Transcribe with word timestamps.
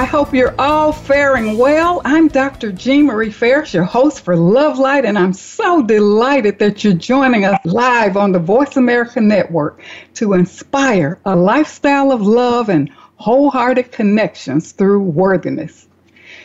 I 0.00 0.04
hope 0.04 0.32
you're 0.32 0.54
all 0.58 0.92
faring 0.92 1.58
well. 1.58 2.00
I'm 2.06 2.28
Dr. 2.28 2.72
Jean 2.72 3.04
Marie 3.04 3.30
Farish, 3.30 3.74
your 3.74 3.84
host 3.84 4.22
for 4.22 4.34
Love 4.34 4.78
Light, 4.78 5.04
and 5.04 5.18
I'm 5.18 5.34
so 5.34 5.82
delighted 5.82 6.58
that 6.60 6.82
you're 6.82 6.94
joining 6.94 7.44
us 7.44 7.58
live 7.66 8.16
on 8.16 8.32
the 8.32 8.38
Voice 8.38 8.78
America 8.78 9.20
Network 9.20 9.82
to 10.14 10.32
inspire 10.32 11.20
a 11.26 11.36
lifestyle 11.36 12.12
of 12.12 12.22
love 12.22 12.70
and 12.70 12.88
wholehearted 13.16 13.92
connections 13.92 14.72
through 14.72 15.02
worthiness. 15.02 15.86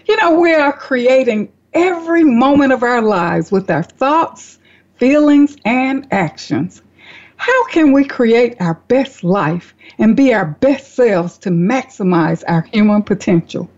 You 0.05 0.18
know, 0.18 0.38
we 0.38 0.54
are 0.54 0.74
creating 0.74 1.54
every 1.74 2.26
moment 2.26 2.74
of 2.74 2.84
our 2.84 3.02
lives 3.02 3.54
with 3.54 3.72
our 3.72 3.84
thoughts, 3.84 4.60
feelings, 4.98 5.55
and 5.63 6.10
actions. 6.12 6.82
How 7.38 7.66
can 7.67 7.91
we 7.91 8.05
create 8.05 8.55
our 8.59 8.75
best 8.88 9.23
life 9.23 9.73
and 9.98 10.16
be 10.16 10.34
our 10.34 10.45
best 10.45 10.95
selves 10.95 11.38
to 11.39 11.49
maximize 11.49 12.43
our 12.48 12.62
human 12.62 13.03
potential? 13.03 13.70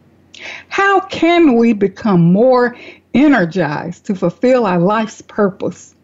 How 0.69 0.99
can 0.99 1.55
we 1.55 1.73
become 1.73 2.21
more 2.21 2.75
energized 3.13 4.05
to 4.05 4.15
fulfill 4.15 4.65
our 4.65 4.79
life's 4.79 5.21
purpose? 5.21 5.95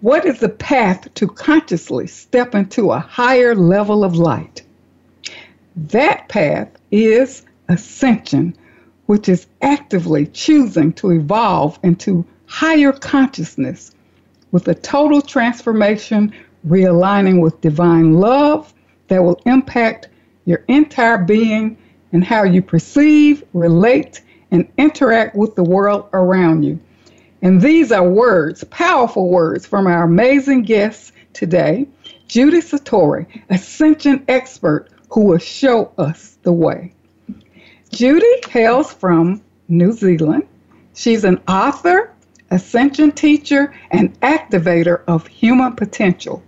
What 0.00 0.26
is 0.26 0.40
the 0.40 0.50
path 0.50 1.12
to 1.14 1.26
consciously 1.26 2.06
step 2.06 2.54
into 2.54 2.92
a 2.92 2.98
higher 2.98 3.54
level 3.54 4.04
of 4.04 4.16
light? 4.16 4.62
That 5.76 6.28
path 6.28 6.68
is 6.90 7.42
ascension, 7.68 8.54
which 9.06 9.28
is 9.28 9.46
actively 9.62 10.26
choosing 10.26 10.92
to 10.94 11.12
evolve 11.12 11.78
into 11.82 12.26
higher 12.46 12.92
consciousness 12.92 13.93
with 14.54 14.68
a 14.68 14.74
total 14.76 15.20
transformation, 15.20 16.32
realigning 16.68 17.42
with 17.42 17.60
divine 17.60 18.12
love 18.20 18.72
that 19.08 19.20
will 19.20 19.42
impact 19.46 20.06
your 20.44 20.62
entire 20.68 21.18
being 21.18 21.76
and 22.12 22.22
how 22.22 22.44
you 22.44 22.62
perceive, 22.62 23.42
relate, 23.52 24.20
and 24.52 24.70
interact 24.78 25.34
with 25.34 25.56
the 25.56 25.64
world 25.64 26.08
around 26.12 26.62
you. 26.62 26.78
And 27.42 27.60
these 27.60 27.90
are 27.90 28.08
words, 28.08 28.62
powerful 28.70 29.28
words 29.28 29.66
from 29.66 29.88
our 29.88 30.04
amazing 30.04 30.62
guests 30.62 31.10
today, 31.32 31.88
Judy 32.28 32.60
Satori, 32.60 33.26
Ascension 33.50 34.24
expert 34.28 34.88
who 35.10 35.24
will 35.24 35.38
show 35.38 35.90
us 35.98 36.38
the 36.44 36.52
way. 36.52 36.94
Judy 37.90 38.40
hails 38.48 38.92
from 38.92 39.42
New 39.66 39.90
Zealand. 39.90 40.46
She's 40.94 41.24
an 41.24 41.42
author, 41.48 42.13
ascension 42.54 43.10
teacher, 43.12 43.74
and 43.90 44.18
activator 44.20 45.02
of 45.08 45.26
human 45.26 45.72
potential. 45.72 46.42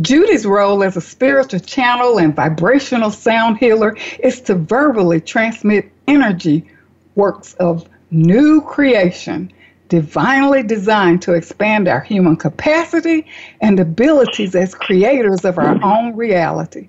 Judy's 0.00 0.46
role 0.46 0.82
as 0.82 0.96
a 0.96 1.00
spiritual 1.00 1.60
channel 1.60 2.18
and 2.18 2.34
vibrational 2.34 3.10
sound 3.10 3.58
healer 3.58 3.96
is 4.18 4.40
to 4.42 4.54
verbally 4.54 5.20
transmit 5.20 5.90
energy 6.08 6.68
works 7.14 7.54
of 7.54 7.88
new 8.10 8.60
creation, 8.60 9.52
divinely 9.88 10.62
designed 10.62 11.22
to 11.22 11.34
expand 11.34 11.88
our 11.88 12.00
human 12.00 12.36
capacity 12.36 13.26
and 13.60 13.78
abilities 13.78 14.54
as 14.54 14.74
creators 14.74 15.44
of 15.44 15.58
our 15.58 15.82
own 15.84 16.16
reality. 16.16 16.88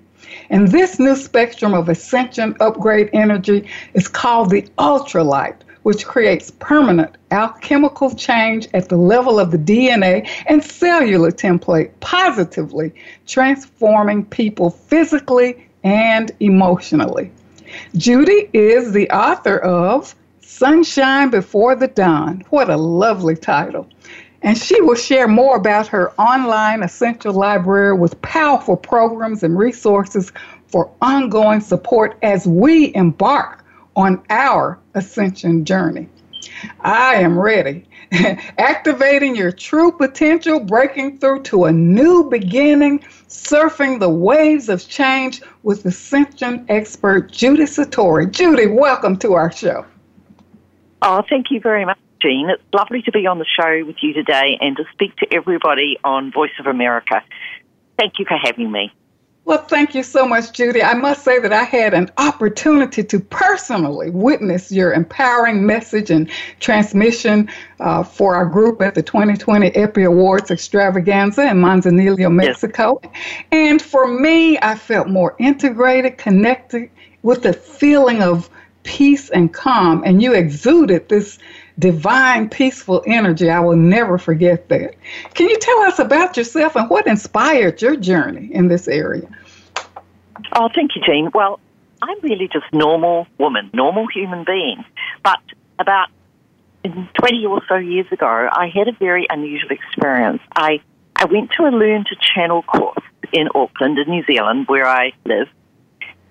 And 0.50 0.68
this 0.68 0.98
new 0.98 1.16
spectrum 1.16 1.74
of 1.74 1.88
ascension 1.88 2.56
upgrade 2.60 3.10
energy 3.12 3.68
is 3.94 4.08
called 4.08 4.50
the 4.50 4.62
ultralight 4.78 5.56
which 5.86 6.04
creates 6.04 6.50
permanent 6.58 7.14
alchemical 7.30 8.12
change 8.12 8.66
at 8.74 8.88
the 8.88 8.96
level 8.96 9.38
of 9.38 9.52
the 9.52 9.56
DNA 9.56 10.28
and 10.46 10.60
cellular 10.64 11.30
template, 11.30 11.92
positively 12.00 12.92
transforming 13.24 14.24
people 14.24 14.68
physically 14.68 15.68
and 15.84 16.32
emotionally. 16.40 17.30
Judy 17.96 18.50
is 18.52 18.90
the 18.90 19.08
author 19.10 19.58
of 19.58 20.12
Sunshine 20.40 21.30
Before 21.30 21.76
the 21.76 21.86
Dawn. 21.86 22.42
What 22.50 22.68
a 22.68 22.76
lovely 22.76 23.36
title. 23.36 23.88
And 24.42 24.58
she 24.58 24.80
will 24.80 24.96
share 24.96 25.28
more 25.28 25.56
about 25.56 25.86
her 25.86 26.10
online 26.20 26.82
essential 26.82 27.32
library 27.32 27.96
with 27.96 28.20
powerful 28.22 28.76
programs 28.76 29.44
and 29.44 29.56
resources 29.56 30.32
for 30.66 30.90
ongoing 31.00 31.60
support 31.60 32.18
as 32.22 32.44
we 32.44 32.92
embark 32.96 33.62
on 33.96 34.22
our 34.30 34.78
ascension 34.94 35.64
journey. 35.64 36.08
I 36.80 37.16
am 37.16 37.38
ready. 37.38 37.88
Activating 38.12 39.34
your 39.34 39.50
true 39.50 39.90
potential, 39.90 40.60
breaking 40.60 41.18
through 41.18 41.42
to 41.44 41.64
a 41.64 41.72
new 41.72 42.30
beginning, 42.30 43.00
surfing 43.28 43.98
the 43.98 44.08
waves 44.08 44.68
of 44.68 44.86
change 44.86 45.42
with 45.62 45.84
ascension 45.84 46.64
expert 46.68 47.32
Judy 47.32 47.64
Satori. 47.64 48.30
Judy, 48.30 48.66
welcome 48.66 49.16
to 49.18 49.34
our 49.34 49.50
show. 49.50 49.84
Oh, 51.02 51.22
thank 51.28 51.50
you 51.50 51.60
very 51.60 51.84
much, 51.84 51.98
Jean. 52.22 52.48
It's 52.48 52.62
lovely 52.72 53.02
to 53.02 53.12
be 53.12 53.26
on 53.26 53.38
the 53.38 53.44
show 53.44 53.84
with 53.84 53.96
you 54.02 54.12
today 54.12 54.56
and 54.60 54.76
to 54.76 54.84
speak 54.92 55.16
to 55.16 55.34
everybody 55.34 55.98
on 56.04 56.30
Voice 56.32 56.52
of 56.60 56.66
America. 56.66 57.22
Thank 57.98 58.18
you 58.18 58.24
for 58.26 58.36
having 58.36 58.70
me. 58.70 58.92
Well, 59.46 59.62
thank 59.62 59.94
you 59.94 60.02
so 60.02 60.26
much, 60.26 60.50
Judy. 60.50 60.82
I 60.82 60.94
must 60.94 61.22
say 61.22 61.38
that 61.38 61.52
I 61.52 61.62
had 61.62 61.94
an 61.94 62.10
opportunity 62.18 63.04
to 63.04 63.20
personally 63.20 64.10
witness 64.10 64.72
your 64.72 64.92
empowering 64.92 65.64
message 65.64 66.10
and 66.10 66.28
transmission 66.58 67.48
uh, 67.78 68.02
for 68.02 68.34
our 68.34 68.46
group 68.46 68.82
at 68.82 68.96
the 68.96 69.04
2020 69.04 69.68
EPI 69.68 70.02
Awards 70.02 70.50
extravaganza 70.50 71.48
in 71.48 71.58
Manzanillo, 71.58 72.28
Mexico. 72.28 72.98
Yes. 73.04 73.44
And 73.52 73.80
for 73.80 74.08
me, 74.08 74.58
I 74.58 74.74
felt 74.74 75.06
more 75.06 75.36
integrated, 75.38 76.18
connected 76.18 76.90
with 77.22 77.44
the 77.44 77.52
feeling 77.52 78.22
of 78.22 78.50
peace 78.82 79.30
and 79.30 79.54
calm. 79.54 80.02
And 80.04 80.20
you 80.20 80.34
exuded 80.34 81.08
this 81.08 81.38
divine, 81.78 82.48
peaceful 82.48 83.02
energy. 83.06 83.50
I 83.50 83.60
will 83.60 83.76
never 83.76 84.18
forget 84.18 84.68
that. 84.68 84.94
Can 85.34 85.48
you 85.48 85.58
tell 85.58 85.80
us 85.82 85.98
about 85.98 86.36
yourself 86.36 86.76
and 86.76 86.88
what 86.88 87.06
inspired 87.06 87.82
your 87.82 87.96
journey 87.96 88.48
in 88.52 88.68
this 88.68 88.88
area? 88.88 89.28
Oh, 90.52 90.68
thank 90.74 90.96
you, 90.96 91.02
Jean. 91.06 91.30
Well, 91.34 91.60
I'm 92.02 92.18
really 92.22 92.48
just 92.48 92.66
normal 92.72 93.26
woman, 93.38 93.70
normal 93.72 94.06
human 94.08 94.44
being. 94.44 94.84
But 95.22 95.40
about 95.78 96.08
20 96.84 97.46
or 97.46 97.62
so 97.68 97.76
years 97.76 98.06
ago, 98.10 98.48
I 98.50 98.68
had 98.68 98.88
a 98.88 98.92
very 98.92 99.26
unusual 99.28 99.70
experience. 99.70 100.40
I, 100.54 100.80
I 101.14 101.24
went 101.26 101.50
to 101.52 101.64
a 101.64 101.70
Learn 101.70 102.04
to 102.04 102.16
Channel 102.34 102.62
course 102.62 103.04
in 103.32 103.48
Auckland, 103.54 103.98
in 103.98 104.08
New 104.08 104.24
Zealand, 104.24 104.66
where 104.68 104.86
I 104.86 105.12
live, 105.24 105.48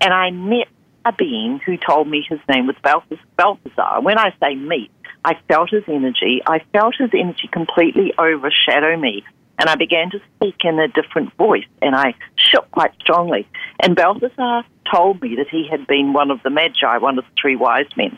and 0.02 0.14
I 0.14 0.32
met 0.32 0.68
a 1.04 1.12
being 1.12 1.60
who 1.60 1.78
told 1.78 2.08
me 2.08 2.26
his 2.28 2.40
name 2.50 2.68
was 2.68 2.76
Balthazar. 2.82 4.02
When 4.02 4.18
I 4.18 4.34
say 4.42 4.56
meet, 4.56 4.90
I 5.25 5.40
felt 5.47 5.72
his 5.72 5.84
energy. 5.88 6.44
I 6.46 6.59
felt 6.72 6.94
his 7.00 7.09
energy 7.12 7.50
completely 7.52 8.13
overshadow 8.16 8.96
me. 8.96 9.24
And 9.58 9.68
I 9.68 9.75
began 9.75 10.12
to 10.12 10.19
speak 10.36 10.58
in 10.63 10.78
a 10.80 10.88
different 10.88 11.34
voice, 11.36 11.66
and 11.81 11.96
I 11.96 12.13
shook 12.38 12.69
quite 12.69 12.91
strongly. 13.02 13.47
And 13.80 13.96
Balthazar 13.96 14.64
told 14.94 15.22
me 15.22 15.35
that 15.38 15.47
he 15.50 15.68
had 15.68 15.88
been 15.88 16.14
one 16.14 16.30
of 16.30 16.44
the 16.44 16.52
Magi, 16.52 16.97
one 16.97 17.17
of 17.17 17.26
the 17.26 17.32
three 17.41 17.55
wise 17.55 17.88
men. 17.97 18.16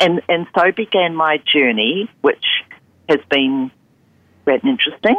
And, 0.00 0.22
and 0.30 0.46
so 0.56 0.72
began 0.72 1.14
my 1.14 1.42
journey, 1.52 2.08
which 2.22 2.44
has 3.08 3.20
been 3.30 3.70
quite 4.44 4.64
interesting. 4.64 5.16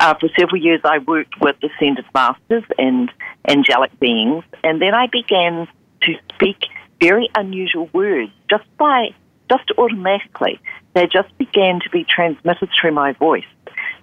Uh, 0.00 0.14
for 0.18 0.28
several 0.36 0.60
years, 0.60 0.80
I 0.82 0.98
worked 0.98 1.34
with 1.40 1.56
ascended 1.62 2.06
masters 2.12 2.64
and 2.78 3.12
angelic 3.46 3.98
beings, 4.00 4.42
and 4.64 4.82
then 4.82 4.94
I 4.94 5.06
began 5.06 5.68
to 6.02 6.14
speak 6.34 6.64
very 7.00 7.28
unusual 7.36 7.88
words 7.92 8.32
just 8.48 8.64
by 8.76 9.10
just 9.50 9.70
automatically. 9.76 10.60
They 10.94 11.06
just 11.06 11.36
began 11.38 11.80
to 11.80 11.90
be 11.90 12.04
transmitted 12.08 12.70
through 12.78 12.92
my 12.92 13.12
voice. 13.12 13.44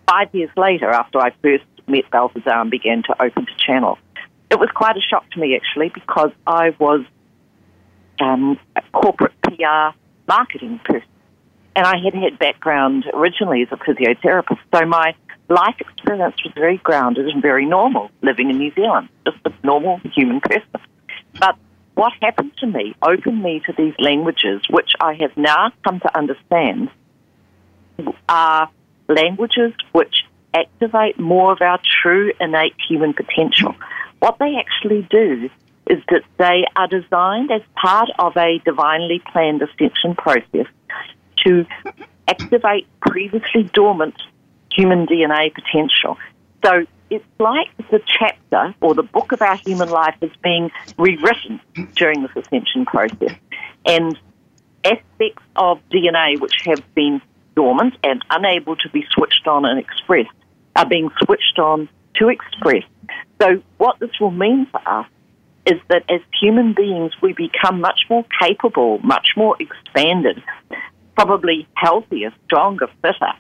Five 0.07 0.33
years 0.33 0.51
later, 0.57 0.89
after 0.89 1.19
I 1.19 1.31
first 1.41 1.63
met 1.88 2.09
Balthazar 2.11 2.61
and 2.61 2.69
began 2.69 3.03
to 3.03 3.21
open 3.21 3.45
to 3.45 3.51
channel, 3.57 3.97
it 4.51 4.59
was 4.59 4.69
quite 4.73 4.97
a 4.97 5.01
shock 5.01 5.29
to 5.31 5.39
me 5.39 5.55
actually 5.55 5.89
because 5.89 6.31
I 6.45 6.75
was 6.79 7.03
um, 8.19 8.59
a 8.75 8.81
corporate 8.94 9.33
PR 9.41 9.97
marketing 10.27 10.79
person. 10.83 11.07
And 11.75 11.85
I 11.85 11.97
had 12.03 12.13
had 12.15 12.39
background 12.39 13.05
originally 13.13 13.61
as 13.61 13.67
a 13.71 13.77
physiotherapist, 13.77 14.59
so 14.73 14.85
my 14.85 15.15
life 15.47 15.75
experience 15.79 16.35
was 16.43 16.53
very 16.55 16.77
grounded 16.77 17.27
and 17.27 17.41
very 17.41 17.65
normal 17.65 18.09
living 18.21 18.50
in 18.50 18.57
New 18.57 18.73
Zealand, 18.73 19.09
just 19.25 19.38
a 19.45 19.53
normal 19.63 20.01
human 20.13 20.41
person. 20.41 20.81
What 21.97 22.13
happened 22.21 22.51
to 22.59 22.67
me 22.67 22.94
opened 23.01 23.41
me 23.41 23.59
to 23.65 23.73
these 23.75 23.95
languages, 23.97 24.61
which 24.69 24.91
I 25.01 25.15
have 25.15 25.35
now 25.35 25.71
come 25.83 25.99
to 26.01 26.15
understand 26.15 26.91
are 28.29 28.69
languages 29.07 29.73
which 29.94 30.23
activate 30.53 31.19
more 31.19 31.53
of 31.53 31.59
our 31.59 31.79
true 32.03 32.33
innate 32.39 32.75
human 32.88 33.15
potential. 33.15 33.73
What 34.19 34.38
they 34.38 34.57
actually 34.59 35.07
do 35.09 35.49
is 35.89 35.97
that 36.09 36.21
they 36.38 36.65
are 36.75 36.88
designed 36.88 37.49
as 37.49 37.63
part 37.73 38.09
of 38.19 38.38
a 38.38 38.59
divinely 38.63 39.19
planned 39.31 39.63
ascension 39.63 40.13
process 40.13 40.67
to 41.45 41.65
activate 42.27 42.85
previously 43.00 43.63
dormant 43.73 44.21
human 44.71 45.07
DNA 45.07 45.51
potential. 45.51 46.15
So 46.63 46.85
it's 47.09 47.25
like 47.39 47.69
the 47.89 48.01
chapter 48.06 48.75
or 48.81 48.94
the 48.94 49.04
book 49.04 49.31
of 49.31 49.42
our 49.42 49.57
human 49.57 49.89
life 49.89 50.15
is 50.21 50.31
being 50.44 50.71
rewritten 50.98 51.59
during 51.95 52.24
this 52.24 52.31
ascension 52.36 52.86
process. 52.86 53.36
And 53.86 54.18
aspects 54.83 55.44
of 55.56 55.80
DNA 55.89 56.39
which 56.39 56.56
have 56.65 56.83
been 56.95 57.21
dormant 57.56 57.95
and 58.04 58.24
unable 58.30 58.75
to 58.75 58.89
be 58.89 59.06
switched 59.12 59.48
on 59.48 59.65
and 59.65 59.80
expressed 59.80 60.30
are 60.75 60.86
being 60.86 61.09
switched 61.24 61.59
on 61.59 61.89
to 62.15 62.30
express. 62.30 62.83
So 63.42 63.62
what 63.77 64.00
this 64.00 64.12
will 64.19 64.31
mean 64.31 64.68
for 64.68 64.81
us 64.88 65.07
is 65.65 65.80
that 65.89 66.03
as 66.10 66.21
human 66.39 66.74
beings 66.74 67.12
we 67.21 67.33
become 67.33 67.81
much 67.81 68.01
more 68.10 68.25
capable, 68.42 69.00
much 69.00 69.30
more 69.36 69.56
expanded, 69.60 70.42
probably 71.15 71.68
healthier, 71.74 72.31
stronger, 72.45 72.88
fitter, 73.01 73.33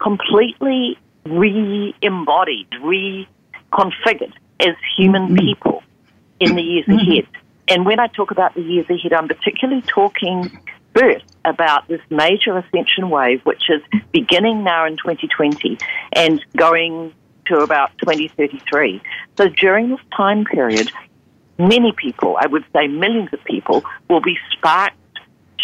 completely 0.00 0.98
re-embodied, 1.26 2.70
reconfigured 2.70 4.32
as 4.60 4.74
human 4.96 5.28
mm-hmm. 5.28 5.36
people 5.36 5.82
in 6.40 6.54
the 6.54 6.62
years 6.62 6.86
mm-hmm. 6.86 7.10
ahead. 7.10 7.28
And 7.68 7.84
when 7.84 7.98
I 7.98 8.06
talk 8.06 8.30
about 8.30 8.54
the 8.54 8.62
years 8.62 8.86
ahead, 8.88 9.12
I'm 9.12 9.28
particularly 9.28 9.82
talking 9.82 10.58
first 10.94 11.24
about 11.44 11.86
this 11.88 12.00
major 12.10 12.56
ascension 12.56 13.10
wave, 13.10 13.40
which 13.44 13.68
is 13.68 13.82
beginning 14.12 14.64
now 14.64 14.86
in 14.86 14.96
2020 14.96 15.78
and 16.12 16.44
going 16.56 17.12
to 17.46 17.58
about 17.58 17.90
2033. 17.98 19.02
So 19.36 19.48
during 19.48 19.90
this 19.90 20.00
time 20.16 20.44
period, 20.44 20.90
many 21.58 21.92
people, 21.92 22.36
I 22.40 22.46
would 22.46 22.64
say 22.72 22.86
millions 22.86 23.30
of 23.32 23.42
people, 23.44 23.84
will 24.08 24.20
be 24.20 24.38
sparked 24.52 24.96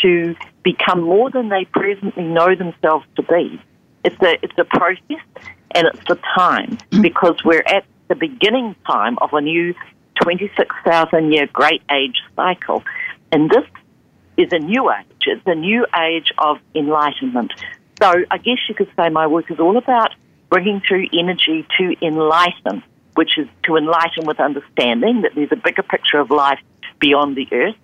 to 0.03 0.35
become 0.63 1.03
more 1.03 1.31
than 1.31 1.49
they 1.49 1.65
presently 1.65 2.25
know 2.25 2.55
themselves 2.55 3.07
to 3.17 3.23
be. 3.23 3.61
It's 4.05 4.21
a, 4.23 4.39
it's 4.43 4.59
a 4.59 4.65
process 4.65 5.23
and 5.75 5.87
it's 5.89 6.05
the 6.09 6.19
time 6.37 6.79
mm. 6.91 7.03
because 7.03 7.37
we're 7.45 7.65
at 7.67 7.85
the 8.09 8.15
beginning 8.15 8.77
time 8.87 9.17
of 9.21 9.33
a 9.33 9.41
new 9.41 9.75
26,000 10.23 11.33
year 11.33 11.47
great 11.53 11.83
age 11.91 12.21
cycle. 12.37 12.83
And 13.31 13.51
this 13.51 13.65
is 14.37 14.53
a 14.53 14.59
new 14.59 14.91
age. 14.91 15.07
It's 15.27 15.47
a 15.47 15.55
new 15.55 15.87
age 15.99 16.33
of 16.39 16.59
enlightenment. 16.75 17.53
So 18.01 18.13
I 18.31 18.39
guess 18.39 18.59
you 18.69 18.75
could 18.75 18.91
say 18.97 19.09
my 19.09 19.27
work 19.27 19.51
is 19.51 19.59
all 19.61 19.77
about 19.77 20.11
bringing 20.51 20.83
through 20.87 21.07
energy 21.19 21.67
to 21.79 21.95
enlighten, 22.03 22.83
which 23.15 23.39
is 23.39 23.49
to 23.65 23.77
enlighten 23.77 24.27
with 24.27 24.41
understanding 24.41 25.23
that 25.23 25.33
there's 25.35 25.53
a 25.53 25.57
bigger 25.57 25.83
picture 25.83 26.19
of 26.19 26.31
life 26.31 26.59
beyond 26.99 27.37
the 27.37 27.49
earth, 27.53 27.77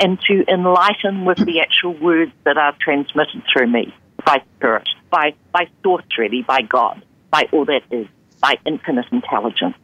and 0.00 0.20
to 0.22 0.44
enlighten 0.48 1.24
with 1.24 1.38
the 1.44 1.60
actual 1.60 1.92
words 1.94 2.32
that 2.44 2.56
are 2.56 2.74
transmitted 2.80 3.42
through 3.52 3.68
me 3.68 3.94
by 4.24 4.42
spirit, 4.56 4.88
by, 5.10 5.34
by 5.52 5.68
source 5.82 6.04
really, 6.18 6.42
by 6.42 6.62
God, 6.62 7.02
by 7.30 7.48
all 7.52 7.64
that 7.66 7.82
is, 7.90 8.06
by 8.40 8.56
infinite 8.64 9.06
intelligence. 9.12 9.76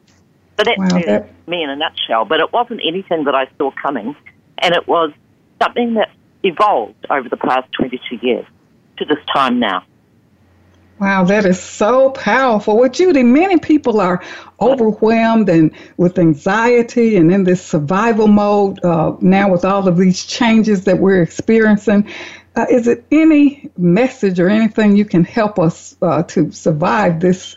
So 0.58 0.64
that's 0.64 0.78
wow, 0.78 1.00
that... 1.06 1.48
me 1.48 1.62
in 1.62 1.70
a 1.70 1.76
nutshell. 1.76 2.24
But 2.24 2.40
it 2.40 2.52
wasn't 2.52 2.80
anything 2.86 3.24
that 3.24 3.34
I 3.34 3.48
saw 3.58 3.70
coming, 3.70 4.14
and 4.58 4.74
it 4.74 4.86
was 4.86 5.12
something 5.62 5.94
that 5.94 6.10
evolved 6.42 7.06
over 7.10 7.28
the 7.28 7.36
past 7.36 7.70
22 7.72 8.16
years 8.26 8.46
to 8.98 9.04
this 9.04 9.18
time 9.32 9.58
now. 9.58 9.84
Wow, 11.00 11.24
that 11.24 11.46
is 11.46 11.58
so 11.58 12.10
powerful. 12.10 12.76
Well, 12.76 12.90
Judy, 12.90 13.22
many 13.22 13.58
people 13.58 14.02
are 14.02 14.22
overwhelmed 14.60 15.48
and 15.48 15.74
with 15.96 16.18
anxiety 16.18 17.16
and 17.16 17.32
in 17.32 17.44
this 17.44 17.64
survival 17.64 18.26
mode 18.26 18.84
uh, 18.84 19.16
now 19.22 19.50
with 19.50 19.64
all 19.64 19.88
of 19.88 19.96
these 19.96 20.26
changes 20.26 20.84
that 20.84 20.98
we're 20.98 21.22
experiencing. 21.22 22.06
Uh, 22.60 22.66
is 22.68 22.86
it 22.86 23.06
any 23.10 23.70
message 23.78 24.38
or 24.38 24.50
anything 24.50 24.94
you 24.94 25.06
can 25.06 25.24
help 25.24 25.58
us 25.58 25.96
uh, 26.02 26.22
to 26.24 26.52
survive 26.52 27.18
this 27.18 27.56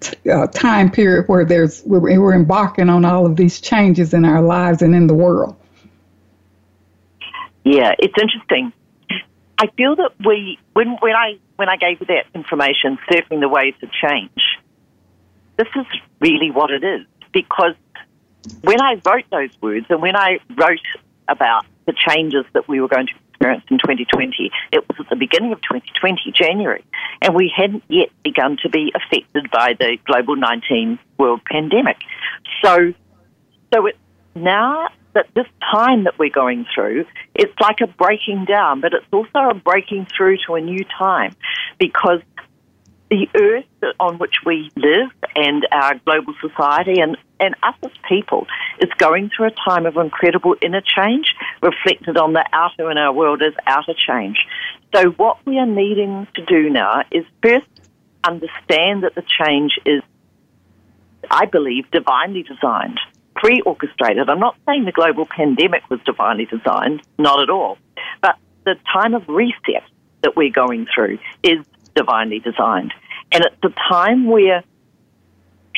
t- 0.00 0.30
uh, 0.30 0.46
time 0.48 0.90
period 0.90 1.26
where 1.26 1.46
there's 1.46 1.82
we're, 1.84 2.20
we're 2.20 2.34
embarking 2.34 2.90
on 2.90 3.02
all 3.06 3.24
of 3.24 3.34
these 3.34 3.62
changes 3.62 4.12
in 4.12 4.26
our 4.26 4.42
lives 4.42 4.82
and 4.82 4.94
in 4.94 5.06
the 5.06 5.14
world? 5.14 5.56
Yeah, 7.64 7.94
it's 7.98 8.12
interesting. 8.20 8.74
I 9.56 9.68
feel 9.68 9.96
that 9.96 10.10
we, 10.22 10.58
when, 10.74 10.98
when 11.00 11.16
I 11.16 11.38
when 11.56 11.70
I 11.70 11.76
gave 11.76 12.00
you 12.00 12.06
that 12.08 12.26
information, 12.34 12.98
surfing 13.10 13.40
the 13.40 13.48
waves 13.48 13.78
of 13.82 13.88
change, 13.90 14.42
this 15.56 15.68
is 15.74 15.86
really 16.20 16.50
what 16.50 16.70
it 16.70 16.84
is. 16.84 17.06
Because 17.32 17.74
when 18.60 18.82
I 18.82 19.00
wrote 19.02 19.24
those 19.30 19.62
words 19.62 19.86
and 19.88 20.02
when 20.02 20.14
I 20.14 20.40
wrote 20.54 20.78
about 21.26 21.64
the 21.86 21.94
changes 21.94 22.44
that 22.52 22.68
we 22.68 22.82
were 22.82 22.88
going 22.88 23.06
to 23.06 23.14
experience 23.42 23.64
in 23.70 23.78
2020, 23.78 24.50
it 24.72 24.88
was 24.88 24.96
at 25.00 25.10
the 25.10 25.16
beginning 25.16 25.52
of 25.52 25.60
2020, 25.62 26.32
January, 26.32 26.84
and 27.20 27.34
we 27.34 27.52
hadn't 27.54 27.82
yet 27.88 28.08
begun 28.22 28.56
to 28.62 28.68
be 28.68 28.92
affected 28.94 29.50
by 29.50 29.74
the 29.78 29.98
global 30.06 30.36
19 30.36 30.98
world 31.18 31.40
pandemic. 31.50 31.96
So, 32.64 32.94
so 33.74 33.86
it's 33.86 33.98
now 34.34 34.88
that 35.14 35.26
this 35.34 35.46
time 35.72 36.04
that 36.04 36.18
we're 36.18 36.30
going 36.30 36.66
through, 36.74 37.04
it's 37.34 37.52
like 37.60 37.80
a 37.82 37.86
breaking 37.86 38.46
down, 38.46 38.80
but 38.80 38.94
it's 38.94 39.06
also 39.12 39.50
a 39.50 39.54
breaking 39.54 40.06
through 40.16 40.38
to 40.46 40.54
a 40.54 40.60
new 40.60 40.84
time 40.98 41.34
because 41.78 42.20
the 43.12 43.28
earth 43.38 43.92
on 44.00 44.16
which 44.16 44.36
we 44.46 44.70
live 44.74 45.10
and 45.36 45.66
our 45.70 45.98
global 45.98 46.32
society 46.40 46.98
and, 46.98 47.18
and 47.38 47.54
us 47.62 47.74
as 47.82 47.90
people 48.08 48.46
is 48.80 48.88
going 48.96 49.28
through 49.28 49.48
a 49.48 49.50
time 49.68 49.84
of 49.84 49.98
incredible 49.98 50.54
inner 50.62 50.80
change 50.80 51.26
reflected 51.60 52.16
on 52.16 52.32
the 52.32 52.42
outer 52.54 52.90
in 52.90 52.96
our 52.96 53.12
world 53.12 53.42
as 53.42 53.52
outer 53.66 53.92
change. 53.94 54.38
So 54.94 55.10
what 55.10 55.44
we 55.44 55.58
are 55.58 55.66
needing 55.66 56.26
to 56.36 56.44
do 56.46 56.70
now 56.70 57.02
is 57.10 57.26
first 57.42 57.66
understand 58.24 59.02
that 59.02 59.14
the 59.14 59.24
change 59.44 59.72
is, 59.84 60.00
I 61.30 61.44
believe, 61.44 61.90
divinely 61.90 62.44
designed 62.44 62.98
pre 63.34 63.60
orchestrated. 63.60 64.30
I'm 64.30 64.40
not 64.40 64.56
saying 64.64 64.86
the 64.86 64.92
global 64.92 65.26
pandemic 65.26 65.82
was 65.90 66.00
divinely 66.06 66.46
designed, 66.46 67.02
not 67.18 67.42
at 67.42 67.50
all. 67.50 67.76
But 68.22 68.36
the 68.64 68.76
time 68.90 69.12
of 69.12 69.28
reset 69.28 69.84
that 70.22 70.34
we're 70.34 70.50
going 70.50 70.86
through 70.94 71.18
is 71.42 71.58
divinely 71.94 72.38
designed. 72.38 72.94
And 73.32 73.44
it's 73.44 73.56
a 73.64 73.70
time 73.90 74.26
where 74.26 74.62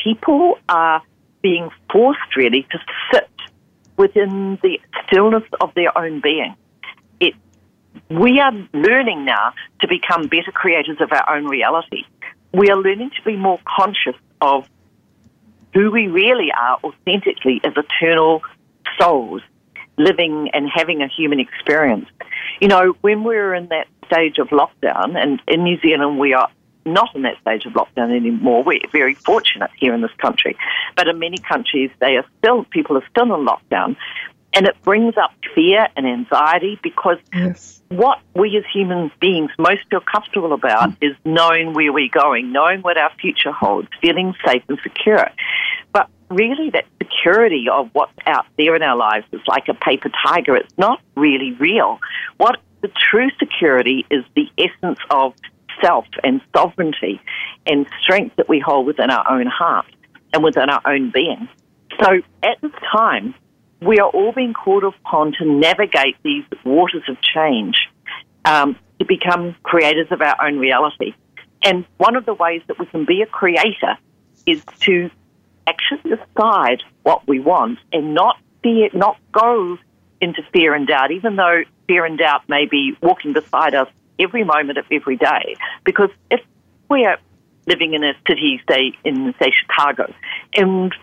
people 0.03 0.59
are 0.67 1.01
being 1.41 1.69
forced 1.91 2.35
really 2.35 2.67
to 2.71 2.79
sit 3.11 3.29
within 3.97 4.59
the 4.61 4.79
stillness 5.05 5.43
of 5.61 5.73
their 5.73 5.97
own 5.97 6.19
being. 6.19 6.55
It, 7.19 7.33
we 8.09 8.39
are 8.39 8.51
learning 8.73 9.25
now 9.25 9.53
to 9.81 9.87
become 9.87 10.27
better 10.27 10.51
creators 10.51 10.97
of 10.99 11.11
our 11.11 11.35
own 11.35 11.45
reality. 11.45 12.03
We 12.53 12.69
are 12.69 12.77
learning 12.77 13.11
to 13.11 13.21
be 13.23 13.37
more 13.37 13.59
conscious 13.65 14.15
of 14.41 14.67
who 15.73 15.91
we 15.91 16.07
really 16.07 16.51
are 16.51 16.77
authentically 16.83 17.61
as 17.63 17.73
eternal 17.75 18.41
souls 18.99 19.41
living 19.97 20.49
and 20.53 20.69
having 20.73 21.01
a 21.01 21.07
human 21.07 21.39
experience. 21.39 22.07
You 22.59 22.67
know, 22.67 22.95
when 23.01 23.23
we're 23.23 23.53
in 23.53 23.67
that 23.67 23.87
stage 24.07 24.37
of 24.39 24.49
lockdown, 24.49 25.17
and 25.17 25.41
in 25.47 25.63
New 25.63 25.79
Zealand 25.79 26.19
we 26.19 26.33
are 26.33 26.49
not 26.85 27.15
in 27.15 27.23
that 27.23 27.39
stage 27.41 27.65
of 27.65 27.73
lockdown 27.73 28.15
anymore. 28.15 28.63
We're 28.63 28.79
very 28.91 29.15
fortunate 29.15 29.71
here 29.77 29.93
in 29.93 30.01
this 30.01 30.13
country. 30.19 30.55
But 30.95 31.07
in 31.07 31.19
many 31.19 31.37
countries, 31.37 31.91
they 31.99 32.15
are 32.17 32.25
still, 32.37 32.63
people 32.65 32.97
are 32.97 33.07
still 33.09 33.33
in 33.35 33.45
lockdown. 33.45 33.95
And 34.53 34.67
it 34.67 34.81
brings 34.83 35.17
up 35.17 35.31
fear 35.53 35.87
and 35.97 36.07
anxiety 36.07 36.79
because 36.81 37.17
yes. 37.33 37.81
what 37.89 38.19
we 38.35 38.55
as 38.55 38.63
human 38.71 39.11
beings 39.19 39.51
most 39.59 39.81
feel 39.89 39.99
comfortable 39.99 40.53
about 40.53 40.91
mm. 40.91 40.97
is 41.01 41.15
knowing 41.25 41.73
where 41.73 41.91
we're 41.91 42.07
going, 42.09 42.53
knowing 42.53 42.79
what 42.81 42.97
our 42.97 43.11
future 43.19 43.51
holds, 43.51 43.89
feeling 44.01 44.33
safe 44.45 44.63
and 44.69 44.79
secure. 44.81 45.29
But 45.91 46.09
really, 46.29 46.69
that 46.69 46.85
security 47.03 47.65
of 47.69 47.89
what's 47.91 48.13
out 48.25 48.45
there 48.57 48.77
in 48.77 48.81
our 48.81 48.95
lives 48.95 49.25
is 49.33 49.41
like 49.45 49.67
a 49.67 49.73
paper 49.73 50.09
tiger. 50.25 50.55
It's 50.55 50.77
not 50.77 51.01
really 51.17 51.51
real. 51.59 51.99
What 52.37 52.57
the 52.81 52.91
true 53.11 53.29
security 53.39 54.05
is 54.09 54.23
the 54.35 54.47
essence 54.57 54.99
of 55.09 55.33
self 55.81 56.05
and 56.23 56.41
sovereignty 56.55 57.21
and 57.65 57.85
strength 58.01 58.35
that 58.37 58.49
we 58.49 58.59
hold 58.59 58.85
within 58.85 59.09
our 59.09 59.29
own 59.29 59.47
heart 59.47 59.85
and 60.33 60.43
within 60.43 60.69
our 60.69 60.81
own 60.85 61.11
being. 61.11 61.47
So 62.03 62.21
at 62.43 62.61
this 62.61 62.71
time, 62.91 63.35
we 63.81 63.99
are 63.99 64.09
all 64.09 64.31
being 64.31 64.53
called 64.53 64.83
upon 64.83 65.33
to 65.33 65.45
navigate 65.45 66.15
these 66.23 66.43
waters 66.63 67.03
of 67.07 67.17
change 67.21 67.75
um, 68.43 68.77
to 68.99 69.05
become 69.05 69.55
creators 69.63 70.07
of 70.11 70.21
our 70.21 70.35
own 70.45 70.57
reality. 70.59 71.13
And 71.63 71.85
one 71.97 72.15
of 72.15 72.25
the 72.25 72.33
ways 72.33 72.61
that 72.67 72.79
we 72.79 72.85
can 72.85 73.05
be 73.05 73.21
a 73.21 73.25
creator 73.25 73.97
is 74.45 74.63
to 74.81 75.09
actually 75.67 76.15
decide 76.15 76.83
what 77.03 77.27
we 77.27 77.39
want 77.39 77.79
and 77.91 78.13
not 78.13 78.37
be 78.61 78.89
not 78.93 79.17
go 79.31 79.77
into 80.21 80.41
fear 80.53 80.73
and 80.73 80.87
doubt, 80.87 81.11
even 81.11 81.35
though 81.35 81.63
fear 81.87 82.05
and 82.05 82.17
doubt 82.17 82.47
may 82.47 82.65
be 82.65 82.95
walking 83.01 83.33
beside 83.33 83.75
us 83.75 83.87
every 84.19 84.43
moment 84.43 84.77
of 84.77 84.85
every 84.91 85.17
day. 85.17 85.55
Because 85.83 86.09
if 86.29 86.41
we 86.89 87.05
are 87.05 87.17
living 87.67 87.93
in 87.93 88.03
a 88.03 88.13
city, 88.27 88.61
say 88.69 88.93
in 89.03 89.33
say 89.39 89.51
Chicago, 89.51 90.13
and 90.55 90.93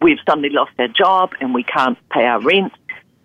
we've 0.00 0.18
suddenly 0.26 0.50
lost 0.50 0.72
our 0.78 0.88
job 0.88 1.32
and 1.40 1.54
we 1.54 1.64
can't 1.64 1.98
pay 2.10 2.24
our 2.24 2.40
rent 2.40 2.72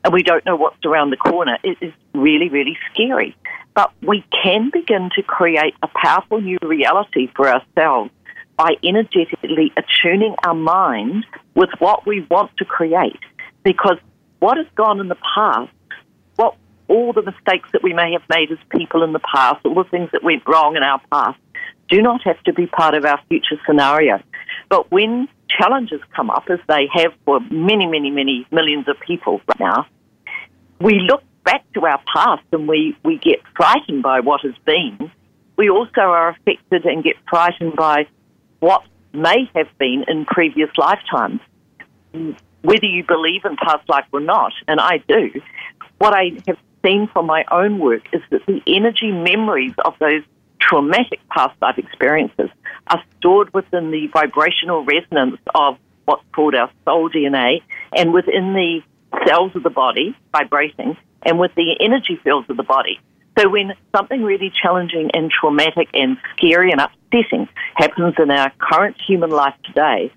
and 0.04 0.14
we 0.14 0.24
don't 0.24 0.46
know 0.46 0.56
what's 0.56 0.84
around 0.86 1.10
the 1.10 1.18
corner, 1.18 1.58
it 1.64 1.78
is 1.82 1.94
really, 2.14 2.50
really 2.50 2.78
scary. 2.92 3.36
But 3.74 3.92
we 4.02 4.26
can 4.44 4.70
begin 4.72 5.10
to 5.16 5.22
create 5.22 5.76
a 5.84 5.88
powerful 5.88 6.42
new 6.42 6.58
reality 6.62 7.30
for 7.36 7.48
ourselves 7.48 8.12
by 8.56 8.72
energetically 8.84 9.72
attuning 9.78 10.36
our 10.44 10.56
mind 10.56 11.26
with 11.56 11.70
what 11.80 12.08
we 12.08 12.26
want 12.32 12.52
to 12.58 12.66
create. 12.66 13.20
Because 13.64 13.98
what 14.40 14.58
has 14.58 14.66
gone 14.76 15.00
in 15.00 15.10
the 15.10 15.18
past, 15.36 15.72
all 16.88 17.14
the 17.14 17.22
mistakes 17.22 17.70
that 17.74 17.84
we 17.84 17.94
may 17.94 18.14
have 18.14 18.24
made 18.30 18.52
as 18.52 18.58
people 18.70 19.04
in 19.04 19.14
the 19.14 19.20
past, 19.20 19.66
all 19.66 19.76
the 19.76 19.90
things 19.90 20.10
that 20.12 20.24
went 20.24 20.44
wrong 20.48 20.76
in 20.76 20.84
our 20.84 21.02
past, 21.12 21.40
do 21.90 22.02
not 22.02 22.22
have 22.24 22.42
to 22.44 22.54
be 22.54 22.68
part 22.68 22.94
of 22.94 23.06
our 23.06 23.20
future 23.30 23.60
scenario. 23.66 24.22
But 24.70 24.92
when 24.92 25.28
challenges 25.50 26.02
come 26.16 26.30
up, 26.30 26.50
as 26.50 26.60
they 26.68 26.88
have 26.94 27.14
for 27.26 27.40
many, 27.40 27.86
many, 27.86 28.12
many 28.12 28.46
millions 28.52 28.88
of 28.88 29.00
people 29.00 29.42
right 29.48 29.60
now, 29.60 29.86
we 30.80 31.00
look 31.00 31.24
back 31.44 31.64
to 31.74 31.86
our 31.86 32.02
past 32.14 32.44
and 32.52 32.68
we, 32.68 32.96
we 33.04 33.18
get 33.18 33.40
frightened 33.56 34.04
by 34.04 34.20
what 34.20 34.42
has 34.42 34.56
been. 34.66 35.12
We 35.56 35.70
also 35.70 36.02
are 36.02 36.30
affected 36.30 36.86
and 36.86 37.04
get 37.04 37.16
frightened 37.30 37.76
by 37.76 38.08
what 38.60 38.84
may 39.14 39.50
have 39.56 39.70
been 39.78 40.06
in 40.08 40.26
previous 40.26 40.70
lifetimes. 40.78 41.40
Whether 42.12 42.86
you 42.86 43.04
believe 43.04 43.46
in 43.46 43.56
past 43.56 43.88
life 43.88 44.06
or 44.12 44.20
not, 44.20 44.52
and 44.68 44.80
I 44.80 44.98
do, 45.08 45.42
what 46.00 46.14
I 46.14 46.32
have 46.48 46.58
seen 46.88 47.08
from 47.12 47.26
my 47.26 47.44
own 47.52 47.80
work 47.80 48.04
is 48.14 48.22
that 48.32 48.46
the 48.46 48.62
energy 48.68 49.12
memories 49.12 49.74
of 49.84 49.94
those 50.00 50.24
traumatic 50.60 51.20
past 51.30 51.60
life 51.62 51.78
experiences 51.78 52.50
are 52.88 53.04
stored 53.18 53.54
within 53.54 53.92
the 53.92 54.08
vibrational 54.08 54.86
resonance 54.86 55.40
of 55.54 55.78
what's 56.06 56.24
called 56.34 56.56
our 56.56 56.70
soul 56.86 57.10
DNA 57.10 57.62
and 57.96 58.14
within 58.14 58.54
the 58.54 58.82
cells 59.28 59.52
of 59.56 59.64
the 59.64 59.70
body 59.70 60.16
vibrating 60.32 60.96
and 61.24 61.40
with 61.40 61.54
the 61.56 61.76
energy 61.80 62.20
fields 62.24 62.50
of 62.50 62.58
the 62.58 62.64
body. 62.64 63.00
So 63.38 63.50
when 63.50 63.74
something 63.96 64.24
really 64.24 64.52
challenging 64.62 65.12
and 65.14 65.30
traumatic 65.30 65.90
and 65.94 66.18
scary 66.36 66.72
and 66.72 66.82
upsetting 66.82 67.48
happens 67.76 68.16
in 68.18 68.32
our 68.32 68.52
current 68.58 68.96
human 69.06 69.30
life 69.30 69.54
today, 69.66 70.12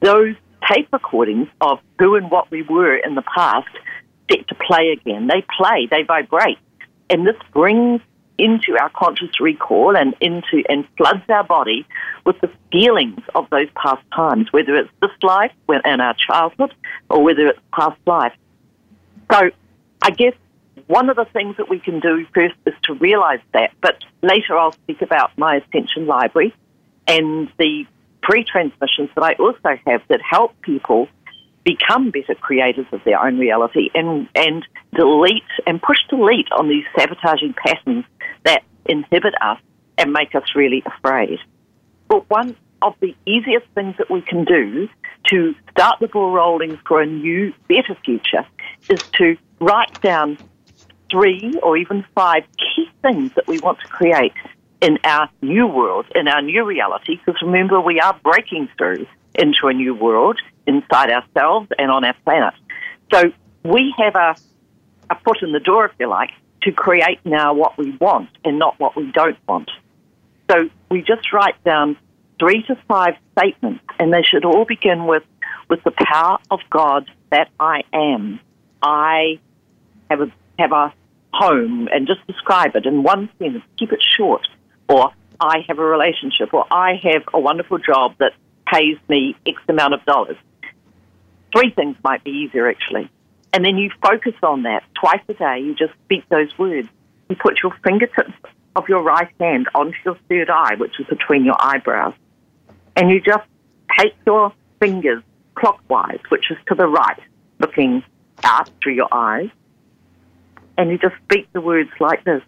those 0.00 0.36
tape 0.66 0.88
recordings 0.92 1.48
of 1.60 1.80
who 1.98 2.14
and 2.14 2.30
what 2.30 2.50
we 2.50 2.62
were 2.62 2.96
in 2.96 3.14
the 3.14 3.22
past 3.22 3.68
to 4.36 4.54
play 4.54 4.90
again. 4.90 5.26
They 5.26 5.44
play, 5.56 5.86
they 5.90 6.02
vibrate. 6.02 6.58
And 7.08 7.26
this 7.26 7.36
brings 7.52 8.00
into 8.38 8.78
our 8.80 8.88
conscious 8.90 9.40
recall 9.40 9.96
and 9.96 10.14
into 10.20 10.62
and 10.68 10.86
floods 10.96 11.22
our 11.28 11.44
body 11.44 11.86
with 12.24 12.40
the 12.40 12.50
feelings 12.72 13.20
of 13.34 13.48
those 13.50 13.68
past 13.74 14.02
times, 14.14 14.50
whether 14.52 14.74
it's 14.76 14.90
this 15.02 15.10
life 15.22 15.52
in 15.68 16.00
our 16.00 16.14
childhood 16.14 16.74
or 17.10 17.22
whether 17.22 17.48
it's 17.48 17.60
past 17.72 17.98
life. 18.06 18.32
So 19.30 19.50
I 20.02 20.10
guess 20.10 20.34
one 20.86 21.10
of 21.10 21.16
the 21.16 21.26
things 21.26 21.56
that 21.58 21.68
we 21.68 21.78
can 21.78 22.00
do 22.00 22.26
first 22.34 22.54
is 22.66 22.74
to 22.84 22.94
realize 22.94 23.40
that, 23.52 23.72
but 23.80 24.02
later 24.22 24.56
I'll 24.56 24.72
speak 24.72 25.02
about 25.02 25.36
my 25.36 25.56
Ascension 25.56 26.06
Library 26.06 26.54
and 27.06 27.48
the 27.58 27.86
pre-transmissions 28.22 29.10
that 29.14 29.22
I 29.22 29.34
also 29.34 29.78
have 29.86 30.02
that 30.08 30.20
help 30.22 30.58
people 30.62 31.08
become 31.64 32.10
better 32.10 32.34
creators 32.34 32.86
of 32.92 33.02
their 33.04 33.22
own 33.22 33.38
reality 33.38 33.90
and, 33.94 34.28
and 34.34 34.66
delete 34.94 35.42
and 35.66 35.80
push 35.82 35.98
delete 36.08 36.50
on 36.52 36.68
these 36.68 36.84
sabotaging 36.96 37.54
patterns 37.54 38.04
that 38.44 38.62
inhibit 38.86 39.34
us 39.42 39.58
and 39.98 40.12
make 40.12 40.34
us 40.34 40.44
really 40.54 40.82
afraid. 40.86 41.38
But 42.08 42.28
one 42.30 42.56
of 42.82 42.94
the 43.00 43.14
easiest 43.26 43.66
things 43.74 43.94
that 43.98 44.10
we 44.10 44.22
can 44.22 44.44
do 44.44 44.88
to 45.28 45.54
start 45.70 45.98
the 46.00 46.08
ball 46.08 46.32
rolling 46.32 46.78
for 46.86 47.02
a 47.02 47.06
new, 47.06 47.52
better 47.68 47.96
future 48.04 48.46
is 48.88 49.02
to 49.14 49.36
write 49.60 50.00
down 50.00 50.38
three 51.10 51.52
or 51.62 51.76
even 51.76 52.04
five 52.14 52.44
key 52.56 52.88
things 53.02 53.32
that 53.34 53.46
we 53.46 53.58
want 53.58 53.78
to 53.80 53.88
create 53.88 54.32
in 54.80 54.98
our 55.04 55.28
new 55.42 55.66
world, 55.66 56.06
in 56.14 56.26
our 56.26 56.40
new 56.40 56.64
reality, 56.64 57.16
because 57.16 57.40
remember, 57.42 57.80
we 57.80 58.00
are 58.00 58.18
breaking 58.22 58.68
through 58.78 59.06
into 59.40 59.66
a 59.66 59.72
new 59.72 59.94
world 59.94 60.38
inside 60.66 61.10
ourselves 61.10 61.68
and 61.78 61.90
on 61.90 62.04
our 62.04 62.14
planet. 62.24 62.54
So 63.12 63.32
we 63.64 63.94
have 63.98 64.14
a, 64.14 64.36
a 65.10 65.18
foot 65.24 65.38
in 65.42 65.52
the 65.52 65.60
door, 65.60 65.86
if 65.86 65.92
you 65.98 66.08
like, 66.08 66.30
to 66.62 66.72
create 66.72 67.18
now 67.24 67.54
what 67.54 67.76
we 67.78 67.90
want 67.96 68.28
and 68.44 68.58
not 68.58 68.78
what 68.78 68.94
we 68.96 69.10
don't 69.12 69.38
want. 69.48 69.70
So 70.50 70.68
we 70.90 71.02
just 71.02 71.32
write 71.32 71.62
down 71.64 71.96
three 72.38 72.62
to 72.64 72.76
five 72.88 73.14
statements, 73.36 73.84
and 73.98 74.12
they 74.12 74.22
should 74.22 74.44
all 74.44 74.64
begin 74.64 75.06
with, 75.06 75.22
with 75.68 75.82
the 75.84 75.92
power 75.92 76.38
of 76.50 76.60
God 76.70 77.10
that 77.30 77.48
I 77.58 77.82
am. 77.92 78.40
I 78.82 79.38
have 80.10 80.20
a, 80.20 80.32
have 80.58 80.72
a 80.72 80.92
home, 81.32 81.88
and 81.92 82.06
just 82.06 82.26
describe 82.26 82.74
it 82.76 82.86
in 82.86 83.02
one 83.02 83.28
sentence. 83.38 83.64
Keep 83.78 83.92
it 83.92 84.02
short. 84.16 84.46
Or 84.88 85.12
I 85.38 85.64
have 85.68 85.78
a 85.78 85.84
relationship, 85.84 86.52
or 86.52 86.66
I 86.70 87.00
have 87.02 87.22
a 87.32 87.40
wonderful 87.40 87.78
job 87.78 88.14
that 88.18 88.32
pays 88.72 88.96
me 89.08 89.36
X 89.46 89.60
amount 89.68 89.94
of 89.94 90.04
dollars. 90.04 90.36
Three 91.52 91.70
things 91.70 91.96
might 92.04 92.22
be 92.22 92.30
easier, 92.30 92.68
actually. 92.68 93.10
And 93.52 93.64
then 93.64 93.76
you 93.76 93.90
focus 94.02 94.34
on 94.42 94.62
that 94.62 94.84
twice 94.94 95.22
a 95.28 95.34
day. 95.34 95.60
You 95.60 95.74
just 95.74 95.92
speak 96.04 96.28
those 96.28 96.56
words. 96.58 96.88
You 97.28 97.36
put 97.36 97.58
your 97.62 97.72
fingertips 97.82 98.32
of 98.76 98.88
your 98.88 99.02
right 99.02 99.28
hand 99.40 99.66
onto 99.74 99.96
your 100.04 100.16
third 100.28 100.50
eye, 100.50 100.76
which 100.76 100.98
is 101.00 101.06
between 101.06 101.44
your 101.44 101.56
eyebrows. 101.58 102.14
And 102.96 103.10
you 103.10 103.20
just 103.20 103.46
take 103.98 104.14
your 104.26 104.52
fingers 104.78 105.22
clockwise, 105.54 106.20
which 106.28 106.50
is 106.50 106.56
to 106.68 106.74
the 106.74 106.86
right, 106.86 107.18
looking 107.58 108.04
out 108.44 108.70
through 108.82 108.94
your 108.94 109.08
eyes. 109.12 109.50
And 110.78 110.90
you 110.90 110.98
just 110.98 111.16
speak 111.24 111.52
the 111.52 111.60
words 111.60 111.90
like 111.98 112.24
this. 112.24 112.42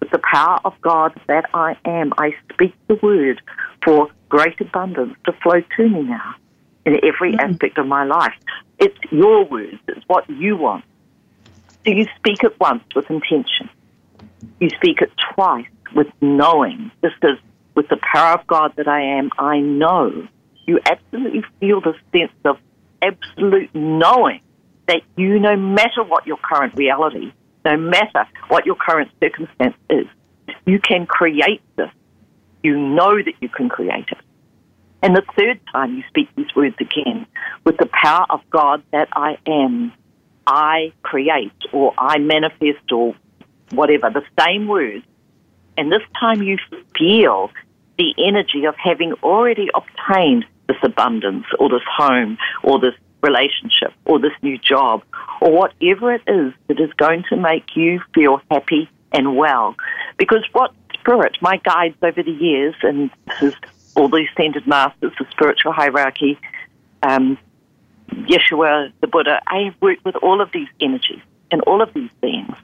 With 0.00 0.10
the 0.10 0.18
power 0.18 0.58
of 0.64 0.74
God 0.80 1.18
that 1.28 1.46
I 1.54 1.76
am, 1.84 2.12
I 2.18 2.34
speak 2.52 2.74
the 2.88 2.98
word 3.02 3.40
for 3.84 4.10
great 4.34 4.60
abundance 4.60 5.14
to 5.24 5.32
flow 5.44 5.60
to 5.76 5.88
me 5.88 6.02
now 6.02 6.34
in 6.84 6.96
every 7.04 7.34
mm. 7.34 7.38
aspect 7.38 7.78
of 7.78 7.86
my 7.86 8.04
life. 8.04 8.34
It's 8.80 8.98
your 9.12 9.44
words, 9.44 9.78
it's 9.86 10.04
what 10.08 10.28
you 10.28 10.56
want. 10.56 10.84
So 11.84 11.92
you 11.92 12.06
speak 12.16 12.42
it 12.42 12.58
once 12.58 12.82
with 12.96 13.08
intention. 13.10 13.70
You 14.58 14.70
speak 14.70 15.02
it 15.02 15.12
twice 15.34 15.68
with 15.94 16.08
knowing. 16.20 16.90
This 17.00 17.12
is 17.22 17.38
with 17.76 17.88
the 17.88 17.98
power 18.12 18.34
of 18.34 18.46
God 18.48 18.72
that 18.76 18.88
I 18.88 19.18
am, 19.18 19.30
I 19.38 19.60
know. 19.60 20.26
You 20.66 20.80
absolutely 20.84 21.44
feel 21.60 21.80
the 21.80 21.94
sense 22.10 22.32
of 22.44 22.56
absolute 23.02 23.72
knowing 23.72 24.40
that 24.88 25.02
you, 25.16 25.38
no 25.38 25.56
matter 25.56 26.02
what 26.02 26.26
your 26.26 26.38
current 26.38 26.74
reality, 26.76 27.32
no 27.64 27.76
matter 27.76 28.26
what 28.48 28.66
your 28.66 28.76
current 28.76 29.10
circumstance 29.22 29.76
is, 29.88 30.06
you 30.66 30.80
can 30.80 31.06
create 31.06 31.62
this. 31.76 31.90
You 32.64 32.78
know 32.78 33.16
that 33.22 33.34
you 33.40 33.48
can 33.48 33.68
create 33.68 34.08
it. 34.10 34.23
And 35.04 35.14
the 35.14 35.22
third 35.36 35.60
time 35.70 35.98
you 35.98 36.02
speak 36.08 36.30
these 36.34 36.56
words 36.56 36.76
again, 36.80 37.26
with 37.62 37.76
the 37.76 37.90
power 37.92 38.24
of 38.30 38.40
God 38.48 38.82
that 38.90 39.08
I 39.12 39.36
am, 39.46 39.92
I 40.46 40.94
create 41.02 41.52
or 41.74 41.92
I 41.98 42.16
manifest 42.16 42.90
or 42.90 43.14
whatever, 43.72 44.08
the 44.08 44.22
same 44.42 44.66
words. 44.66 45.04
And 45.76 45.92
this 45.92 46.00
time 46.18 46.42
you 46.42 46.56
feel 46.98 47.50
the 47.98 48.14
energy 48.16 48.64
of 48.64 48.76
having 48.76 49.12
already 49.22 49.68
obtained 49.74 50.46
this 50.68 50.78
abundance 50.82 51.44
or 51.58 51.68
this 51.68 51.82
home 51.86 52.38
or 52.62 52.80
this 52.80 52.94
relationship 53.22 53.92
or 54.06 54.18
this 54.18 54.32
new 54.40 54.56
job 54.56 55.02
or 55.42 55.52
whatever 55.52 56.14
it 56.14 56.22
is 56.26 56.54
that 56.68 56.80
is 56.80 56.92
going 56.96 57.24
to 57.28 57.36
make 57.36 57.76
you 57.76 58.00
feel 58.14 58.40
happy 58.50 58.88
and 59.12 59.36
well. 59.36 59.76
Because 60.16 60.46
what 60.52 60.72
spirit, 60.94 61.36
my 61.42 61.58
guides 61.58 61.96
over 62.00 62.22
the 62.22 62.30
years, 62.30 62.74
and 62.82 63.10
this 63.26 63.42
is 63.42 63.54
all 63.96 64.08
these 64.08 64.28
ascended 64.36 64.66
masters, 64.66 65.12
the 65.18 65.26
spiritual 65.30 65.72
hierarchy, 65.72 66.38
um, 67.02 67.38
Yeshua, 68.10 68.92
the 69.00 69.06
Buddha, 69.06 69.40
I 69.46 69.64
have 69.64 69.74
worked 69.80 70.04
with 70.04 70.16
all 70.16 70.40
of 70.40 70.50
these 70.52 70.68
energies 70.80 71.22
and 71.50 71.60
all 71.62 71.82
of 71.82 71.92
these 71.94 72.10
beings. 72.20 72.54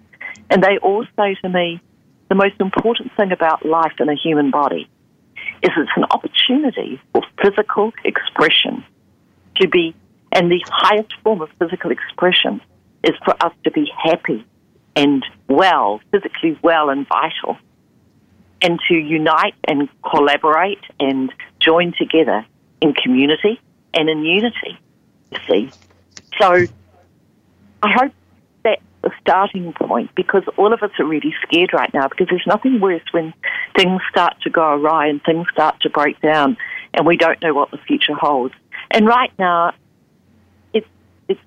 And 0.49 0.63
they 0.63 0.79
all 0.79 1.05
say 1.17 1.37
to 1.43 1.49
me, 1.49 1.81
the 2.29 2.35
most 2.35 2.61
important 2.61 3.13
thing 3.17 3.33
about 3.33 3.65
life 3.65 3.95
in 3.99 4.09
a 4.09 4.15
human 4.15 4.51
body 4.51 4.89
is 5.63 5.71
it's 5.77 5.91
an 5.97 6.05
opportunity 6.05 7.01
for 7.13 7.23
physical 7.43 7.93
expression 8.05 8.85
to 9.57 9.69
be, 9.69 9.95
and 10.33 10.51
the 10.51 10.63
highest 10.69 11.13
form 11.23 11.43
of 11.43 11.51
physical 11.59 11.91
expression 11.91 12.61
is 13.03 13.15
for 13.25 13.35
us 13.45 13.53
to 13.65 13.71
be 13.71 13.91
happy 13.97 14.45
and 14.97 15.25
well, 15.49 16.01
physically 16.11 16.59
well 16.63 16.91
and 16.91 17.07
vital 17.09 17.57
and 18.62 18.79
to 18.88 18.95
unite 18.95 19.55
and 19.64 19.88
collaborate 20.09 20.83
and 20.99 21.33
join 21.61 21.93
together 21.99 22.45
in 22.81 22.95
community 22.95 23.61
and 23.95 24.09
in 24.09 24.25
unity, 24.25 24.79
you 25.31 25.38
see. 25.49 25.71
So 26.38 26.67
I 27.83 27.93
hope 27.93 28.12
that 28.64 28.81
the 29.02 29.11
starting 29.21 29.73
point 29.73 30.14
because 30.14 30.43
all 30.57 30.73
of 30.73 30.83
us 30.83 30.90
are 30.99 31.05
really 31.05 31.35
scared 31.43 31.73
right 31.73 31.93
now 31.95 32.09
because 32.09 32.29
there's 32.29 32.47
nothing 32.47 32.81
worse 32.81 33.02
when 33.12 33.33
things 33.76 34.00
start 34.11 34.35
to 34.43 34.50
go 34.50 34.62
awry 34.62 35.07
and 35.07 35.23
things 35.23 35.47
start 35.52 35.81
to 35.81 35.90
break 35.90 36.21
down 36.21 36.57
and 36.95 37.07
we 37.07 37.17
don't 37.17 37.40
know 37.43 37.55
what 37.55 37.71
the 37.71 37.79
future 37.79 38.14
holds. 38.14 38.55
And 38.90 39.07
right 39.07 39.33
now, 39.38 39.73
it's, 40.73 40.88
it's 41.29 41.40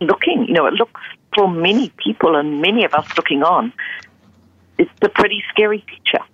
looking, 0.00 0.46
you 0.46 0.54
know, 0.54 0.66
it 0.66 0.74
looks 0.74 1.00
for 1.34 1.50
many 1.50 1.90
people 1.96 2.36
and 2.36 2.60
many 2.60 2.84
of 2.84 2.94
us 2.94 3.06
looking 3.16 3.42
on, 3.42 3.72
it's 4.78 4.90
a 5.02 5.08
pretty 5.08 5.42
scary 5.50 5.84
future. 5.88 6.24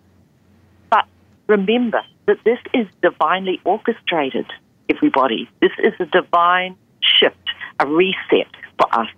Remember 1.48 2.02
that 2.26 2.38
this 2.44 2.58
is 2.72 2.86
divinely 3.02 3.60
orchestrated, 3.64 4.46
everybody. 4.88 5.48
This 5.60 5.72
is 5.78 5.92
a 6.00 6.06
divine 6.06 6.76
shift, 7.00 7.36
a 7.80 7.86
reset 7.86 8.48
for 8.78 8.86
us 8.94 9.08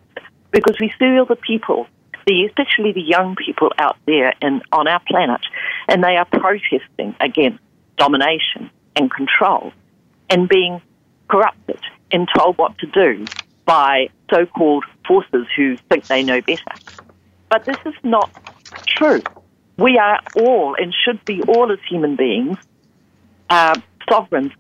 because 0.51 0.77
we 0.81 0.93
feel 0.99 1.27
the 1.27 1.37
people, 1.37 1.87
the, 2.27 2.45
especially 2.45 2.93
the 2.93 3.03
young 3.03 3.35
people 3.37 3.73
out 3.79 3.97
there 4.07 4.33
in, 4.41 4.63
on 4.73 4.87
our 4.87 5.01
planet, 5.01 5.41
and 5.89 6.03
they 6.03 6.17
are 6.17 6.25
protesting 6.27 7.15
against 7.21 7.59
domination 7.97 8.71
and 8.97 9.11
control 9.11 9.73
and 10.31 10.49
being 10.49 10.81
corrupted 11.29 11.81
and 12.13 12.29
told 12.37 12.57
what 12.57 12.79
to 12.79 12.87
do 12.87 13.25
by 13.65 14.09
so 14.31 14.47
called 14.47 14.85
forces 15.07 15.47
who 15.57 15.77
think 15.89 16.07
they 16.07 16.23
know 16.23 16.41
better. 16.41 16.63
But 17.49 17.65
this 17.65 17.77
is 17.85 17.95
not 18.03 18.31
true. 18.87 19.23
We 19.77 19.99
are 19.99 20.21
all, 20.37 20.77
and 20.79 20.95
should 20.95 21.25
be 21.25 21.43
all 21.43 21.73
as 21.73 21.79
human 21.89 22.17
beings, 22.17 22.59
uh, 23.51 23.81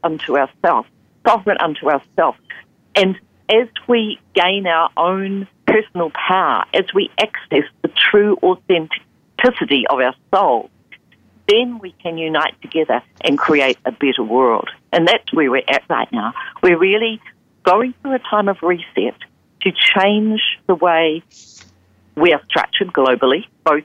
unto 0.03 0.37
ourselves, 0.37 0.89
sovereign 1.27 1.59
unto 1.61 1.89
ourselves. 1.89 2.39
And 2.95 3.17
as 3.49 3.69
we 3.87 4.19
gain 4.35 4.67
our 4.67 4.91
own 4.97 5.47
personal 5.67 6.11
power, 6.11 6.65
as 6.73 6.87
we 6.95 7.11
access 7.19 7.65
the 7.83 7.89
true 7.89 8.37
authenticity 8.43 9.87
of 9.89 10.01
our 10.01 10.15
soul, 10.33 10.71
then 11.49 11.79
we 11.79 11.93
can 12.03 12.17
unite 12.17 12.61
together 12.63 13.03
and 13.21 13.39
create 13.39 13.79
a 13.85 13.93
better 13.93 14.23
world. 14.23 14.71
And 14.93 15.07
that's 15.07 15.33
where 15.33 15.51
we're 15.51 15.63
at 15.69 15.83
right 15.89 16.11
now. 16.11 16.33
We're 16.63 16.79
really 16.79 17.21
going 17.65 17.95
through 18.01 18.15
a 18.15 18.19
time 18.19 18.49
of 18.49 18.57
reset 18.63 19.15
to 19.63 19.73
change 19.73 20.41
the 20.67 20.75
way 20.75 21.23
we 22.17 22.33
are 22.33 22.43
structured 22.49 22.93
globally, 22.93 23.45
both 23.65 23.85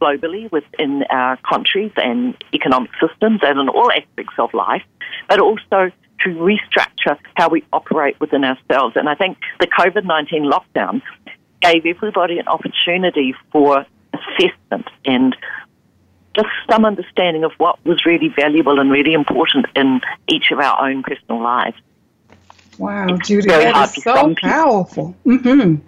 globally 0.00 0.50
within 0.50 1.04
our 1.10 1.36
countries 1.38 1.92
and 1.96 2.36
economic 2.54 2.90
systems 3.00 3.40
and 3.42 3.58
in 3.58 3.68
all 3.68 3.90
aspects 3.90 4.34
of 4.38 4.52
life, 4.54 4.82
but 5.28 5.40
also 5.40 5.90
to 6.20 6.28
restructure 6.28 7.18
how 7.34 7.48
we 7.48 7.64
operate 7.72 8.18
within 8.20 8.44
ourselves. 8.44 8.96
And 8.96 9.08
I 9.08 9.14
think 9.14 9.38
the 9.58 9.66
COVID 9.66 10.04
19 10.04 10.50
lockdown 10.50 11.02
gave 11.60 11.86
everybody 11.86 12.38
an 12.38 12.48
opportunity 12.48 13.34
for 13.52 13.86
assessment 14.12 14.88
and 15.04 15.36
just 16.34 16.48
some 16.70 16.84
understanding 16.84 17.44
of 17.44 17.52
what 17.58 17.84
was 17.84 18.04
really 18.06 18.28
valuable 18.28 18.78
and 18.78 18.90
really 18.90 19.14
important 19.14 19.66
in 19.74 20.00
each 20.28 20.50
of 20.50 20.58
our 20.58 20.88
own 20.88 21.02
personal 21.02 21.42
lives. 21.42 21.76
Wow, 22.78 23.16
Judy, 23.18 23.48
that 23.48 23.96
is 23.96 24.02
so 24.02 24.34
powerful. 24.40 25.14
Mm-hmm. 25.26 25.86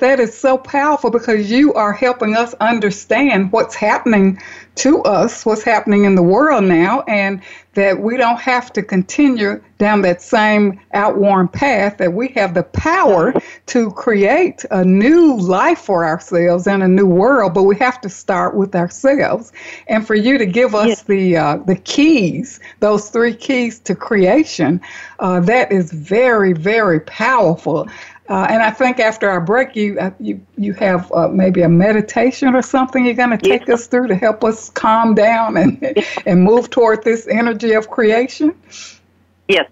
That 0.00 0.18
is 0.18 0.36
so 0.36 0.56
powerful 0.56 1.10
because 1.10 1.50
you 1.50 1.74
are 1.74 1.92
helping 1.92 2.34
us 2.34 2.54
understand 2.54 3.52
what's 3.52 3.74
happening 3.74 4.40
to 4.76 5.02
us, 5.02 5.44
what's 5.44 5.62
happening 5.62 6.04
in 6.04 6.14
the 6.14 6.22
world 6.22 6.64
now, 6.64 7.02
and 7.02 7.42
that 7.74 8.00
we 8.00 8.16
don't 8.16 8.40
have 8.40 8.72
to 8.72 8.82
continue 8.82 9.62
down 9.78 10.02
that 10.02 10.20
same 10.20 10.80
outworn 10.92 11.48
path, 11.48 11.98
that 11.98 12.12
we 12.12 12.28
have 12.28 12.54
the 12.54 12.62
power 12.62 13.32
to 13.66 13.90
create 13.92 14.64
a 14.70 14.84
new 14.84 15.36
life 15.36 15.78
for 15.78 16.04
ourselves 16.04 16.66
and 16.66 16.82
a 16.82 16.88
new 16.88 17.06
world, 17.06 17.54
but 17.54 17.62
we 17.62 17.76
have 17.76 18.00
to 18.00 18.08
start 18.08 18.56
with 18.56 18.74
ourselves. 18.74 19.52
And 19.86 20.06
for 20.06 20.14
you 20.14 20.36
to 20.36 20.46
give 20.46 20.74
us 20.74 20.88
yes. 20.88 21.02
the, 21.04 21.36
uh, 21.36 21.56
the 21.58 21.76
keys, 21.76 22.58
those 22.80 23.08
three 23.10 23.34
keys 23.34 23.78
to 23.80 23.94
creation, 23.94 24.80
uh, 25.20 25.40
that 25.40 25.70
is 25.70 25.92
very, 25.92 26.52
very 26.52 27.00
powerful. 27.00 27.88
Uh, 28.30 28.46
and 28.48 28.62
I 28.62 28.70
think 28.70 29.00
after 29.00 29.28
our 29.28 29.40
break, 29.40 29.74
you 29.74 29.98
uh, 29.98 30.12
you 30.20 30.40
you 30.56 30.72
have 30.74 31.10
uh, 31.10 31.26
maybe 31.26 31.62
a 31.62 31.68
meditation 31.68 32.54
or 32.54 32.62
something 32.62 33.04
you're 33.04 33.14
going 33.14 33.36
to 33.36 33.36
take 33.36 33.66
yes. 33.66 33.80
us 33.80 33.86
through 33.88 34.06
to 34.06 34.14
help 34.14 34.44
us 34.44 34.70
calm 34.70 35.16
down 35.16 35.56
and 35.56 35.98
and 36.26 36.44
move 36.44 36.70
toward 36.70 37.02
this 37.02 37.26
energy 37.26 37.72
of 37.72 37.90
creation. 37.90 38.54
Yes. 39.48 39.68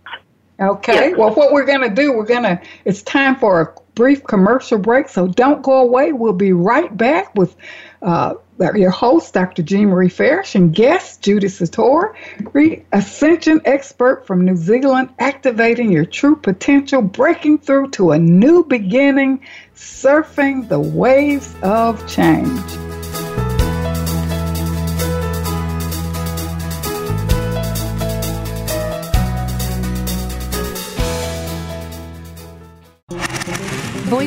Okay. 0.58 1.10
Yes. 1.10 1.16
Well, 1.16 1.32
what 1.34 1.52
we're 1.52 1.66
going 1.66 1.88
to 1.88 1.94
do, 1.94 2.12
we're 2.12 2.26
going 2.26 2.42
to. 2.42 2.60
It's 2.84 3.00
time 3.02 3.36
for 3.36 3.60
a 3.60 3.74
brief 3.94 4.24
commercial 4.24 4.78
break, 4.78 5.08
so 5.08 5.28
don't 5.28 5.62
go 5.62 5.80
away. 5.80 6.12
We'll 6.12 6.32
be 6.32 6.52
right 6.52 6.94
back 6.96 7.32
with 7.36 7.54
uh, 8.02 8.34
your 8.58 8.90
host, 8.90 9.34
Dr. 9.34 9.62
Jean 9.62 9.88
Marie 9.88 10.08
Farish, 10.08 10.54
and 10.54 10.74
guest, 10.74 11.22
Judy 11.22 11.46
Satori, 11.46 12.82
ascension 12.92 13.60
expert 13.64 14.26
from 14.26 14.44
New 14.44 14.56
Zealand, 14.56 15.10
activating 15.18 15.92
your 15.92 16.04
true 16.04 16.36
potential, 16.36 17.00
breaking 17.02 17.58
through 17.58 17.90
to 17.90 18.12
a 18.12 18.18
new 18.18 18.64
beginning, 18.64 19.40
surfing 19.76 20.68
the 20.68 20.80
waves 20.80 21.54
of 21.62 22.06
change. 22.08 22.87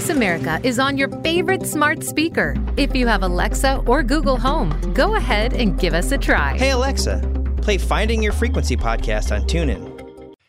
Voice 0.01 0.09
America 0.09 0.59
is 0.63 0.79
on 0.79 0.97
your 0.97 1.09
favorite 1.21 1.63
smart 1.63 2.03
speaker. 2.03 2.55
If 2.75 2.95
you 2.95 3.05
have 3.05 3.21
Alexa 3.21 3.83
or 3.85 4.01
Google 4.01 4.35
Home, 4.35 4.71
go 4.95 5.13
ahead 5.13 5.53
and 5.53 5.77
give 5.79 5.93
us 5.93 6.11
a 6.11 6.17
try. 6.17 6.57
Hey, 6.57 6.71
Alexa, 6.71 7.21
play 7.61 7.77
Finding 7.77 8.23
Your 8.23 8.33
Frequency 8.33 8.75
podcast 8.75 9.31
on 9.31 9.43
TuneIn. 9.43 9.91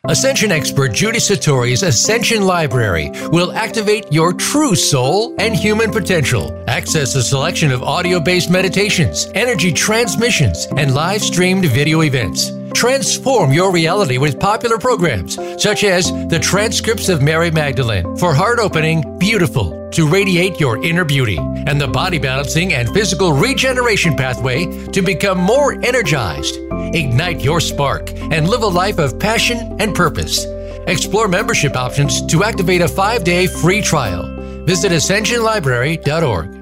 Ascension 0.08 0.50
expert 0.50 0.94
Judy 0.94 1.18
Satori's 1.18 1.82
Ascension 1.82 2.46
Library 2.46 3.10
will 3.30 3.52
activate 3.52 4.10
your 4.10 4.32
true 4.32 4.74
soul 4.74 5.36
and 5.38 5.54
human 5.54 5.90
potential. 5.90 6.50
Access 6.66 7.14
a 7.14 7.22
selection 7.22 7.70
of 7.72 7.82
audio 7.82 8.20
based 8.20 8.50
meditations, 8.50 9.28
energy 9.34 9.70
transmissions, 9.70 10.66
and 10.78 10.94
live 10.94 11.20
streamed 11.20 11.66
video 11.66 12.04
events. 12.04 12.50
Transform 12.74 13.52
your 13.52 13.70
reality 13.70 14.18
with 14.18 14.40
popular 14.40 14.78
programs 14.78 15.36
such 15.62 15.84
as 15.84 16.10
the 16.28 16.38
transcripts 16.38 17.08
of 17.08 17.22
Mary 17.22 17.50
Magdalene 17.50 18.16
for 18.16 18.34
heart 18.34 18.58
opening, 18.58 19.18
beautiful, 19.18 19.88
to 19.90 20.08
radiate 20.08 20.58
your 20.58 20.82
inner 20.82 21.04
beauty, 21.04 21.36
and 21.38 21.80
the 21.80 21.86
body 21.86 22.18
balancing 22.18 22.72
and 22.72 22.88
physical 22.92 23.32
regeneration 23.32 24.16
pathway 24.16 24.66
to 24.88 25.02
become 25.02 25.38
more 25.38 25.74
energized. 25.84 26.56
Ignite 26.94 27.44
your 27.44 27.60
spark 27.60 28.10
and 28.10 28.48
live 28.48 28.62
a 28.62 28.66
life 28.66 28.98
of 28.98 29.18
passion 29.18 29.76
and 29.80 29.94
purpose. 29.94 30.44
Explore 30.86 31.28
membership 31.28 31.76
options 31.76 32.24
to 32.26 32.42
activate 32.42 32.80
a 32.80 32.88
five 32.88 33.22
day 33.22 33.46
free 33.46 33.82
trial. 33.82 34.24
Visit 34.64 34.92
ascensionlibrary.org. 34.92 36.61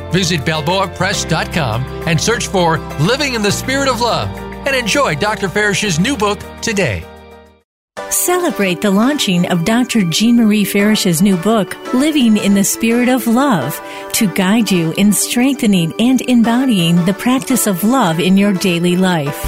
Visit 0.11 0.41
BalboaPress.com 0.41 1.83
and 2.07 2.19
search 2.19 2.47
for 2.47 2.77
Living 2.99 3.33
in 3.33 3.41
the 3.41 3.51
Spirit 3.51 3.87
of 3.87 4.01
Love 4.01 4.29
and 4.67 4.75
enjoy 4.75 5.15
Dr. 5.15 5.49
Farish's 5.49 5.99
new 5.99 6.15
book 6.15 6.39
today. 6.61 7.05
Celebrate 8.09 8.81
the 8.81 8.91
launching 8.91 9.47
of 9.47 9.65
Dr. 9.65 10.03
Jean 10.03 10.35
Marie 10.35 10.65
Farish's 10.65 11.21
new 11.21 11.37
book, 11.37 11.75
Living 11.93 12.37
in 12.37 12.53
the 12.53 12.63
Spirit 12.63 13.09
of 13.09 13.25
Love, 13.27 13.81
to 14.13 14.27
guide 14.33 14.69
you 14.69 14.93
in 14.97 15.13
strengthening 15.13 15.93
and 15.99 16.21
embodying 16.21 17.03
the 17.05 17.13
practice 17.13 17.67
of 17.67 17.83
love 17.83 18.19
in 18.19 18.37
your 18.37 18.53
daily 18.53 18.95
life. 18.95 19.45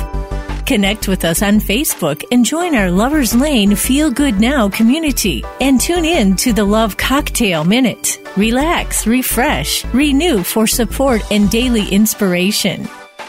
Connect 0.65 1.09
with 1.09 1.25
us 1.25 1.41
on 1.41 1.59
Facebook 1.59 2.23
and 2.31 2.45
join 2.45 2.73
our 2.73 2.89
Lover's 2.89 3.35
Lane 3.35 3.75
Feel 3.75 4.09
Good 4.09 4.39
Now 4.39 4.69
community 4.69 5.43
and 5.59 5.79
tune 5.79 6.05
in 6.05 6.37
to 6.37 6.53
the 6.53 6.63
Love 6.63 6.95
Cocktail 6.95 7.65
Minute. 7.65 8.19
Relax, 8.37 9.05
refresh, 9.05 9.83
renew 9.93 10.41
for 10.41 10.65
support 10.65 11.21
and 11.31 11.49
daily 11.49 11.87
inspiration. 11.89 12.87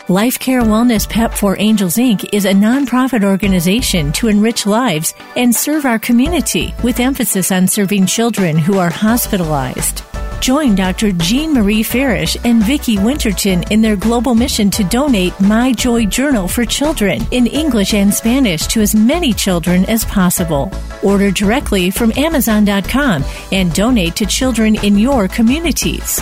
Life 0.08 0.38
Care 0.38 0.62
Wellness 0.62 1.08
PEP 1.08 1.34
for 1.34 1.58
Angels 1.58 1.96
Inc. 1.96 2.28
is 2.32 2.44
a 2.44 2.52
nonprofit 2.52 3.24
organization 3.24 4.12
to 4.12 4.28
enrich 4.28 4.64
lives 4.64 5.14
and 5.34 5.54
serve 5.54 5.84
our 5.86 5.98
community 5.98 6.72
with 6.84 7.00
emphasis 7.00 7.50
on 7.50 7.66
serving 7.66 8.06
children 8.06 8.56
who 8.56 8.78
are 8.78 8.90
hospitalized. 8.90 10.02
Join 10.44 10.74
Dr. 10.74 11.12
Jean 11.12 11.54
Marie 11.54 11.82
Farish 11.82 12.36
and 12.44 12.62
Vicki 12.62 12.98
Winterton 12.98 13.62
in 13.70 13.80
their 13.80 13.96
global 13.96 14.34
mission 14.34 14.70
to 14.72 14.84
donate 14.84 15.32
My 15.40 15.72
Joy 15.72 16.04
Journal 16.04 16.48
for 16.48 16.66
children 16.66 17.22
in 17.30 17.46
English 17.46 17.94
and 17.94 18.12
Spanish 18.12 18.66
to 18.66 18.82
as 18.82 18.94
many 18.94 19.32
children 19.32 19.86
as 19.86 20.04
possible. 20.04 20.70
Order 21.02 21.30
directly 21.30 21.90
from 21.90 22.12
Amazon.com 22.18 23.24
and 23.52 23.72
donate 23.72 24.16
to 24.16 24.26
children 24.26 24.74
in 24.84 24.98
your 24.98 25.28
communities. 25.28 26.20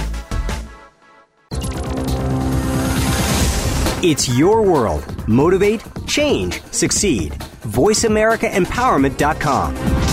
It's 4.05 4.29
your 4.29 4.63
world. 4.63 5.05
Motivate, 5.27 5.83
change, 6.07 6.63
succeed. 6.71 7.33
VoiceAmericaEmpowerment.com. 7.67 10.12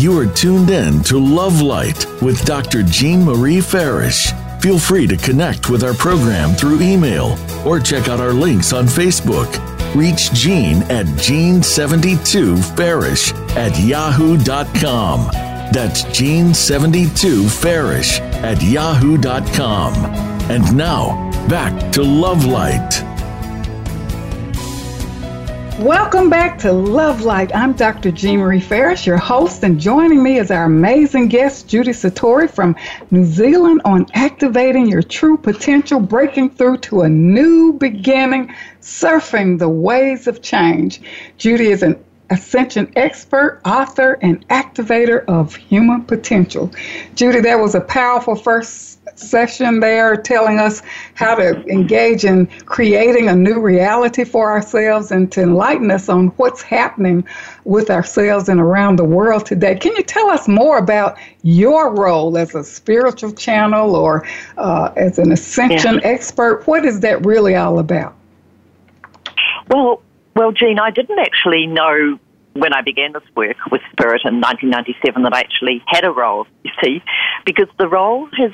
You 0.00 0.18
are 0.18 0.26
tuned 0.26 0.70
in 0.70 1.02
to 1.02 1.18
Love 1.18 1.60
Light 1.60 2.06
with 2.22 2.42
Dr. 2.46 2.82
Jean 2.82 3.22
Marie 3.22 3.60
Farish. 3.60 4.32
Feel 4.62 4.78
free 4.78 5.06
to 5.06 5.14
connect 5.14 5.68
with 5.68 5.84
our 5.84 5.92
program 5.92 6.54
through 6.54 6.80
email 6.80 7.36
or 7.66 7.80
check 7.80 8.08
out 8.08 8.18
our 8.18 8.32
links 8.32 8.72
on 8.72 8.86
Facebook. 8.86 9.54
Reach 9.94 10.32
Jean 10.32 10.78
at 10.84 11.04
Jean72Farish 11.04 13.34
at 13.56 13.78
yahoo.com. 13.78 15.28
That's 15.70 16.04
Jean72Farish 16.04 18.20
at 18.42 18.62
yahoo.com. 18.62 19.94
And 20.50 20.74
now, 20.74 21.30
back 21.46 21.92
to 21.92 22.02
Love 22.02 22.46
Light. 22.46 23.09
Welcome 25.80 26.28
back 26.28 26.58
to 26.58 26.72
Love 26.72 27.22
Light. 27.22 27.56
I'm 27.56 27.72
Dr. 27.72 28.10
Jean 28.10 28.40
Marie 28.40 28.60
Farish, 28.60 29.06
your 29.06 29.16
host, 29.16 29.64
and 29.64 29.80
joining 29.80 30.22
me 30.22 30.38
is 30.38 30.50
our 30.50 30.64
amazing 30.64 31.28
guest, 31.28 31.68
Judy 31.68 31.92
Satori 31.92 32.50
from 32.50 32.76
New 33.10 33.24
Zealand 33.24 33.80
on 33.86 34.06
activating 34.12 34.86
your 34.86 35.00
true 35.02 35.38
potential, 35.38 35.98
breaking 35.98 36.50
through 36.50 36.76
to 36.80 37.00
a 37.00 37.08
new 37.08 37.72
beginning, 37.72 38.54
surfing 38.82 39.58
the 39.58 39.70
waves 39.70 40.26
of 40.26 40.42
change. 40.42 41.00
Judy 41.38 41.68
is 41.68 41.82
an 41.82 42.04
ascension 42.30 42.92
expert, 42.96 43.60
author, 43.64 44.18
and 44.22 44.46
activator 44.48 45.24
of 45.26 45.54
human 45.54 46.04
potential. 46.04 46.70
Judy, 47.14 47.40
that 47.40 47.58
was 47.58 47.74
a 47.74 47.80
powerful 47.80 48.36
first 48.36 49.00
session 49.18 49.80
there 49.80 50.16
telling 50.16 50.58
us 50.58 50.82
how 51.14 51.34
to 51.34 51.64
engage 51.66 52.24
in 52.24 52.46
creating 52.66 53.28
a 53.28 53.34
new 53.34 53.60
reality 53.60 54.24
for 54.24 54.50
ourselves 54.50 55.10
and 55.10 55.30
to 55.32 55.42
enlighten 55.42 55.90
us 55.90 56.08
on 56.08 56.28
what's 56.36 56.62
happening 56.62 57.24
with 57.64 57.90
ourselves 57.90 58.48
and 58.48 58.60
around 58.60 58.96
the 58.96 59.04
world 59.04 59.44
today. 59.44 59.74
Can 59.74 59.94
you 59.96 60.02
tell 60.02 60.30
us 60.30 60.48
more 60.48 60.78
about 60.78 61.18
your 61.42 61.94
role 61.94 62.36
as 62.38 62.54
a 62.54 62.64
spiritual 62.64 63.32
channel 63.32 63.94
or 63.96 64.26
uh, 64.56 64.92
as 64.96 65.18
an 65.18 65.32
ascension 65.32 65.96
yeah. 65.96 66.08
expert? 66.08 66.66
What 66.66 66.84
is 66.84 67.00
that 67.00 67.24
really 67.24 67.56
all 67.56 67.78
about? 67.78 68.14
Well, 69.68 70.02
well, 70.40 70.52
Jean, 70.52 70.78
I 70.78 70.90
didn't 70.90 71.18
actually 71.18 71.66
know 71.66 72.18
when 72.54 72.72
I 72.72 72.80
began 72.80 73.12
this 73.12 73.22
work 73.36 73.58
with 73.70 73.82
Spirit 73.92 74.22
in 74.24 74.40
1997 74.40 75.22
that 75.24 75.34
I 75.34 75.40
actually 75.40 75.82
had 75.86 76.02
a 76.06 76.10
role, 76.10 76.46
you 76.64 76.70
see, 76.82 77.02
because 77.44 77.68
the 77.78 77.86
role 77.86 78.26
has 78.38 78.50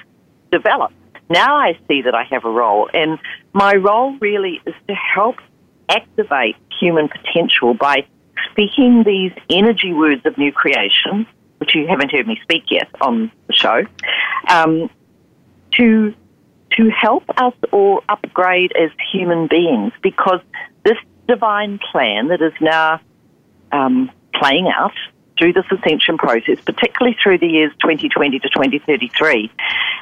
developed. 0.50 0.94
Now 1.30 1.54
I 1.54 1.78
see 1.86 2.02
that 2.02 2.12
I 2.12 2.24
have 2.24 2.44
a 2.44 2.50
role, 2.50 2.90
and 2.92 3.20
my 3.52 3.74
role 3.74 4.16
really 4.18 4.60
is 4.66 4.74
to 4.88 4.94
help 4.94 5.36
activate 5.88 6.56
human 6.80 7.08
potential 7.08 7.74
by 7.74 8.04
speaking 8.50 9.04
these 9.04 9.30
energy 9.48 9.92
words 9.92 10.26
of 10.26 10.36
new 10.36 10.50
creation, 10.50 11.24
which 11.58 11.76
you 11.76 11.86
haven't 11.86 12.10
heard 12.10 12.26
me 12.26 12.36
speak 12.42 12.64
yet 12.68 12.88
on 13.00 13.30
the 13.46 13.52
show, 13.52 13.84
um, 14.48 14.90
to 15.76 16.12
to 16.76 16.90
help 16.90 17.22
us 17.36 17.54
all 17.72 18.02
upgrade 18.08 18.72
as 18.72 18.90
human 19.12 19.46
beings, 19.46 19.92
because 20.02 20.40
this 20.84 20.98
divine 21.26 21.78
plan 21.78 22.28
that 22.28 22.40
is 22.42 22.52
now 22.60 23.00
um, 23.72 24.10
playing 24.34 24.68
out 24.68 24.94
through 25.38 25.52
this 25.52 25.64
ascension 25.70 26.16
process, 26.16 26.58
particularly 26.64 27.16
through 27.22 27.38
the 27.38 27.46
years 27.46 27.72
2020 27.82 28.38
to 28.38 28.48
2033, 28.48 29.50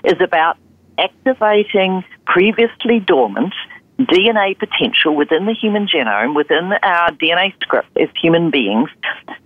is 0.04 0.20
about 0.20 0.56
activating 0.98 2.04
previously 2.26 3.00
dormant 3.00 3.52
DNA 3.98 4.58
potential 4.58 5.14
within 5.14 5.46
the 5.46 5.54
human 5.54 5.86
genome, 5.86 6.34
within 6.34 6.72
our 6.82 7.10
DNA 7.12 7.52
script 7.60 7.96
as 7.96 8.08
human 8.20 8.50
beings, 8.50 8.90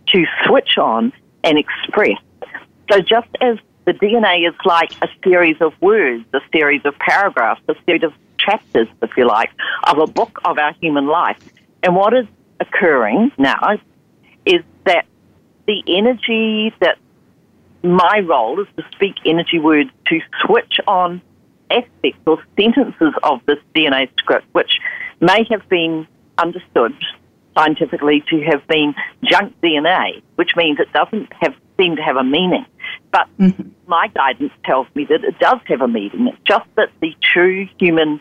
to 0.06 0.24
switch 0.46 0.78
on 0.78 1.12
and 1.44 1.58
express. 1.58 2.18
So 2.90 3.00
just 3.00 3.28
as 3.40 3.58
the 3.84 3.92
DNA 3.92 4.48
is 4.48 4.54
like 4.64 4.92
a 5.02 5.08
series 5.22 5.56
of 5.60 5.72
words, 5.80 6.24
a 6.32 6.40
series 6.52 6.82
of 6.84 6.98
paragraphs, 6.98 7.60
a 7.68 7.74
series 7.84 8.02
of 8.02 8.12
chapters, 8.38 8.88
if 9.02 9.10
you 9.16 9.26
like, 9.26 9.50
of 9.86 9.98
a 9.98 10.06
book 10.06 10.38
of 10.44 10.58
our 10.58 10.72
human 10.74 11.06
life. 11.06 11.38
And 11.88 11.96
what 11.96 12.12
is 12.12 12.26
occurring 12.60 13.32
now 13.38 13.78
is 14.44 14.60
that 14.84 15.06
the 15.66 15.82
energy 15.88 16.70
that 16.80 16.98
my 17.82 18.20
role 18.28 18.60
is 18.60 18.66
to 18.76 18.84
speak 18.92 19.14
energy 19.24 19.58
words 19.58 19.88
to 20.08 20.20
switch 20.44 20.80
on 20.86 21.22
aspects 21.70 22.20
or 22.26 22.44
sentences 22.60 23.14
of 23.22 23.40
this 23.46 23.56
DNA 23.74 24.10
script, 24.18 24.46
which 24.52 24.70
may 25.22 25.46
have 25.48 25.66
been 25.70 26.06
understood 26.36 26.94
scientifically 27.56 28.22
to 28.28 28.42
have 28.42 28.66
been 28.66 28.94
junk 29.24 29.58
DNA, 29.62 30.20
which 30.34 30.50
means 30.56 30.78
it 30.80 30.92
doesn't 30.92 31.32
have 31.40 31.54
seem 31.80 31.96
to 31.96 32.02
have 32.02 32.16
a 32.16 32.24
meaning. 32.24 32.66
But 33.10 33.28
mm-hmm. 33.38 33.66
my 33.86 34.08
guidance 34.08 34.52
tells 34.62 34.88
me 34.94 35.06
that 35.06 35.24
it 35.24 35.38
does 35.38 35.60
have 35.64 35.80
a 35.80 35.88
meaning. 35.88 36.28
It's 36.28 36.44
just 36.44 36.66
that 36.76 36.90
the 37.00 37.16
true 37.22 37.66
human 37.78 38.20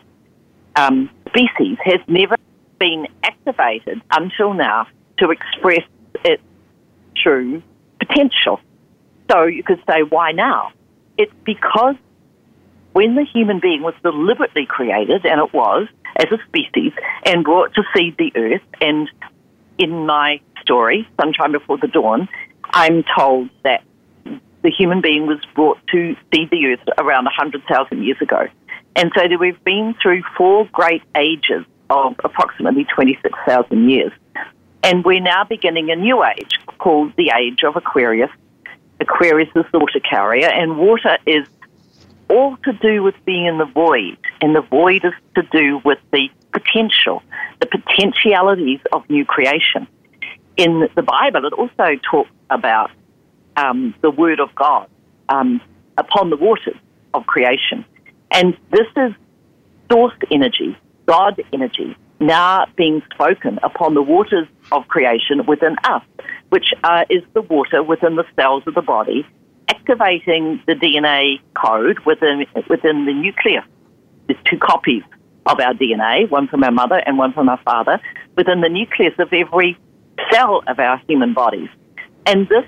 um, 0.74 1.10
species 1.28 1.76
has 1.84 2.00
never 2.08 2.37
been 2.78 3.06
activated 3.22 4.00
until 4.10 4.54
now 4.54 4.86
to 5.18 5.30
express 5.30 5.82
its 6.24 6.42
true 7.16 7.62
potential. 7.98 8.60
So 9.30 9.44
you 9.44 9.62
could 9.62 9.82
say, 9.88 10.02
why 10.02 10.32
now? 10.32 10.72
It's 11.16 11.32
because 11.44 11.96
when 12.92 13.14
the 13.14 13.24
human 13.24 13.60
being 13.60 13.82
was 13.82 13.94
deliberately 14.02 14.66
created, 14.66 15.26
and 15.26 15.40
it 15.40 15.52
was, 15.52 15.88
as 16.16 16.26
a 16.32 16.38
species, 16.46 16.92
and 17.26 17.44
brought 17.44 17.74
to 17.74 17.82
seed 17.94 18.16
the 18.18 18.32
earth, 18.34 18.62
and 18.80 19.10
in 19.78 20.06
my 20.06 20.40
story, 20.62 21.08
Sunshine 21.20 21.52
Before 21.52 21.78
the 21.78 21.88
Dawn, 21.88 22.28
I'm 22.72 23.04
told 23.16 23.50
that 23.64 23.82
the 24.62 24.70
human 24.70 25.00
being 25.00 25.26
was 25.26 25.38
brought 25.54 25.78
to 25.88 26.16
seed 26.32 26.50
the 26.50 26.66
earth 26.66 26.86
around 26.98 27.24
100,000 27.24 28.02
years 28.02 28.18
ago. 28.20 28.46
And 28.96 29.12
so 29.16 29.22
we've 29.38 29.62
been 29.64 29.94
through 30.02 30.22
four 30.36 30.68
great 30.72 31.02
ages 31.16 31.64
of 31.90 32.14
approximately 32.24 32.84
26,000 32.94 33.90
years. 33.90 34.12
And 34.82 35.04
we're 35.04 35.20
now 35.20 35.44
beginning 35.44 35.90
a 35.90 35.96
new 35.96 36.24
age 36.24 36.58
called 36.78 37.12
the 37.16 37.32
age 37.36 37.64
of 37.64 37.76
Aquarius. 37.76 38.30
Aquarius 39.00 39.48
is 39.54 39.64
the 39.72 39.78
water 39.78 40.00
carrier, 40.00 40.48
and 40.48 40.78
water 40.78 41.18
is 41.26 41.46
all 42.28 42.56
to 42.58 42.72
do 42.74 43.02
with 43.02 43.14
being 43.24 43.46
in 43.46 43.58
the 43.58 43.64
void, 43.64 44.18
and 44.40 44.54
the 44.54 44.60
void 44.60 45.04
is 45.04 45.12
to 45.34 45.42
do 45.50 45.80
with 45.84 45.98
the 46.12 46.28
potential, 46.52 47.22
the 47.60 47.66
potentialities 47.66 48.80
of 48.92 49.08
new 49.08 49.24
creation. 49.24 49.86
In 50.56 50.88
the 50.94 51.02
Bible, 51.02 51.44
it 51.46 51.52
also 51.52 51.98
talks 52.10 52.30
about 52.50 52.90
um, 53.56 53.94
the 54.02 54.10
Word 54.10 54.40
of 54.40 54.54
God 54.54 54.88
um, 55.28 55.60
upon 55.96 56.30
the 56.30 56.36
waters 56.36 56.76
of 57.14 57.26
creation. 57.26 57.84
And 58.30 58.56
this 58.70 58.86
is 58.96 59.12
source 59.90 60.14
energy, 60.30 60.76
God 61.08 61.42
energy, 61.54 61.96
now 62.20 62.66
being 62.76 63.02
spoken 63.14 63.58
upon 63.62 63.94
the 63.94 64.02
waters 64.02 64.46
of 64.70 64.86
creation 64.88 65.46
within 65.46 65.76
us, 65.82 66.02
which 66.50 66.74
uh, 66.84 67.04
is 67.08 67.22
the 67.32 67.40
water 67.40 67.82
within 67.82 68.16
the 68.16 68.24
cells 68.36 68.62
of 68.66 68.74
the 68.74 68.82
body, 68.82 69.26
activating 69.68 70.62
the 70.66 70.74
DNA 70.74 71.40
code 71.56 71.98
within, 72.00 72.44
within 72.68 73.06
the 73.06 73.14
nucleus. 73.14 73.64
There's 74.26 74.38
two 74.44 74.58
copies 74.58 75.02
of 75.46 75.58
our 75.60 75.72
DNA, 75.72 76.30
one 76.30 76.46
from 76.46 76.62
our 76.62 76.70
mother 76.70 76.96
and 77.06 77.16
one 77.16 77.32
from 77.32 77.48
our 77.48 77.60
father, 77.64 77.98
within 78.36 78.60
the 78.60 78.68
nucleus 78.68 79.14
of 79.18 79.32
every 79.32 79.78
cell 80.30 80.62
of 80.66 80.78
our 80.78 81.00
human 81.08 81.32
bodies. 81.32 81.70
And 82.26 82.46
this 82.48 82.64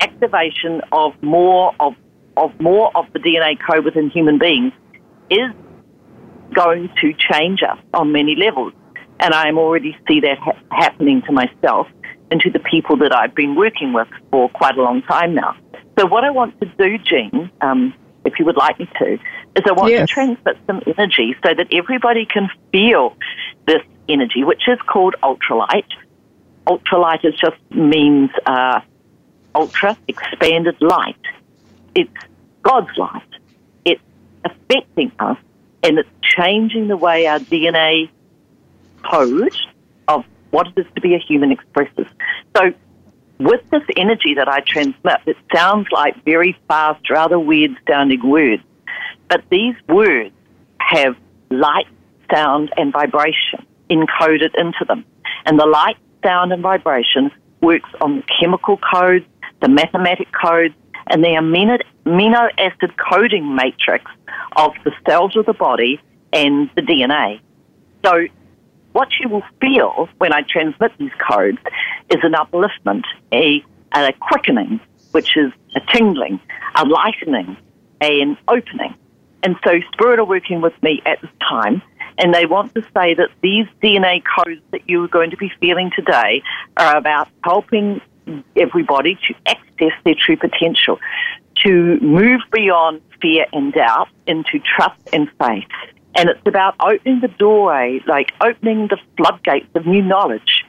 activation 0.00 0.80
of 0.90 1.12
more 1.22 1.72
of, 1.78 1.94
of 2.36 2.58
more 2.60 2.90
of 2.96 3.04
the 3.12 3.20
DNA 3.20 3.56
code 3.64 3.84
within 3.84 4.10
human 4.10 4.40
beings 4.40 4.72
is 5.30 5.52
going 6.54 6.90
to 7.00 7.12
change 7.14 7.60
us 7.62 7.78
on 7.94 8.12
many 8.12 8.36
levels. 8.36 8.72
And 9.18 9.34
I 9.34 9.50
already 9.50 9.96
see 10.08 10.20
that 10.20 10.38
ha- 10.38 10.58
happening 10.70 11.22
to 11.22 11.32
myself 11.32 11.86
and 12.30 12.40
to 12.40 12.50
the 12.50 12.60
people 12.60 12.96
that 12.98 13.14
I've 13.14 13.34
been 13.34 13.54
working 13.54 13.92
with 13.92 14.08
for 14.30 14.48
quite 14.50 14.76
a 14.76 14.82
long 14.82 15.02
time 15.02 15.34
now. 15.34 15.56
So 15.98 16.06
what 16.06 16.24
I 16.24 16.30
want 16.30 16.58
to 16.60 16.66
do, 16.66 16.98
Jean, 16.98 17.50
um, 17.60 17.92
if 18.24 18.38
you 18.38 18.44
would 18.44 18.56
like 18.56 18.78
me 18.78 18.88
to, 18.98 19.14
is 19.14 19.64
I 19.66 19.72
want 19.72 19.92
yes. 19.92 20.08
to 20.08 20.14
transmit 20.14 20.56
some 20.66 20.82
energy 20.86 21.34
so 21.42 21.54
that 21.54 21.68
everybody 21.72 22.26
can 22.26 22.48
feel 22.72 23.16
this 23.66 23.82
energy, 24.08 24.44
which 24.44 24.62
is 24.68 24.78
called 24.86 25.16
ultralight. 25.22 25.88
ultralight 26.66 27.24
is 27.24 27.34
just 27.34 27.56
means 27.70 28.30
uh, 28.46 28.80
ultra 29.54 29.96
expanded 30.08 30.76
light. 30.80 31.20
It's 31.94 32.10
God's 32.62 32.96
light. 32.96 33.22
It's 33.84 34.02
affecting 34.44 35.12
us, 35.18 35.38
and 35.82 35.98
it's 35.98 36.08
changing 36.22 36.88
the 36.88 36.96
way 36.96 37.26
our 37.26 37.38
DNA 37.38 38.10
code 39.10 39.54
of 40.08 40.24
what 40.50 40.68
it 40.68 40.80
is 40.80 40.86
to 40.94 41.00
be 41.00 41.14
a 41.14 41.18
human 41.18 41.52
expresses. 41.52 42.06
So, 42.56 42.72
with 43.38 43.62
this 43.70 43.82
energy 43.96 44.34
that 44.34 44.48
I 44.48 44.60
transmit, 44.60 45.20
it 45.26 45.36
sounds 45.54 45.86
like 45.90 46.22
very 46.24 46.58
fast, 46.68 47.08
rather 47.08 47.38
weird 47.38 47.70
sounding 47.88 48.28
words, 48.28 48.62
but 49.28 49.42
these 49.50 49.74
words 49.88 50.34
have 50.78 51.16
light, 51.50 51.86
sound, 52.32 52.70
and 52.76 52.92
vibration 52.92 53.64
encoded 53.88 54.54
into 54.56 54.84
them. 54.86 55.04
And 55.46 55.58
the 55.58 55.66
light, 55.66 55.96
sound, 56.22 56.52
and 56.52 56.62
vibration 56.62 57.30
works 57.62 57.88
on 58.00 58.16
the 58.16 58.22
chemical 58.40 58.78
codes, 58.78 59.24
the 59.60 59.68
mathematic 59.68 60.28
codes, 60.32 60.74
and 61.10 61.22
the 61.22 61.28
amino, 61.28 61.80
amino 62.06 62.50
acid 62.58 62.92
coding 62.96 63.54
matrix 63.54 64.10
of 64.56 64.72
the 64.84 64.92
cells 65.06 65.36
of 65.36 65.46
the 65.46 65.52
body 65.52 66.00
and 66.32 66.70
the 66.76 66.82
DNA. 66.82 67.40
So, 68.04 68.26
what 68.92 69.08
you 69.20 69.28
will 69.28 69.44
feel 69.60 70.08
when 70.18 70.32
I 70.32 70.42
transmit 70.42 70.92
these 70.98 71.12
codes 71.30 71.58
is 72.08 72.18
an 72.22 72.32
upliftment, 72.32 73.04
a, 73.32 73.64
a 73.92 74.12
quickening, 74.14 74.80
which 75.12 75.36
is 75.36 75.52
a 75.76 75.80
tingling, 75.92 76.40
a 76.74 76.84
lightening, 76.86 77.56
an 78.00 78.36
opening. 78.48 78.94
And 79.42 79.56
so 79.64 79.80
Spirit 79.92 80.18
are 80.18 80.24
working 80.24 80.60
with 80.60 80.74
me 80.82 81.02
at 81.06 81.20
this 81.20 81.30
time, 81.48 81.82
and 82.18 82.34
they 82.34 82.46
want 82.46 82.74
to 82.74 82.82
say 82.94 83.14
that 83.14 83.30
these 83.42 83.66
DNA 83.82 84.22
codes 84.36 84.60
that 84.72 84.88
you're 84.88 85.08
going 85.08 85.30
to 85.30 85.36
be 85.36 85.50
feeling 85.60 85.90
today 85.94 86.42
are 86.76 86.96
about 86.96 87.28
helping 87.44 88.00
everybody 88.56 89.18
to 89.28 89.34
access 89.46 89.92
their 90.04 90.14
true 90.14 90.36
potential, 90.36 90.98
to 91.64 91.98
move 92.00 92.40
beyond 92.52 93.00
fear 93.20 93.46
and 93.52 93.72
doubt 93.72 94.08
into 94.26 94.58
trust 94.58 95.00
and 95.12 95.28
faith. 95.38 95.68
And 96.16 96.28
it's 96.28 96.46
about 96.46 96.74
opening 96.80 97.20
the 97.20 97.28
doorway, 97.28 98.00
like 98.06 98.32
opening 98.40 98.88
the 98.88 98.98
floodgates 99.16 99.68
of 99.74 99.86
new 99.86 100.02
knowledge 100.02 100.64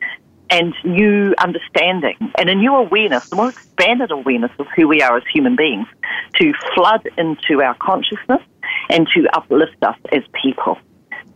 and 0.50 0.74
new 0.84 1.34
understanding 1.40 2.18
and 2.38 2.50
a 2.50 2.56
new 2.56 2.76
awareness, 2.76 3.32
a 3.32 3.36
more 3.36 3.50
expanded 3.50 4.12
awareness 4.12 4.52
of 4.60 4.68
who 4.76 4.88
we 4.88 5.02
are 5.02 5.18
as 5.18 5.24
human 5.34 5.56
beings 5.56 5.88
to 6.36 6.54
flood 6.76 7.08
into 7.18 7.62
our 7.62 7.76
consciousness 7.76 8.42
and 8.90 9.08
to 9.14 9.28
uplift 9.34 9.82
us 9.82 9.98
as 10.12 10.24
people. 10.44 10.78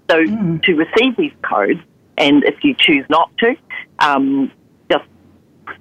So 0.09 0.23
mm. 0.23 0.61
to 0.63 0.75
receive 0.75 1.15
these 1.17 1.33
codes, 1.41 1.79
and 2.17 2.43
if 2.43 2.63
you 2.63 2.75
choose 2.77 3.05
not 3.09 3.31
to, 3.37 3.55
um, 3.99 4.51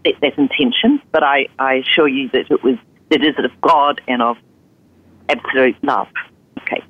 that 0.04 0.38
intention. 0.38 1.00
But 1.12 1.22
I, 1.22 1.46
assure 1.76 2.08
you 2.08 2.28
that 2.30 2.50
it 2.50 2.62
was 2.62 2.76
it 3.10 3.22
is 3.22 3.34
of 3.38 3.50
God 3.60 4.00
and 4.08 4.22
of 4.22 4.36
absolute 5.28 5.76
love. 5.82 6.08
Okay. 6.60 6.82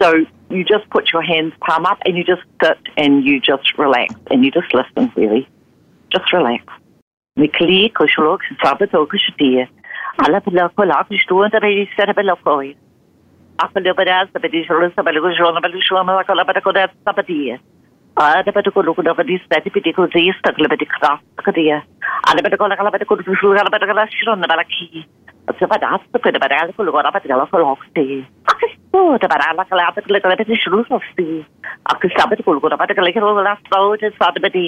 So 0.00 0.24
you 0.50 0.64
just 0.64 0.88
put 0.90 1.12
your 1.12 1.22
hands 1.22 1.52
palm 1.60 1.86
up 1.86 1.98
and 2.04 2.16
you 2.16 2.24
just 2.24 2.42
sit 2.62 2.78
and 2.96 3.24
you 3.24 3.40
just 3.40 3.78
relax 3.78 4.14
and 4.30 4.44
you 4.44 4.50
just 4.50 4.72
listen 4.74 5.12
really. 5.16 5.48
Just 6.10 6.32
relax. 6.32 6.64
The 7.36 7.48
the 7.48 7.72
the 16.72 17.12
the 17.12 17.22
the. 17.22 17.58
Ada 22.32 22.40
pada 22.40 22.56
kala 22.56 22.76
kala 22.80 22.88
pada 22.88 23.04
kudu 23.04 23.28
susul 23.28 23.52
kala 23.52 23.68
pada 23.68 23.84
kala 23.84 24.08
shiron 24.08 24.40
na 24.40 24.48
balaki. 24.48 25.04
Sebab 25.52 25.84
asa 25.84 26.16
pada 26.16 26.40
pada 26.40 26.56
kala 26.64 26.72
kulu 26.72 26.88
kala 26.88 27.12
pada 27.12 27.28
kala 27.28 27.44
kala 27.44 27.64
hokti. 27.76 28.24
Aku 28.48 28.66
oh 28.96 29.20
pada 29.20 29.36
kala 29.36 29.68
kala 29.68 29.92
pada 29.92 30.08
kala 30.08 30.18
kala 30.24 30.40
pada 30.40 30.56
shiru 30.56 30.80
hokti. 30.88 31.44
Aku 31.92 32.08
sabat 32.16 32.40
kulu 32.40 32.56
kala 32.64 32.80
pada 32.80 32.96
kala 32.96 33.12
kala 33.12 33.36
kala 33.36 33.60
stau 33.68 34.00
je 34.00 34.08
sabat 34.16 34.40
pada. 34.40 34.64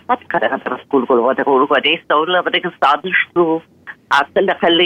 Aku 0.00 0.24
kala 0.32 0.48
kala 0.48 0.80
kulu 0.88 1.04
kulu 1.04 1.28
pada 1.28 1.44
kulu 1.44 1.68
kala 1.68 1.92
stau 2.08 2.24
la 2.24 2.40
pada 2.40 2.56
kala 2.56 2.72
stau 2.80 3.04
shiru. 3.20 3.60
Aku 4.08 4.40
la 4.40 4.56
kala 4.56 4.80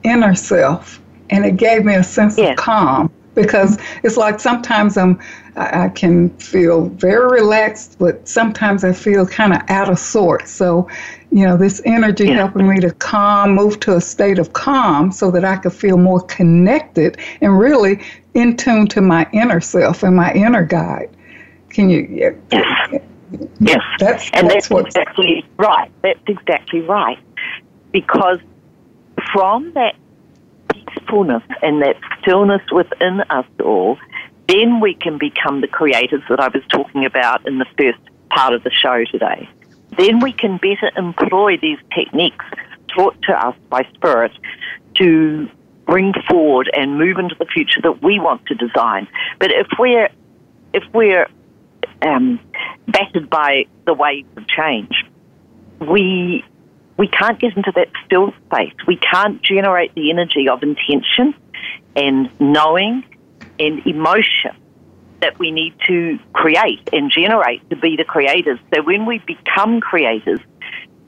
inner 0.03 0.35
self, 0.35 0.99
and 1.29 1.45
it 1.45 1.57
gave 1.57 1.85
me 1.85 1.95
a 1.95 2.03
sense 2.03 2.37
of 2.37 2.55
calm 2.55 3.11
because 3.35 3.77
it's 4.03 4.17
like 4.17 4.39
sometimes 4.39 4.97
I'm 4.97 5.19
I, 5.55 5.89
can 5.89 6.29
feel 6.37 6.85
very 6.89 7.41
relaxed, 7.41 7.97
but 7.99 8.27
sometimes 8.27 8.83
I 8.83 8.91
feel 8.91 9.25
kind 9.25 9.53
of 9.53 9.61
out 9.69 9.89
of 9.89 9.99
sorts. 9.99 10.51
So, 10.51 10.89
you 11.31 11.45
know, 11.45 11.57
this 11.57 11.79
energy 11.85 12.25
yeah. 12.25 12.35
helping 12.35 12.67
me 12.67 12.79
to 12.79 12.91
calm, 12.91 13.53
move 13.53 13.79
to 13.81 13.95
a 13.95 14.01
state 14.01 14.39
of 14.39 14.53
calm, 14.53 15.11
so 15.11 15.29
that 15.31 15.45
I 15.45 15.57
could 15.57 15.73
feel 15.73 15.97
more 15.97 16.21
connected 16.21 17.17
and 17.41 17.57
really 17.57 18.01
in 18.33 18.57
tune 18.57 18.87
to 18.87 19.01
my 19.01 19.27
inner 19.31 19.61
self 19.61 20.01
and 20.01 20.15
my 20.15 20.33
inner 20.33 20.65
guide. 20.65 21.15
Can 21.69 21.89
you? 21.89 22.35
Yeah. 22.51 22.99
Yes, 23.59 23.81
that's, 23.99 24.29
and 24.33 24.49
that's, 24.49 24.69
that's 24.69 24.87
exactly 24.87 25.45
right. 25.57 25.91
That's 26.01 26.19
exactly 26.27 26.81
right. 26.81 27.19
Because 27.91 28.39
from 29.31 29.71
that 29.73 29.95
peacefulness 30.71 31.43
and 31.61 31.81
that 31.81 31.95
stillness 32.21 32.61
within 32.71 33.21
us 33.29 33.45
all, 33.63 33.97
then 34.47 34.79
we 34.79 34.93
can 34.93 35.17
become 35.17 35.61
the 35.61 35.67
creators 35.67 36.21
that 36.29 36.39
I 36.39 36.47
was 36.49 36.63
talking 36.69 37.05
about 37.05 37.47
in 37.47 37.59
the 37.59 37.65
first 37.77 37.99
part 38.29 38.53
of 38.53 38.63
the 38.63 38.71
show 38.71 39.03
today. 39.05 39.49
Then 39.97 40.19
we 40.19 40.33
can 40.33 40.57
better 40.57 40.91
employ 40.97 41.57
these 41.57 41.77
techniques 41.93 42.45
taught 42.87 43.19
to 43.23 43.33
us 43.33 43.55
by 43.69 43.87
Spirit 43.93 44.31
to 44.95 45.49
bring 45.85 46.13
forward 46.27 46.69
and 46.75 46.97
move 46.97 47.17
into 47.17 47.35
the 47.37 47.45
future 47.45 47.81
that 47.81 48.01
we 48.01 48.19
want 48.19 48.45
to 48.47 48.55
design. 48.55 49.07
But 49.39 49.51
if 49.51 49.67
we're 49.77 50.09
if 50.73 50.83
we're 50.93 51.27
um, 52.05 52.39
battered 52.87 53.29
by 53.29 53.65
the 53.85 53.93
waves 53.93 54.29
of 54.37 54.47
change. 54.47 54.93
We 55.79 56.43
we 56.97 57.07
can't 57.07 57.39
get 57.39 57.57
into 57.57 57.71
that 57.75 57.89
still 58.05 58.33
space. 58.45 58.73
We 58.87 58.97
can't 58.97 59.41
generate 59.41 59.95
the 59.95 60.11
energy 60.11 60.47
of 60.47 60.61
intention 60.61 61.33
and 61.95 62.29
knowing 62.39 63.03
and 63.59 63.85
emotion 63.85 64.55
that 65.21 65.39
we 65.39 65.51
need 65.51 65.73
to 65.87 66.19
create 66.33 66.89
and 66.91 67.09
generate 67.11 67.67
to 67.69 67.75
be 67.75 67.95
the 67.95 68.03
creators. 68.03 68.59
So 68.73 68.83
when 68.83 69.05
we 69.05 69.19
become 69.19 69.79
creators, 69.79 70.39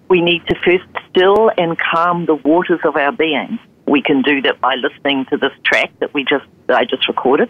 we 0.10 0.22
need 0.22 0.46
to 0.48 0.56
first 0.64 0.86
still 1.10 1.52
and 1.58 1.78
calm 1.78 2.26
the 2.26 2.36
waters 2.36 2.80
of 2.84 2.96
our 2.96 3.12
being. 3.12 3.60
We 3.88 4.02
can 4.02 4.22
do 4.22 4.42
that 4.44 4.62
by 4.62 4.76
listening 4.76 5.26
to 5.30 5.38
this 5.38 5.52
track 5.64 5.92
that 6.00 6.14
we 6.14 6.24
just 6.24 6.46
that 6.68 6.78
I 6.78 6.86
just 6.86 7.08
recorded. 7.08 7.50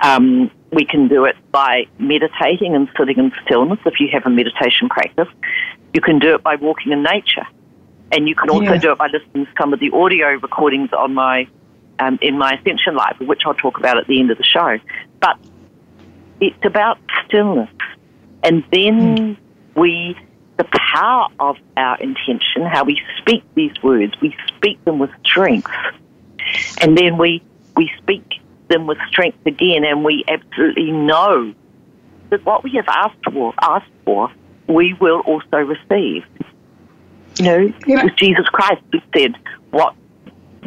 Um, 0.00 0.50
we 0.72 0.84
can 0.84 1.08
do 1.08 1.24
it 1.26 1.36
by 1.52 1.86
meditating 1.98 2.74
and 2.74 2.88
sitting 2.98 3.18
in 3.18 3.32
stillness 3.44 3.78
if 3.84 4.00
you 4.00 4.08
have 4.12 4.24
a 4.24 4.30
meditation 4.30 4.88
practice. 4.88 5.28
You 5.92 6.00
can 6.00 6.18
do 6.18 6.34
it 6.34 6.42
by 6.42 6.56
walking 6.56 6.92
in 6.92 7.02
nature. 7.02 7.46
And 8.10 8.28
you 8.28 8.34
can 8.34 8.50
also 8.50 8.72
yeah. 8.72 8.78
do 8.78 8.92
it 8.92 8.98
by 8.98 9.08
listening 9.08 9.46
to 9.46 9.52
some 9.58 9.72
of 9.72 9.80
the 9.80 9.90
audio 9.90 10.28
recordings 10.32 10.90
on 10.92 11.14
my 11.14 11.46
um, 11.98 12.18
in 12.22 12.38
my 12.38 12.54
Ascension 12.54 12.94
Live, 12.94 13.20
which 13.20 13.42
I'll 13.46 13.54
talk 13.54 13.78
about 13.78 13.98
at 13.98 14.06
the 14.06 14.18
end 14.18 14.30
of 14.30 14.38
the 14.38 14.44
show. 14.44 14.78
But 15.20 15.38
it's 16.40 16.64
about 16.64 16.98
stillness. 17.24 17.70
And 18.42 18.64
then 18.72 19.16
mm. 19.16 19.36
we, 19.76 20.16
the 20.56 20.64
power 20.64 21.28
of 21.38 21.56
our 21.76 21.98
intention, 21.98 22.62
how 22.66 22.84
we 22.84 23.00
speak 23.18 23.44
these 23.54 23.80
words, 23.82 24.14
we 24.20 24.34
speak 24.48 24.82
them 24.84 24.98
with 24.98 25.10
strength. 25.24 25.70
And 26.80 26.98
then 26.98 27.18
we, 27.18 27.42
we 27.76 27.90
speak 27.98 28.41
them 28.72 28.86
with 28.86 28.98
strength 29.08 29.38
again, 29.46 29.84
and 29.84 30.04
we 30.04 30.24
absolutely 30.28 30.90
know 30.90 31.54
that 32.30 32.44
what 32.44 32.64
we 32.64 32.72
have 32.72 32.88
asked 32.88 33.24
for, 33.32 33.52
asked 33.60 33.90
for, 34.04 34.30
we 34.66 34.94
will 34.94 35.20
also 35.20 35.58
receive. 35.58 36.24
You 37.36 37.44
know, 37.44 37.58
you 37.58 37.94
know, 37.94 38.00
it 38.00 38.04
was 38.04 38.12
Jesus 38.16 38.46
Christ 38.46 38.82
who 38.92 39.00
said, 39.16 39.36
"What, 39.70 39.94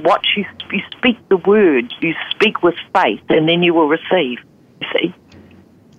what 0.02 0.22
you 0.36 0.46
you 0.72 0.82
speak 0.98 1.18
the 1.30 1.38
word, 1.38 1.94
you 2.02 2.14
speak 2.32 2.64
with 2.64 2.76
faith, 2.94 3.22
and 3.30 3.48
then 3.48 3.64
you 3.64 3.74
will 3.74 3.88
receive." 3.88 4.40
You 4.82 4.88
see. 4.94 5.16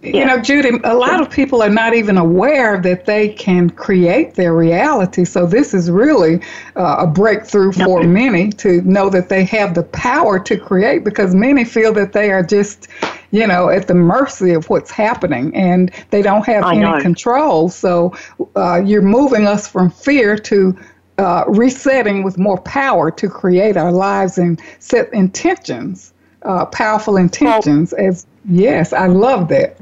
You 0.02 0.24
know, 0.24 0.38
Judy, 0.38 0.78
a 0.84 0.94
lot 0.94 1.20
of 1.20 1.30
people 1.30 1.62
are 1.62 1.70
not 1.70 1.94
even 1.94 2.16
aware 2.16 2.80
that 2.80 3.06
they 3.06 3.30
can 3.30 3.70
create 3.70 4.34
their 4.34 4.54
reality. 4.54 5.24
So 5.24 5.46
this 5.46 5.74
is 5.74 5.90
really 5.90 6.40
uh, 6.76 6.96
a 7.00 7.06
breakthrough 7.06 7.72
for 7.72 8.04
many 8.04 8.50
to 8.52 8.82
know 8.82 9.08
that 9.10 9.28
they 9.28 9.44
have 9.46 9.74
the 9.74 9.82
power 9.82 10.38
to 10.38 10.56
create 10.56 11.02
because 11.02 11.34
many 11.34 11.64
feel 11.64 11.92
that 11.94 12.12
they 12.12 12.30
are 12.30 12.42
just, 12.42 12.88
you 13.32 13.46
know, 13.46 13.68
at 13.68 13.88
the 13.88 13.94
mercy 13.94 14.52
of 14.52 14.68
what's 14.70 14.90
happening 14.92 15.54
and 15.56 15.90
they 16.10 16.22
don't 16.22 16.46
have 16.46 16.64
I 16.64 16.72
any 16.74 16.82
know. 16.82 17.00
control. 17.00 17.68
So 17.68 18.14
uh, 18.54 18.82
you're 18.84 19.02
moving 19.02 19.46
us 19.46 19.66
from 19.66 19.90
fear 19.90 20.36
to 20.38 20.78
uh, 21.18 21.44
resetting 21.48 22.22
with 22.22 22.38
more 22.38 22.60
power 22.60 23.10
to 23.10 23.28
create 23.28 23.76
our 23.76 23.92
lives 23.92 24.38
and 24.38 24.60
set 24.78 25.12
intentions, 25.12 26.12
uh, 26.42 26.66
powerful 26.66 27.16
intentions. 27.16 27.92
As 27.94 28.26
yes, 28.48 28.92
I 28.92 29.06
love 29.06 29.48
that. 29.48 29.78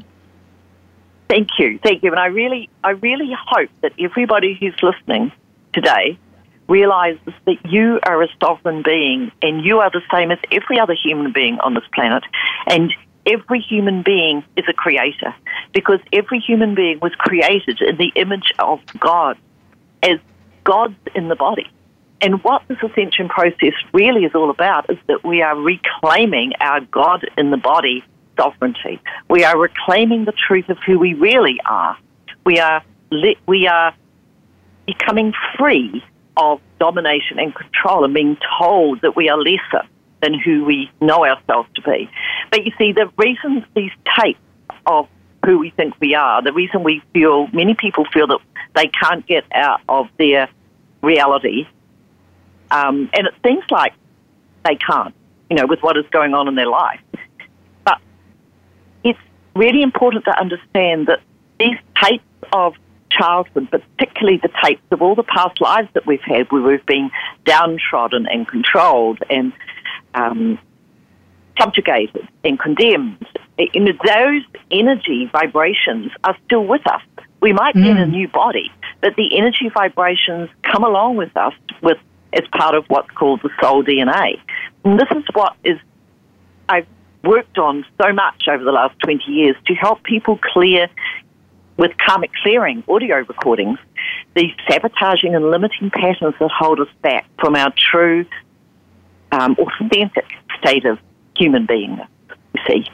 Thank 1.29 1.49
you, 1.59 1.79
thank 1.83 2.03
you, 2.03 2.11
and 2.11 2.21
I 2.21 2.27
really, 2.27 2.69
I 2.83 2.91
really 2.91 3.31
hope 3.47 3.71
that 3.81 3.93
everybody 3.99 4.57
who's 4.61 4.77
listening 4.83 5.33
today 5.73 6.19
realizes 6.69 7.33
that 7.47 7.57
you 7.65 7.99
are 8.07 8.23
a 8.23 8.29
sovereign 8.41 8.83
being, 8.83 9.33
and 9.43 9.65
you 9.65 9.81
are 9.81 9.91
the 9.91 10.03
same 10.13 10.31
as 10.31 10.39
every 10.53 10.79
other 10.79 10.95
human 10.95 11.33
being 11.33 11.59
on 11.61 11.75
this 11.75 11.85
planet, 11.95 12.23
and 12.67 12.93
every 13.27 13.61
human 13.61 14.03
being 14.03 14.45
is 14.57 14.65
a 14.69 14.73
creator 14.73 15.35
because 15.73 15.99
every 16.13 16.41
human 16.41 16.75
being 16.75 16.99
was 17.01 17.13
created 17.17 17.81
in 17.81 17.97
the 17.97 18.13
image 18.17 18.53
of 18.59 18.81
God 18.99 19.39
as 20.03 20.19
God's 20.65 20.95
in 21.15 21.29
the 21.29 21.37
body. 21.37 21.71
And 22.21 22.43
what 22.43 22.63
this 22.69 22.79
ascension 22.83 23.29
process 23.29 23.75
really 23.93 24.25
is 24.25 24.35
all 24.35 24.51
about 24.51 24.89
is 24.91 24.99
that 25.09 25.25
we 25.25 25.43
are 25.43 25.57
reclaiming 25.57 26.53
our 26.61 26.81
God 26.81 27.27
in 27.37 27.51
the 27.51 27.57
body 27.57 28.05
sovereignty. 28.37 29.01
We 29.29 29.45
are 29.45 29.59
reclaiming 29.59 30.25
the 30.25 30.33
truth 30.33 30.69
of 30.69 30.79
who 30.87 30.99
we 30.99 31.15
really 31.15 31.61
are. 31.65 31.97
We 32.45 32.59
are 32.59 32.83
li- 33.11 33.39
we 33.47 33.67
are 33.67 33.95
becoming 34.87 35.33
free 35.59 36.05
of 36.37 36.61
domination 36.79 37.39
and 37.39 37.55
control 37.55 38.05
and 38.05 38.13
being 38.13 38.37
told 38.59 39.01
that 39.03 39.17
we 39.17 39.29
are 39.29 39.39
lesser 39.39 39.87
than 40.21 40.35
who 40.35 40.65
we 40.65 40.91
know 41.01 41.25
ourselves 41.25 41.69
to 41.75 41.83
be. 41.83 42.11
But 42.51 42.65
you 42.65 42.73
see, 42.79 42.93
the 42.93 43.11
reason 43.17 43.65
these 43.75 43.93
tapes 44.19 44.39
of 44.87 45.09
who 45.45 45.59
we 45.59 45.71
think 45.71 45.95
we 46.01 46.15
are, 46.15 46.43
the 46.43 46.53
reason 46.53 46.83
we 46.83 47.03
feel, 47.13 47.49
many 47.49 47.75
people 47.75 48.05
feel 48.13 48.27
that 48.29 48.39
they 48.75 48.89
can't 48.89 49.27
get 49.27 49.45
out 49.53 49.81
of 49.89 50.09
their 50.19 50.49
reality, 51.03 51.67
um, 52.71 53.11
and 53.13 53.27
it 53.27 53.35
seems 53.45 53.65
like 53.71 53.93
they 54.65 54.77
can't, 54.77 55.15
you 55.51 55.57
know, 55.57 55.67
with 55.67 55.81
what 55.83 55.97
is 55.97 56.07
going 56.11 56.35
on 56.35 56.49
in 56.49 56.55
their 56.55 56.69
life. 56.69 57.01
Really 59.57 59.83
important 59.83 60.25
to 60.25 60.39
understand 60.39 61.07
that 61.07 61.21
these 61.59 61.77
tapes 62.03 62.25
of 62.53 62.75
childhood, 63.11 63.71
particularly 63.71 64.39
the 64.43 64.51
tapes 64.63 64.83
of 64.91 65.01
all 65.01 65.15
the 65.15 65.23
past 65.23 65.61
lives 65.61 65.89
that 65.95 66.07
we've 66.07 66.23
had 66.23 66.51
where 66.51 66.63
we've 66.63 66.87
been 66.87 67.11
downtrodden 67.45 68.27
and 68.27 68.49
controlled 68.49 69.19
and 69.31 69.53
um, 70.15 70.59
subjugated 71.59 72.29
and 72.43 72.59
condemned, 72.59 73.27
in 73.59 73.85
those 73.85 74.43
energy 74.71 75.29
vibrations 75.31 76.11
are 76.25 76.37
still 76.45 76.65
with 76.65 76.87
us. 76.87 77.03
We 77.41 77.53
might 77.53 77.75
be 77.75 77.89
in 77.89 77.99
a 77.99 78.07
new 78.07 78.27
body, 78.27 78.73
but 79.03 79.17
the 79.17 79.37
energy 79.37 79.69
vibrations 79.73 80.49
come 80.63 80.83
along 80.83 81.17
with 81.17 81.37
us 81.37 81.53
with 81.83 81.99
as 82.33 82.43
part 82.49 82.75
of 82.75 82.85
what's 82.89 83.11
called 83.11 83.41
the 83.43 83.51
soul 83.61 83.85
DNA. 83.85 84.41
And 84.85 84.99
this 84.99 85.09
is 85.11 85.25
what 85.35 85.55
is 85.63 85.79
I've 86.69 86.87
worked 87.25 87.59
on 87.59 87.85
so 88.01 88.13
much 88.13 88.45
over 88.49 88.63
the 88.63 88.73
last 88.73 88.99
20 89.01 89.25
years 89.31 89.57
to 89.67 89.75
help 89.75 90.03
people 90.03 90.39
clear 90.53 90.89
with 91.77 91.91
karmic 92.07 92.31
clearing 92.43 92.85
audio 92.89 93.17
recordings 93.19 93.79
these 94.35 94.53
sabotaging 94.69 95.35
and 95.35 95.51
limiting 95.51 95.91
patterns 95.91 96.35
that 96.39 96.51
hold 96.51 96.81
us 96.81 96.89
back 97.03 97.27
from 97.39 97.57
our 97.57 97.73
true 97.77 98.25
um, 99.33 99.57
authentic 99.59 100.27
state 100.59 100.85
of 100.85 100.99
human 101.37 101.67
being. 101.67 101.99
You 102.55 102.63
see, 102.67 102.87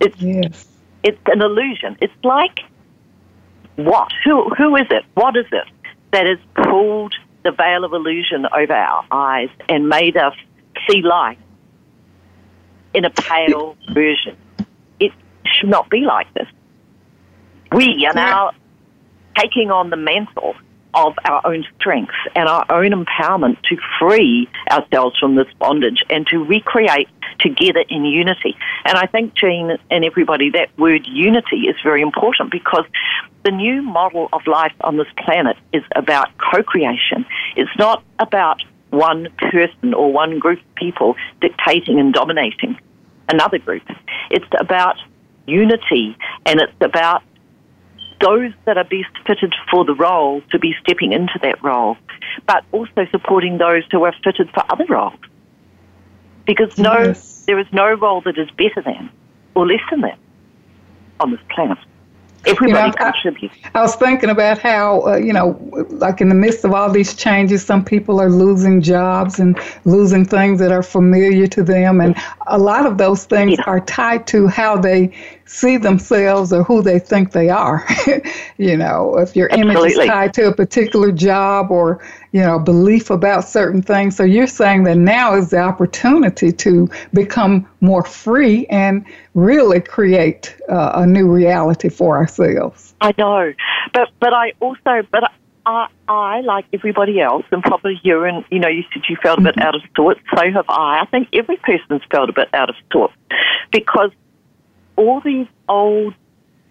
it's 0.00 0.20
Yes. 0.20 0.66
it's 1.02 1.20
an 1.26 1.42
illusion. 1.42 1.96
It's 2.00 2.12
like 2.24 2.60
what? 3.76 4.12
Who 4.24 4.50
who 4.50 4.76
is 4.76 4.86
it? 4.90 5.04
What 5.14 5.36
is 5.36 5.46
it 5.52 5.66
that 6.12 6.26
has 6.26 6.38
pulled 6.54 7.14
the 7.42 7.52
veil 7.52 7.84
of 7.84 7.92
illusion 7.92 8.46
over 8.56 8.72
our 8.72 9.04
eyes 9.10 9.48
and 9.68 9.88
made 9.88 10.16
us 10.16 10.34
see 10.88 11.02
life 11.02 11.38
in 12.94 13.04
a 13.04 13.10
pale 13.10 13.76
version? 13.92 14.36
It 15.00 15.12
should 15.44 15.68
not 15.68 15.90
be 15.90 16.00
like 16.00 16.32
this. 16.34 16.46
We 17.72 18.06
are 18.06 18.14
now 18.14 18.52
taking 19.36 19.70
on 19.70 19.90
the 19.90 19.96
mantle 19.96 20.54
of 20.94 21.14
our 21.24 21.40
own 21.46 21.64
strengths 21.78 22.14
and 22.34 22.48
our 22.48 22.66
own 22.70 22.90
empowerment 22.90 23.60
to 23.62 23.76
free 23.98 24.48
ourselves 24.70 25.18
from 25.18 25.36
this 25.36 25.46
bondage 25.58 26.02
and 26.10 26.26
to 26.26 26.44
recreate 26.44 27.08
together 27.38 27.84
in 27.88 28.04
unity. 28.04 28.56
And 28.84 28.96
I 28.96 29.06
think, 29.06 29.34
Jean 29.34 29.78
and 29.90 30.04
everybody, 30.04 30.50
that 30.50 30.68
word 30.78 31.06
unity 31.06 31.68
is 31.68 31.76
very 31.82 32.02
important 32.02 32.50
because 32.50 32.84
the 33.44 33.50
new 33.50 33.82
model 33.82 34.28
of 34.32 34.46
life 34.46 34.74
on 34.82 34.96
this 34.96 35.08
planet 35.16 35.56
is 35.72 35.82
about 35.96 36.28
co 36.38 36.62
creation. 36.62 37.24
It's 37.56 37.70
not 37.78 38.04
about 38.18 38.62
one 38.92 39.28
person 39.50 39.94
or 39.94 40.12
one 40.12 40.38
group 40.38 40.58
of 40.58 40.74
people 40.76 41.16
dictating 41.40 41.98
and 41.98 42.12
dominating 42.12 42.78
another 43.28 43.58
group. 43.58 43.82
It's 44.30 44.46
about 44.60 44.96
unity 45.46 46.16
and 46.46 46.60
it's 46.60 46.72
about 46.80 47.22
those 48.20 48.52
that 48.66 48.76
are 48.76 48.84
best 48.84 49.10
fitted 49.26 49.54
for 49.70 49.84
the 49.84 49.94
role 49.94 50.42
to 50.50 50.58
be 50.58 50.74
stepping 50.82 51.12
into 51.12 51.38
that 51.42 51.62
role, 51.62 51.96
but 52.46 52.64
also 52.70 53.06
supporting 53.10 53.58
those 53.58 53.82
who 53.90 54.04
are 54.04 54.14
fitted 54.22 54.48
for 54.50 54.62
other 54.70 54.86
roles. 54.88 55.18
Because 56.46 56.76
no, 56.78 56.98
Yes. 56.98 57.44
there 57.46 57.58
is 57.58 57.66
no 57.72 57.92
role 57.94 58.20
that 58.22 58.38
is 58.38 58.48
better 58.52 58.82
than 58.82 59.10
or 59.54 59.66
less 59.66 59.80
than 59.90 60.02
that 60.02 60.18
on 61.18 61.30
this 61.30 61.40
planet. 61.50 61.78
Everybody 62.46 62.68
You 62.68 62.74
know, 62.74 62.94
I-. 62.98 63.12
I 63.74 63.80
was 63.82 63.94
thinking 63.96 64.30
about 64.30 64.58
how, 64.58 65.06
uh, 65.06 65.16
you 65.16 65.32
know, 65.32 65.58
like 65.90 66.20
in 66.20 66.28
the 66.28 66.34
midst 66.34 66.64
of 66.64 66.72
all 66.72 66.90
these 66.90 67.14
changes, 67.14 67.64
some 67.64 67.84
people 67.84 68.20
are 68.20 68.30
losing 68.30 68.82
jobs 68.82 69.38
and 69.38 69.58
losing 69.84 70.24
things 70.24 70.58
that 70.58 70.72
are 70.72 70.82
familiar 70.82 71.46
to 71.48 71.62
them. 71.62 72.00
And 72.00 72.16
a 72.46 72.58
lot 72.58 72.86
of 72.86 72.98
those 72.98 73.24
things 73.24 73.58
Yeah. 73.58 73.64
are 73.66 73.80
tied 73.80 74.26
to 74.28 74.48
how 74.48 74.76
they 74.76 75.12
see 75.44 75.76
themselves 75.76 76.52
or 76.52 76.62
who 76.62 76.82
they 76.82 76.98
think 76.98 77.32
they 77.32 77.48
are. 77.48 77.86
you 78.58 78.76
know, 78.76 79.18
if 79.18 79.36
your 79.36 79.48
image 79.48 79.76
is 79.92 79.96
tied 79.96 80.34
to 80.34 80.48
a 80.48 80.54
particular 80.54 81.12
job 81.12 81.70
or, 81.70 82.04
you 82.32 82.40
know, 82.40 82.58
belief 82.58 83.10
about 83.10 83.48
certain 83.48 83.82
things. 83.82 84.16
So 84.16 84.24
you're 84.24 84.46
saying 84.46 84.84
that 84.84 84.96
now 84.96 85.34
is 85.34 85.50
the 85.50 85.58
opportunity 85.58 86.52
to 86.52 86.88
become 87.12 87.68
more 87.80 88.04
free 88.04 88.66
and 88.66 89.04
really 89.34 89.80
create 89.80 90.56
uh, 90.68 90.92
a 90.94 91.06
new 91.06 91.30
reality 91.30 91.88
for 91.88 92.16
ourselves. 92.16 92.94
I 93.00 93.12
know, 93.18 93.52
but 93.92 94.10
but 94.20 94.32
I 94.32 94.52
also 94.60 95.02
but 95.10 95.30
I 95.66 95.88
I 96.08 96.40
like 96.40 96.66
everybody 96.72 97.20
else, 97.20 97.44
and 97.50 97.62
probably 97.62 98.00
you 98.02 98.24
and 98.24 98.44
you 98.50 98.58
know 98.58 98.68
you 98.68 98.84
said 98.92 99.02
you 99.08 99.16
felt 99.22 99.38
a 99.38 99.42
bit 99.42 99.58
out 99.58 99.74
of 99.74 99.82
sorts. 99.96 100.20
So 100.34 100.50
have 100.50 100.64
I. 100.68 101.00
I 101.00 101.06
think 101.06 101.28
every 101.32 101.56
person's 101.56 102.02
felt 102.10 102.30
a 102.30 102.32
bit 102.32 102.48
out 102.52 102.70
of 102.70 102.76
sorts 102.92 103.14
because 103.70 104.10
all 104.96 105.20
these 105.20 105.46
old 105.68 106.14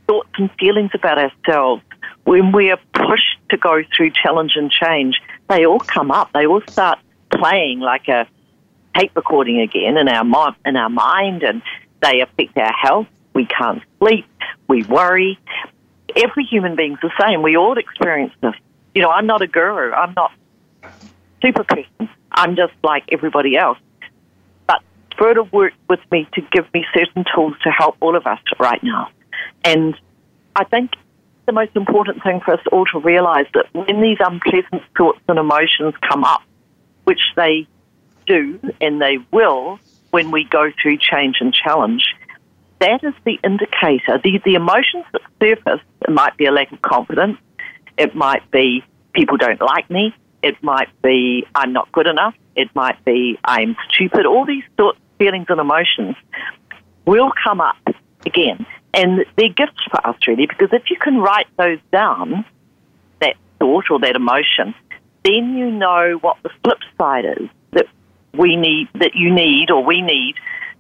thoughts 0.08 0.30
and 0.38 0.50
feelings 0.60 0.92
about 0.94 1.18
ourselves, 1.18 1.84
when 2.24 2.52
we 2.52 2.72
are 2.72 2.80
pushed 2.94 3.38
to 3.50 3.58
go 3.58 3.82
through 3.96 4.12
challenge 4.12 4.54
and 4.56 4.72
change, 4.72 5.16
they 5.50 5.66
all 5.66 5.80
come 5.80 6.12
up. 6.12 6.32
They 6.34 6.46
all 6.46 6.62
start 6.70 7.00
playing 7.30 7.80
like 7.80 8.08
a 8.08 8.28
tape 8.96 9.12
recording 9.16 9.60
again 9.62 9.98
in 9.98 10.08
our 10.08 10.24
mind, 10.24 10.56
in 10.66 10.76
our 10.76 10.90
mind, 10.90 11.44
and 11.44 11.62
they 12.02 12.22
affect 12.22 12.58
our 12.58 12.74
health. 12.74 13.08
We 13.34 13.46
can't 13.46 13.82
sleep. 14.00 14.26
We 14.68 14.84
worry. 14.84 15.40
Every 16.16 16.44
human 16.44 16.76
being's 16.76 17.00
the 17.02 17.12
same. 17.20 17.42
We 17.42 17.56
all 17.56 17.78
experience 17.78 18.34
this. 18.42 18.54
You 18.94 19.02
know, 19.02 19.10
I'm 19.10 19.26
not 19.26 19.42
a 19.42 19.48
guru. 19.48 19.92
I'm 19.94 20.14
not 20.14 20.32
super 21.42 21.64
person. 21.64 22.10
I'm 22.32 22.56
just 22.56 22.74
like 22.84 23.06
everybody 23.12 23.58
else. 23.58 23.78
But 25.22 25.54
worked 25.54 25.78
with 25.88 26.00
me 26.12 26.28
to 26.34 26.42
give 26.52 26.66
me 26.74 26.84
certain 26.96 27.26
tools 27.36 27.54
to 27.62 27.70
help 27.70 27.96
all 28.00 28.16
of 28.16 28.26
us 28.26 28.40
right 28.60 28.82
now. 28.82 29.12
And 29.64 29.96
I 30.56 30.64
think 30.64 30.94
the 31.46 31.52
most 31.52 31.76
important 31.76 32.24
thing 32.24 32.42
for 32.44 32.56
us 32.56 32.60
all 32.72 32.88
to 32.88 32.98
realize 32.98 33.46
that 33.54 33.68
when 33.72 34.02
these 34.02 34.18
unpleasant 34.20 34.82
thoughts 34.98 35.20
and 35.30 35.38
emotions 35.38 35.94
come 36.10 36.24
up, 36.24 36.42
which 37.04 37.22
they 37.36 37.68
do 38.26 38.60
and 38.82 39.00
they 39.00 39.20
will 39.32 39.80
when 40.10 40.32
we 40.32 40.44
go 40.44 40.72
through 40.82 40.98
change 40.98 41.38
and 41.40 41.54
challenge, 41.54 42.04
that 42.80 43.04
is 43.04 43.14
the 43.24 43.40
indicator. 43.44 44.20
The, 44.24 44.42
the 44.44 44.56
emotions 44.56 45.06
that 45.12 45.22
surface, 45.40 45.82
it 46.02 46.10
might 46.10 46.36
be 46.36 46.48
a 46.48 46.52
lack 46.52 46.72
of 46.72 46.82
confidence, 46.82 47.38
it 47.96 48.16
might 48.16 48.50
be 48.50 48.84
people 49.14 49.38
don't 49.38 49.62
like 49.62 49.88
me, 49.92 50.16
It 50.42 50.62
might 50.64 50.90
be 51.04 51.46
I'm 51.54 51.74
not 51.74 51.92
good 51.92 52.08
enough. 52.08 52.34
It 52.56 52.74
might 52.76 53.04
be 53.06 53.38
I'm 53.46 53.76
stupid. 53.90 54.26
All 54.26 54.46
these 54.46 54.64
thoughts, 54.78 55.00
feelings, 55.22 55.46
and 55.50 55.60
emotions 55.60 56.16
will 57.06 57.32
come 57.44 57.62
up 57.62 57.78
again. 58.26 58.66
And 58.94 59.26
they're 59.38 59.50
gifts 59.50 59.84
for 59.90 60.06
us, 60.06 60.18
really, 60.28 60.48
because 60.48 60.70
if 60.74 60.90
you 60.90 60.98
can 60.98 61.18
write 61.18 61.48
those 61.58 61.80
down, 61.92 62.44
that 63.20 63.36
thought 63.60 63.86
or 63.92 64.00
that 64.00 64.16
emotion, 64.16 64.74
then 65.24 65.56
you 65.56 65.70
know 65.70 66.18
what 66.22 66.38
the 66.44 66.50
flip 66.64 66.80
side 66.98 67.26
is 67.26 67.48
that 67.72 67.86
we 68.34 68.56
need, 68.56 68.90
that 68.96 69.12
you 69.14 69.34
need 69.34 69.70
or 69.70 69.84
we 69.84 70.02
need 70.02 70.36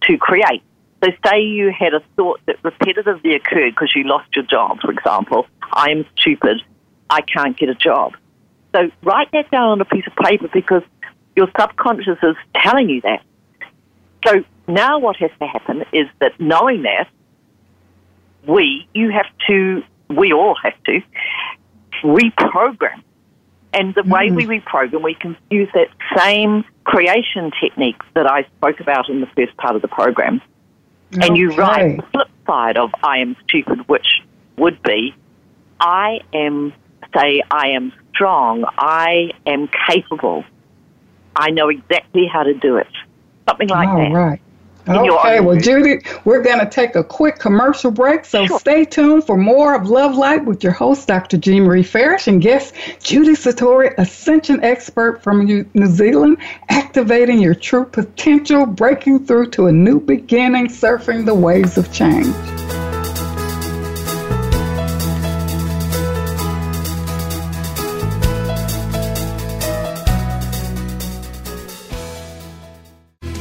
to 0.07 0.17
create. 0.17 0.63
So, 1.03 1.11
say 1.25 1.41
you 1.41 1.71
had 1.77 1.93
a 1.93 2.01
thought 2.15 2.41
that 2.47 2.61
repetitively 2.63 3.35
occurred 3.35 3.73
because 3.73 3.93
you 3.95 4.03
lost 4.03 4.35
your 4.35 4.45
job, 4.45 4.79
for 4.81 4.91
example. 4.91 5.47
I 5.71 5.91
am 5.91 6.05
stupid. 6.17 6.61
I 7.09 7.21
can't 7.21 7.57
get 7.57 7.69
a 7.69 7.75
job. 7.75 8.13
So, 8.75 8.89
write 9.03 9.31
that 9.31 9.49
down 9.51 9.69
on 9.69 9.81
a 9.81 9.85
piece 9.85 10.05
of 10.05 10.15
paper 10.15 10.47
because 10.53 10.83
your 11.35 11.47
subconscious 11.59 12.17
is 12.21 12.35
telling 12.55 12.89
you 12.89 13.01
that. 13.01 13.23
So, 14.25 14.43
now 14.67 14.99
what 14.99 15.15
has 15.17 15.31
to 15.39 15.47
happen 15.47 15.83
is 15.91 16.07
that 16.19 16.39
knowing 16.39 16.83
that, 16.83 17.07
we, 18.47 18.87
you 18.93 19.11
have 19.11 19.27
to, 19.47 19.83
we 20.09 20.33
all 20.33 20.55
have 20.63 20.81
to 20.85 21.01
reprogram. 22.03 23.03
And 23.73 23.95
the 23.95 24.03
way 24.03 24.31
we 24.31 24.45
mm. 24.45 24.61
reprogram, 24.61 25.03
we 25.03 25.13
can 25.13 25.37
use 25.49 25.69
that 25.73 25.87
same 26.17 26.65
creation 26.83 27.51
technique 27.61 28.01
that 28.15 28.27
I 28.27 28.43
spoke 28.57 28.79
about 28.79 29.09
in 29.09 29.21
the 29.21 29.27
first 29.27 29.55
part 29.57 29.75
of 29.75 29.81
the 29.81 29.87
program. 29.87 30.41
Okay. 31.13 31.27
And 31.27 31.37
you 31.37 31.51
write 31.51 31.97
the 31.97 32.03
flip 32.11 32.29
side 32.45 32.77
of 32.77 32.91
I 33.03 33.19
am 33.19 33.35
stupid, 33.47 33.87
which 33.87 34.21
would 34.57 34.81
be 34.83 35.13
I 35.79 36.19
am, 36.33 36.73
say, 37.15 37.41
I 37.49 37.69
am 37.69 37.93
strong, 38.13 38.65
I 38.77 39.31
am 39.45 39.69
capable, 39.87 40.43
I 41.35 41.49
know 41.49 41.69
exactly 41.69 42.27
how 42.31 42.43
to 42.43 42.53
do 42.53 42.77
it. 42.77 42.87
Something 43.47 43.69
like 43.69 43.87
All 43.87 43.97
that. 43.97 44.11
Right. 44.11 44.41
Okay, 44.87 45.39
well, 45.39 45.57
Judy, 45.57 46.03
we're 46.25 46.41
going 46.41 46.59
to 46.59 46.65
take 46.65 46.95
a 46.95 47.03
quick 47.03 47.37
commercial 47.37 47.91
break, 47.91 48.25
so 48.25 48.47
sure. 48.47 48.59
stay 48.59 48.83
tuned 48.83 49.23
for 49.23 49.37
more 49.37 49.75
of 49.75 49.87
Love 49.87 50.15
Light 50.15 50.43
with 50.43 50.63
your 50.63 50.73
host, 50.73 51.07
Dr. 51.07 51.37
Jean 51.37 51.63
Marie 51.63 51.83
Farish, 51.83 52.27
and 52.27 52.41
guest 52.41 52.73
Judy 53.03 53.33
Satori, 53.33 53.93
Ascension 53.99 54.63
expert 54.63 55.21
from 55.21 55.45
New 55.45 55.85
Zealand, 55.85 56.37
activating 56.69 57.39
your 57.39 57.53
true 57.53 57.85
potential, 57.85 58.65
breaking 58.65 59.25
through 59.25 59.51
to 59.51 59.67
a 59.67 59.71
new 59.71 59.99
beginning, 59.99 60.67
surfing 60.67 61.25
the 61.25 61.35
waves 61.35 61.77
of 61.77 61.91
change. 61.93 62.33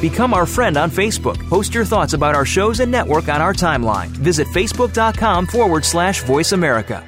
Become 0.01 0.33
our 0.33 0.47
friend 0.47 0.77
on 0.77 0.91
Facebook. 0.91 1.39
Post 1.49 1.75
your 1.75 1.85
thoughts 1.85 2.15
about 2.15 2.35
our 2.35 2.47
shows 2.47 2.81
and 2.81 2.91
network 2.91 3.29
on 3.29 3.41
our 3.41 3.53
timeline. 3.53 4.09
Visit 4.09 4.47
facebook.com 4.49 5.47
forward 5.47 5.85
slash 5.85 6.23
voice 6.23 6.53
America. 6.53 7.07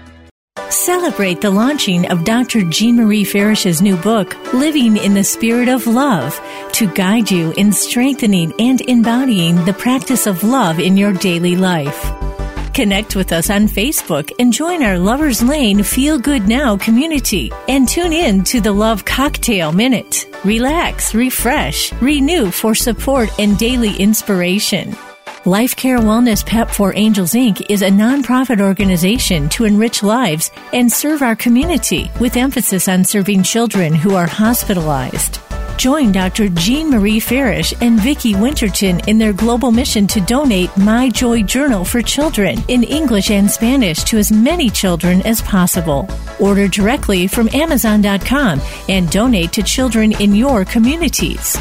Celebrate 0.68 1.40
the 1.40 1.50
launching 1.50 2.10
of 2.10 2.24
Dr. 2.24 2.62
Jean 2.64 2.96
Marie 2.96 3.24
Farish's 3.24 3.80
new 3.80 3.96
book, 3.96 4.36
Living 4.52 4.96
in 4.96 5.14
the 5.14 5.24
Spirit 5.24 5.68
of 5.68 5.86
Love, 5.86 6.38
to 6.72 6.86
guide 6.92 7.30
you 7.30 7.52
in 7.56 7.72
strengthening 7.72 8.52
and 8.58 8.80
embodying 8.82 9.64
the 9.64 9.72
practice 9.72 10.26
of 10.26 10.42
love 10.42 10.78
in 10.78 10.96
your 10.96 11.12
daily 11.12 11.56
life. 11.56 12.41
Connect 12.74 13.16
with 13.16 13.32
us 13.32 13.50
on 13.50 13.68
Facebook 13.68 14.32
and 14.38 14.50
join 14.50 14.82
our 14.82 14.98
Lover's 14.98 15.42
Lane 15.42 15.82
Feel 15.82 16.18
Good 16.18 16.48
Now 16.48 16.76
community. 16.78 17.52
And 17.68 17.86
tune 17.86 18.14
in 18.14 18.44
to 18.44 18.62
the 18.62 18.72
Love 18.72 19.04
Cocktail 19.04 19.72
Minute. 19.72 20.26
Relax, 20.42 21.14
refresh, 21.14 21.92
renew 22.00 22.50
for 22.50 22.74
support 22.74 23.28
and 23.38 23.58
daily 23.58 23.94
inspiration. 23.96 24.96
Life 25.44 25.76
Care 25.76 25.98
Wellness 25.98 26.46
PEP 26.46 26.70
for 26.70 26.96
Angels 26.96 27.32
Inc. 27.32 27.66
is 27.68 27.82
a 27.82 27.90
nonprofit 27.90 28.60
organization 28.60 29.50
to 29.50 29.64
enrich 29.64 30.02
lives 30.02 30.50
and 30.72 30.90
serve 30.90 31.20
our 31.20 31.36
community 31.36 32.10
with 32.20 32.38
emphasis 32.38 32.88
on 32.88 33.04
serving 33.04 33.42
children 33.42 33.94
who 33.94 34.14
are 34.14 34.26
hospitalized. 34.26 35.40
Join 35.76 36.12
Dr. 36.12 36.48
Jean 36.48 36.90
Marie 36.90 37.18
Farish 37.18 37.74
and 37.80 37.98
Vicki 38.00 38.34
Winterton 38.34 39.00
in 39.08 39.18
their 39.18 39.32
global 39.32 39.72
mission 39.72 40.06
to 40.08 40.20
donate 40.20 40.74
My 40.76 41.08
Joy 41.08 41.42
Journal 41.42 41.84
for 41.84 42.00
children 42.02 42.62
in 42.68 42.84
English 42.84 43.30
and 43.30 43.50
Spanish 43.50 44.04
to 44.04 44.18
as 44.18 44.30
many 44.30 44.70
children 44.70 45.22
as 45.22 45.42
possible. 45.42 46.08
Order 46.38 46.68
directly 46.68 47.26
from 47.26 47.48
Amazon.com 47.52 48.60
and 48.88 49.10
donate 49.10 49.52
to 49.52 49.62
children 49.62 50.12
in 50.12 50.34
your 50.34 50.64
communities. 50.64 51.56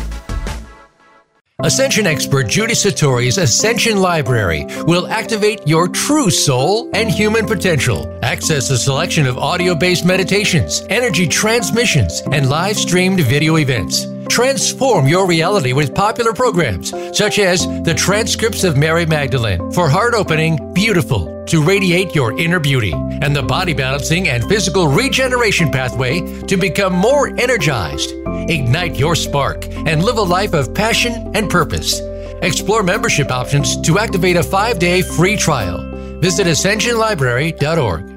Ascension 1.64 2.08
expert 2.08 2.48
Judy 2.48 2.74
Satori's 2.74 3.38
Ascension 3.38 3.98
Library 3.98 4.66
will 4.88 5.06
activate 5.06 5.68
your 5.68 5.88
true 5.88 6.32
soul 6.32 6.90
and 6.96 7.10
human 7.10 7.46
potential. 7.46 8.18
Access 8.24 8.72
a 8.72 8.78
selection 8.80 9.28
of 9.28 9.38
audio 9.38 9.76
based 9.76 10.04
meditations, 10.04 10.84
energy 10.90 11.28
transmissions, 11.28 12.24
and 12.32 12.50
live 12.50 12.78
streamed 12.78 13.20
video 13.20 13.58
events. 13.58 14.08
Transform 14.28 15.08
your 15.08 15.28
reality 15.28 15.72
with 15.72 15.94
popular 15.94 16.34
programs 16.34 16.90
such 17.16 17.38
as 17.38 17.68
the 17.84 17.94
transcripts 17.94 18.64
of 18.64 18.76
Mary 18.76 19.06
Magdalene 19.06 19.72
for 19.72 19.88
heart 19.88 20.16
opening, 20.16 20.74
beautiful, 20.74 21.46
to 21.46 21.62
radiate 21.62 22.16
your 22.16 22.36
inner 22.40 22.60
beauty, 22.60 22.94
and 22.94 23.36
the 23.36 23.44
body 23.44 23.74
balancing 23.74 24.30
and 24.30 24.44
physical 24.46 24.88
regeneration 24.88 25.70
pathway 25.70 26.22
to 26.44 26.58
become 26.58 26.94
more 26.94 27.28
energized. 27.40 28.14
Ignite 28.50 28.96
your 28.96 29.16
spark 29.16 29.66
and 29.68 30.04
live 30.04 30.18
a 30.18 30.22
life 30.22 30.54
of 30.54 30.74
passion 30.74 31.32
and 31.36 31.50
purpose. 31.50 32.00
Explore 32.42 32.84
membership 32.84 33.32
options 33.32 33.80
to 33.82 34.00
activate 34.00 34.36
a 34.36 34.44
five 34.44 34.80
day 34.80 35.02
free 35.02 35.36
trial. 35.36 35.80
Visit 36.20 36.48
ascensionlibrary.org. 36.48 38.08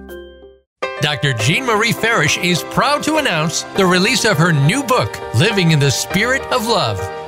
Dr. 1.00 1.34
Jean 1.34 1.66
Marie 1.66 1.92
Farish 1.92 2.38
is 2.38 2.62
proud 2.62 3.02
to 3.02 3.16
announce 3.16 3.62
the 3.76 3.84
release 3.84 4.24
of 4.24 4.38
her 4.38 4.52
new 4.52 4.82
book, 4.82 5.18
Living 5.34 5.72
in 5.72 5.78
the 5.78 5.90
Spirit 5.90 6.42
of 6.52 6.66
Love 6.66 6.98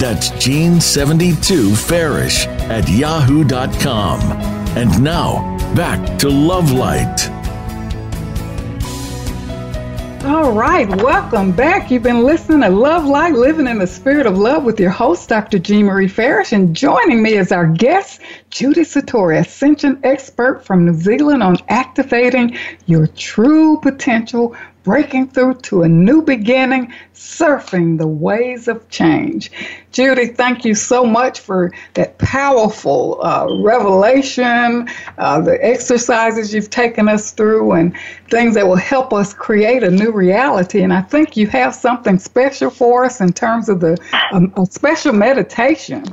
That's 0.00 0.30
Jean72Farish 0.30 2.46
at 2.70 2.88
yahoo.com. 2.88 4.20
And 4.74 5.04
now, 5.04 5.58
back 5.74 6.18
to 6.20 6.30
Love 6.30 6.72
Light. 6.72 7.28
All 10.24 10.52
right, 10.52 10.88
welcome 10.88 11.52
back. 11.52 11.90
You've 11.90 12.02
been 12.02 12.24
listening 12.24 12.62
to 12.62 12.70
Love 12.70 13.04
Light, 13.04 13.34
Living 13.34 13.66
in 13.66 13.78
the 13.78 13.86
Spirit 13.86 14.24
of 14.24 14.38
Love 14.38 14.64
with 14.64 14.80
your 14.80 14.88
host, 14.88 15.28
Dr. 15.28 15.58
Jean 15.58 15.84
Marie 15.84 16.08
Farish, 16.08 16.52
and 16.52 16.74
joining 16.74 17.22
me 17.22 17.36
as 17.36 17.52
our 17.52 17.66
guest, 17.66 18.22
Judy 18.48 18.82
Satori, 18.82 19.38
Ascension 19.38 20.00
expert 20.02 20.64
from 20.64 20.86
New 20.86 20.94
Zealand 20.94 21.42
on 21.42 21.58
activating 21.68 22.56
your 22.86 23.06
true 23.06 23.78
potential, 23.80 24.56
breaking 24.82 25.28
through 25.28 25.54
to 25.54 25.82
a 25.82 25.88
new 25.88 26.22
beginning, 26.22 26.92
surfing 27.14 27.98
the 27.98 28.06
waves 28.06 28.68
of 28.68 28.88
change. 28.88 29.50
Judy, 29.92 30.26
thank 30.26 30.64
you 30.64 30.74
so 30.74 31.04
much 31.04 31.40
for 31.40 31.72
that 31.94 32.18
powerful 32.18 33.18
uh, 33.22 33.46
revelation, 33.62 34.88
uh, 35.18 35.40
the 35.40 35.62
exercises 35.64 36.54
you've 36.54 36.70
taken 36.70 37.08
us 37.08 37.32
through, 37.32 37.72
and 37.72 37.96
things 38.30 38.54
that 38.54 38.66
will 38.66 38.76
help 38.76 39.12
us 39.12 39.34
create 39.34 39.82
a 39.82 39.90
new 39.90 40.12
reality. 40.12 40.82
And 40.82 40.92
I 40.92 41.02
think 41.02 41.36
you 41.36 41.46
have 41.48 41.74
something 41.74 42.18
special 42.18 42.70
for 42.70 43.04
us 43.04 43.20
in 43.20 43.32
terms 43.32 43.68
of 43.68 43.80
the 43.80 43.98
um, 44.32 44.52
a 44.56 44.66
special 44.66 45.12
meditation. 45.12 46.04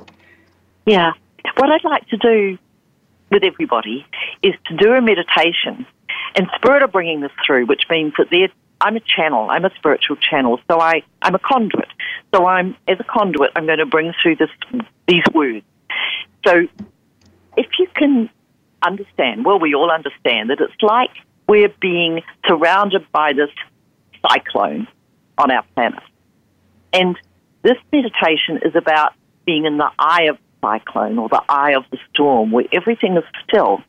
Yeah. 0.86 1.11
What 1.55 1.72
I'd 1.72 1.84
like 1.84 2.07
to 2.09 2.18
do 2.18 2.57
with 3.32 3.43
everybody 3.43 4.05
is 4.41 4.53
to 4.68 4.76
do 4.76 4.93
a 4.93 5.01
meditation 5.01 5.86
and 6.38 6.48
Spirit 6.56 6.84
are 6.84 6.88
bringing 6.88 7.22
this 7.22 7.32
through, 7.46 7.66
which 7.66 7.82
means 7.90 8.14
that 8.18 8.28
they're, 8.30 8.50
I'm 8.80 8.96
a 8.96 9.00
channel, 9.00 9.50
I'm 9.50 9.66
a 9.66 9.72
spiritual 9.76 10.18
channel, 10.18 10.60
so 10.70 10.80
I, 10.80 11.02
I'm 11.22 11.34
a 11.34 11.40
conduit. 11.40 11.88
So 12.34 12.46
I'm, 12.46 12.78
as 12.88 13.00
a 13.00 13.04
conduit, 13.04 13.52
I'm 13.56 13.66
going 13.66 13.80
to 13.80 13.88
bring 13.88 14.14
through 14.22 14.36
this, 14.36 14.50
these 15.08 15.24
words. 15.34 15.66
So 16.46 16.68
if 17.58 17.66
you 17.80 17.88
can 17.96 18.30
understand, 18.84 19.46
well, 19.46 19.60
we 19.60 19.74
all 19.74 19.90
understand 19.90 20.52
that 20.52 20.62
it's 20.62 20.82
like 20.84 21.10
we're 21.48 21.74
being 21.82 22.22
surrounded 22.48 23.12
by 23.12 23.34
this 23.34 23.50
cyclone 24.22 24.88
on 25.40 25.50
our 25.50 25.64
planet. 25.74 26.04
And 26.94 27.18
this 27.64 27.78
meditation 27.92 28.60
is 28.64 28.76
about 28.76 29.14
being 29.46 29.66
in 29.66 29.78
the 29.78 29.90
eye 29.98 30.28
of 30.30 30.38
the 30.38 30.68
cyclone 30.68 31.18
or 31.18 31.30
the 31.30 31.42
eye 31.50 31.72
of 31.72 31.86
the 31.90 31.98
storm 32.14 32.52
where 32.52 32.66
everything 32.72 33.18
is 33.18 33.24
still 33.44 33.82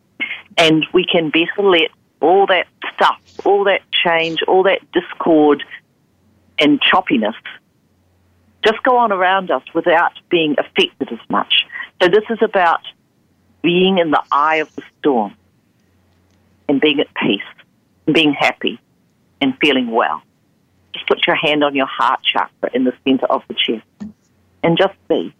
and 0.56 0.86
we 0.92 1.04
can 1.04 1.30
better 1.30 1.62
let 1.62 1.90
all 2.20 2.46
that 2.46 2.66
stuff, 2.94 3.20
all 3.44 3.64
that 3.64 3.82
change, 3.92 4.40
all 4.46 4.64
that 4.64 4.80
discord 4.92 5.62
and 6.58 6.80
choppiness 6.80 7.34
just 8.64 8.82
go 8.82 8.96
on 8.96 9.12
around 9.12 9.50
us 9.50 9.62
without 9.74 10.12
being 10.30 10.56
affected 10.58 11.12
as 11.12 11.30
much. 11.30 11.66
So 12.02 12.08
this 12.08 12.24
is 12.30 12.38
about 12.42 12.80
being 13.62 13.98
in 13.98 14.10
the 14.10 14.22
eye 14.30 14.56
of 14.56 14.74
the 14.74 14.82
storm 14.98 15.34
and 16.68 16.80
being 16.80 17.00
at 17.00 17.08
peace 17.14 17.40
and 18.06 18.14
being 18.14 18.32
happy 18.32 18.80
and 19.40 19.56
feeling 19.58 19.90
well. 19.90 20.22
Just 20.92 21.06
put 21.06 21.26
your 21.26 21.36
hand 21.36 21.62
on 21.62 21.74
your 21.74 21.86
heart 21.86 22.20
chakra 22.22 22.70
in 22.74 22.84
the 22.84 22.92
center 23.04 23.26
of 23.26 23.42
the 23.48 23.54
chest 23.54 23.86
and 24.62 24.76
just 24.76 24.94
be. 25.08 25.34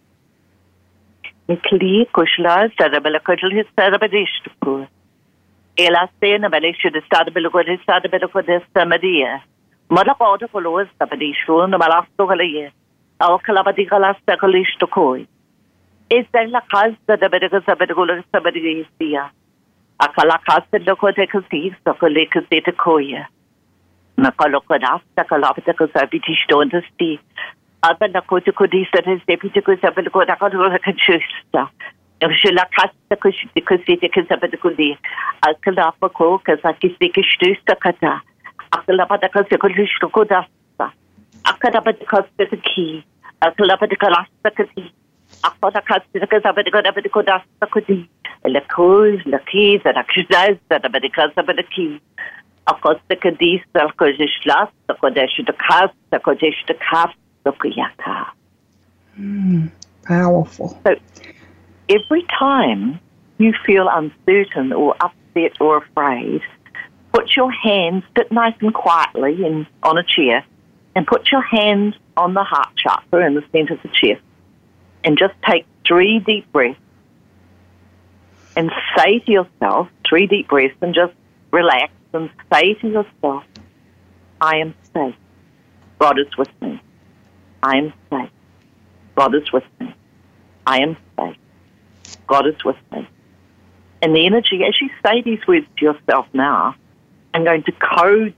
Ela 5.81 6.09
stena 6.17 6.49
balishu 6.49 6.89
de 6.91 6.99
stad 7.05 7.27
belugo 7.33 7.63
de 7.63 7.77
stad 7.83 8.03
belugo 8.11 8.41
de 8.45 8.59
samadia. 8.75 9.41
Mala 9.89 10.13
qawda 10.19 10.47
kolo 10.51 10.71
sabadishu 10.99 11.69
na 11.69 11.77
malasto 11.77 12.27
kalaye. 12.27 12.71
Aw 13.21 13.37
kalabadi 13.45 13.85
kalasta 13.87 14.35
kalishto 14.41 14.87
koi. 14.95 15.25
Esa 16.11 16.43
la 16.49 16.61
kazda 16.73 17.15
de 17.21 17.27
belugo 17.29 17.61
sabadgo 17.61 18.05
de 18.07 18.23
sabadisia. 18.33 19.23
Akala 20.01 20.37
kasta 20.45 20.79
loko 20.79 21.15
de 21.15 21.27
kasi 21.27 21.73
so 21.85 21.93
kole 21.93 22.23
kasi 22.29 22.59
te 22.59 22.71
koya. 22.71 23.27
Na 24.17 24.31
kalo 24.31 24.59
kodasta 24.59 25.23
kalabata 25.31 25.73
ko 25.77 25.87
sabitishto 25.87 26.59
ndasti. 26.65 27.19
Aba 27.81 28.07
na 28.09 28.21
kote 32.21 32.27
kodisa 32.27 32.27
de 32.27 32.27
sepiti 32.27 32.27
ko 32.27 32.27
sabadgo 32.27 32.27
da 32.27 32.27
kalo 32.27 32.27
ka 32.27 32.27
chusta. 32.27 32.39
se 32.41 32.51
la 32.51 32.65
casta 32.65 33.15
cosite 33.15 33.61
cosite 33.61 34.09
que 34.09 34.23
sabe 34.23 34.47
de 34.47 34.57
culi 34.57 34.97
al 35.41 35.55
que 35.61 35.71
la 35.71 35.91
poco 35.99 36.39
que 36.39 36.57
sa 36.57 36.73
que 36.73 36.89
se 36.89 37.09
que 37.11 37.21
stusta 37.23 37.75
kata 37.75 38.23
akala 38.71 39.05
pa 39.05 39.17
da 39.17 39.29
cose 39.29 39.57
ko 39.57 39.67
listo 39.67 40.09
ko 40.09 40.25
dasta 40.25 40.93
akada 41.45 41.81
pa 41.81 41.91
de 41.91 42.05
cose 42.05 42.29
de 42.37 42.57
ki 42.57 43.03
akala 43.41 43.77
pa 43.77 43.87
de 43.87 43.95
kalasta 43.95 44.51
kati 44.51 44.91
akada 45.43 45.81
casta 45.81 46.27
que 46.27 46.39
sabe 46.41 46.63
de 46.63 46.71
ko 46.71 46.81
da 46.81 46.91
de 46.91 47.09
ko 47.09 47.21
dasta 47.21 47.65
ko 47.71 47.79
di 47.79 48.09
la 48.45 48.61
cause 48.61 49.21
la 49.25 49.39
ki 49.39 49.79
da 49.83 49.91
la 49.91 50.03
kizaz 50.03 50.57
da 50.69 50.77
da 50.77 50.99
de 50.99 51.09
cose 51.09 51.35
pa 51.35 51.53
de 51.53 51.63
ki 51.63 52.01
akosta 52.65 53.15
que 53.15 53.31
dis 53.31 53.61
al 53.73 53.91
ko 53.91 54.05
je 54.11 54.27
shlas 54.27 54.69
ko 55.01 55.09
de 55.09 55.27
shi 55.27 55.43
de 55.43 55.53
casta 55.53 56.19
ko 56.19 56.33
je 56.33 56.51
shi 56.51 56.65
de 56.67 56.73
casta 56.73 57.51
ko 57.51 57.67
yaka 57.67 58.33
Powerful. 60.09 60.69
So, 60.83 60.95
every 61.89 62.25
time 62.37 62.99
you 63.37 63.53
feel 63.65 63.87
uncertain 63.89 64.71
or 64.73 64.95
upset 65.01 65.59
or 65.59 65.77
afraid, 65.77 66.41
put 67.13 67.35
your 67.35 67.51
hands, 67.51 68.03
sit 68.17 68.31
nice 68.31 68.55
and 68.61 68.73
quietly 68.73 69.45
in, 69.45 69.67
on 69.83 69.97
a 69.97 70.03
chair, 70.03 70.45
and 70.95 71.07
put 71.07 71.31
your 71.31 71.41
hands 71.41 71.95
on 72.15 72.33
the 72.33 72.43
heart 72.43 72.69
chakra 72.75 73.25
in 73.25 73.35
the 73.35 73.43
center 73.51 73.73
of 73.73 73.81
the 73.81 73.89
chest, 73.89 74.21
and 75.03 75.17
just 75.17 75.33
take 75.49 75.65
three 75.87 76.19
deep 76.19 76.51
breaths 76.51 76.79
and 78.55 78.71
say 78.97 79.19
to 79.19 79.31
yourself, 79.31 79.87
three 80.07 80.27
deep 80.27 80.47
breaths, 80.49 80.75
and 80.81 80.93
just 80.93 81.13
relax 81.51 81.91
and 82.13 82.29
say 82.51 82.73
to 82.75 82.87
yourself, 82.87 83.43
I 84.41 84.57
am 84.57 84.75
safe. 84.93 85.15
God 85.99 86.19
is 86.19 86.37
with 86.37 86.49
me. 86.61 86.81
I 87.61 87.77
am 87.77 87.93
safe. 88.09 88.29
God 89.15 89.35
is 89.35 89.51
with 89.51 89.63
me. 89.79 89.93
I 90.65 90.81
am. 90.81 90.97
God 92.29 92.47
is 92.47 92.63
with 92.63 92.77
me. 92.91 93.07
And 94.01 94.15
the 94.15 94.25
energy, 94.25 94.61
as 94.65 94.79
you 94.79 94.89
say 95.05 95.21
these 95.21 95.45
words 95.47 95.65
to 95.77 95.85
yourself 95.85 96.27
now, 96.33 96.75
I'm 97.33 97.43
going 97.43 97.63
to 97.63 97.71
code 97.71 98.33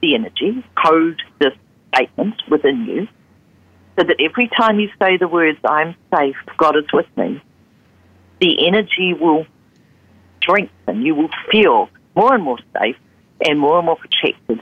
the 0.00 0.14
energy, 0.14 0.64
code 0.82 1.20
this 1.40 1.52
statement 1.94 2.40
within 2.48 2.86
you, 2.86 3.08
so 3.98 4.06
that 4.06 4.16
every 4.20 4.48
time 4.48 4.80
you 4.80 4.88
say 5.00 5.16
the 5.18 5.28
words, 5.28 5.58
I'm 5.64 5.94
safe, 6.14 6.36
God 6.56 6.76
is 6.76 6.84
with 6.92 7.06
me, 7.16 7.42
the 8.40 8.66
energy 8.66 9.12
will 9.12 9.46
strengthen. 10.42 11.02
You 11.02 11.14
will 11.14 11.30
feel 11.50 11.90
more 12.16 12.34
and 12.34 12.42
more 12.42 12.58
safe 12.80 12.96
and 13.44 13.58
more 13.58 13.78
and 13.78 13.86
more 13.86 13.96
protected 13.96 14.60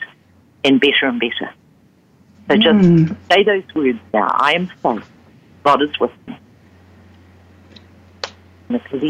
and 0.64 0.80
better 0.80 1.06
and 1.06 1.20
better. 1.20 1.54
So 2.50 2.56
just 2.56 2.78
Mm. 2.78 3.16
say 3.30 3.44
those 3.44 3.64
words 3.74 3.98
now. 4.12 4.28
I 4.38 4.54
am 4.54 4.70
safe. 4.82 5.04
God 5.64 5.82
is 5.82 5.98
with 6.00 6.12
me. 6.26 6.36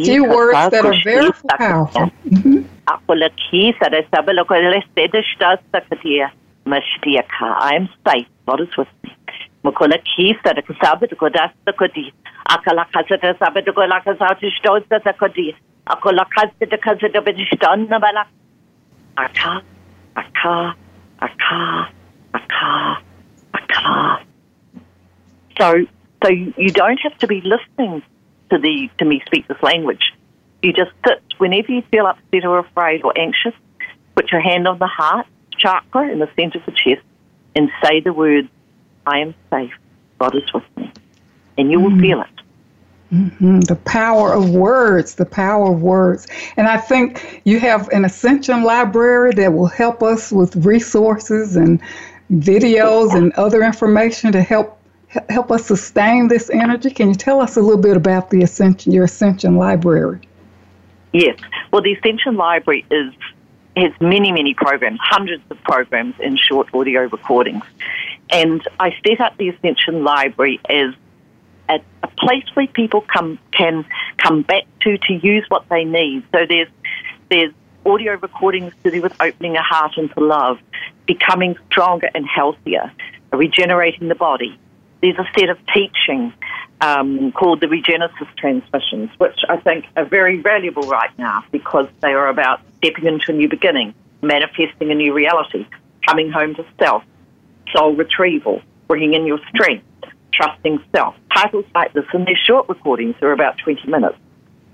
Few 0.05 0.25
words 0.25 0.71
that 0.71 0.85
are 0.85 1.01
very 1.05 1.31
powerful. 1.49 2.11
Mhm. 2.29 2.65
I 7.63 7.75
am 7.77 7.89
safe. 8.07 8.27
God 8.47 8.61
is 8.61 8.77
with 8.77 8.89
me. 9.05 9.15
Da 9.65 10.63
kasaba 10.63 11.07
da 11.09 11.17
kodasta 11.17 11.55
da 11.67 11.73
kodi. 11.73 12.13
Akala 12.49 12.85
da 13.21 13.35
saba 13.39 13.63
da 13.63 13.73
kola 13.73 14.01
kasa 14.05 14.37
da 14.41 14.51
stoza 14.59 15.03
da 15.05 15.13
kodi. 15.13 15.55
Akola 15.87 16.27
da 16.71 16.77
kasa 16.77 17.09
da 17.09 17.21
bedishtan 17.21 17.89
na 17.89 17.99
bala. 17.99 18.27
Aka, 19.17 19.63
aka, 20.17 20.75
aka, 21.21 21.89
aka, 22.35 22.99
aka. 23.55 24.21
So, 25.59 25.87
so 26.25 26.29
you 26.31 26.71
don't 26.71 26.99
have 27.03 27.17
to 27.19 27.27
be 27.27 27.41
listening 27.43 28.03
to 28.53 28.59
the 28.59 28.91
to 28.99 29.05
me 29.05 29.23
speak 29.27 29.49
this 29.49 29.63
language. 29.63 30.13
You 30.63 30.73
just 30.73 30.93
sit 31.07 31.23
whenever 31.39 31.73
you 31.73 31.83
feel 31.91 32.07
upset 32.07 32.45
or 32.45 32.59
afraid 32.59 33.03
or 33.03 33.13
anxious. 33.19 33.55
Put 34.15 34.31
your 34.31 34.43
hand 34.43 34.69
on 34.69 34.79
the 34.79 34.87
heart 34.87 35.27
chakra 35.57 36.11
in 36.11 36.19
the 36.19 36.29
center 36.37 36.59
of 36.59 36.67
the 36.67 36.73
chest 36.73 37.03
and 37.57 37.71
say 37.83 38.01
the 38.01 38.13
words, 38.13 38.49
"I 39.07 39.19
am 39.19 39.35
safe. 39.51 39.73
God 40.19 40.35
is 40.35 40.53
with 40.53 40.65
me," 40.77 40.93
and 41.57 41.71
you 41.71 41.81
will 41.81 41.99
feel 41.99 42.21
it. 42.21 42.29
Mhm, 43.13 43.65
The 43.67 43.77
power 43.77 44.33
of 44.33 44.51
words, 44.51 45.17
the 45.17 45.27
power 45.27 45.73
of 45.73 45.83
words. 45.83 46.27
And 46.57 46.67
I 46.67 46.79
think 46.79 47.43
you 47.45 47.59
have 47.61 47.89
an 47.91 48.05
Ascension 48.05 48.63
library 48.63 49.33
that 49.35 49.53
will 49.53 49.67
help 49.67 50.03
us 50.03 50.33
with 50.33 50.65
resources 50.65 51.57
and 51.57 51.81
videos 52.33 53.15
and 53.15 53.33
other 53.35 53.63
information 53.63 54.33
to 54.33 54.41
help 54.41 54.79
help 55.29 55.51
us 55.51 55.67
sustain 55.67 56.29
this 56.29 56.51
energy. 56.51 56.91
Can 56.91 57.09
you 57.09 57.15
tell 57.15 57.41
us 57.41 57.57
a 57.57 57.61
little 57.61 57.81
bit 57.81 57.97
about 57.97 58.31
the 58.31 58.43
Ascension, 58.43 58.93
your 58.93 59.05
Ascension 59.05 59.57
library? 59.57 60.21
Yes. 61.13 61.39
Well, 61.71 61.83
the 61.83 61.93
Ascension 61.95 62.37
Library 62.37 62.87
is 62.91 63.13
has 63.77 63.93
many, 64.01 64.33
many 64.33 64.53
programs, 64.53 64.99
hundreds 65.03 65.43
of 65.51 65.63
programs 65.63 66.15
in 66.21 66.37
short 66.37 66.75
audio 66.75 67.03
recordings. 67.03 67.65
And 68.29 68.67
I 68.79 68.95
set 69.07 69.21
up 69.21 69.37
the 69.39 69.49
Ascension 69.49 70.05
Library 70.05 70.61
as 70.69 70.95
a, 71.69 71.81
a 72.03 72.09
place 72.09 72.45
where 72.55 72.67
people 72.67 73.03
come 73.03 73.39
can 73.51 73.85
come 74.19 74.43
back 74.43 74.65
to 74.81 74.99
to 74.99 75.13
use 75.15 75.45
what 75.49 75.69
they 75.69 75.85
need. 75.85 76.25
So 76.33 76.47
there's 76.47 76.69
there's 77.29 77.53
audio 77.85 78.15
recordings 78.15 78.73
to 78.85 78.91
do 78.91 79.03
with 79.03 79.15
opening 79.21 79.57
a 79.57 79.63
heart 79.63 79.97
into 79.97 80.21
love, 80.21 80.59
becoming 81.07 81.57
stronger 81.67 82.09
and 82.15 82.27
healthier, 82.27 82.93
regenerating 83.33 84.09
the 84.09 84.15
body. 84.15 84.59
There's 85.03 85.19
a 85.19 85.29
set 85.39 85.51
of 85.51 85.59
teaching 85.75 86.33
um, 86.81 87.33
called 87.33 87.61
the 87.61 87.67
Regenesis 87.67 88.29
Transmissions, 88.37 89.11
which 89.19 89.39
I 89.49 89.57
think 89.59 89.87
are 89.97 90.05
very 90.05 90.41
valuable 90.41 90.83
right 90.83 91.17
now 91.19 91.45
because 91.51 91.87
they 92.01 92.13
are 92.13 92.29
about 92.29 92.61
stepping 92.79 93.07
into 93.07 93.33
a 93.33 93.35
new 93.35 93.49
beginning, 93.49 93.95
manifesting 94.23 94.91
a 94.91 94.95
new 94.95 95.13
reality. 95.13 95.67
coming 96.07 96.31
home 96.31 96.55
to 96.55 96.65
self, 96.79 97.05
soul 97.75 97.95
retrieval, 97.95 98.61
bringing 98.89 99.15
in 99.15 99.27
your 99.27 99.39
strength, 99.49 99.85
trusting 100.33 100.83
self. 100.95 101.15
Titles 101.35 101.65
like 101.75 101.93
this, 101.93 102.05
and 102.13 102.27
they're 102.27 102.37
short 102.37 102.69
recordings, 102.69 103.15
they're 103.21 103.33
about 103.33 103.59
20 103.59 103.89
minutes. 103.89 104.17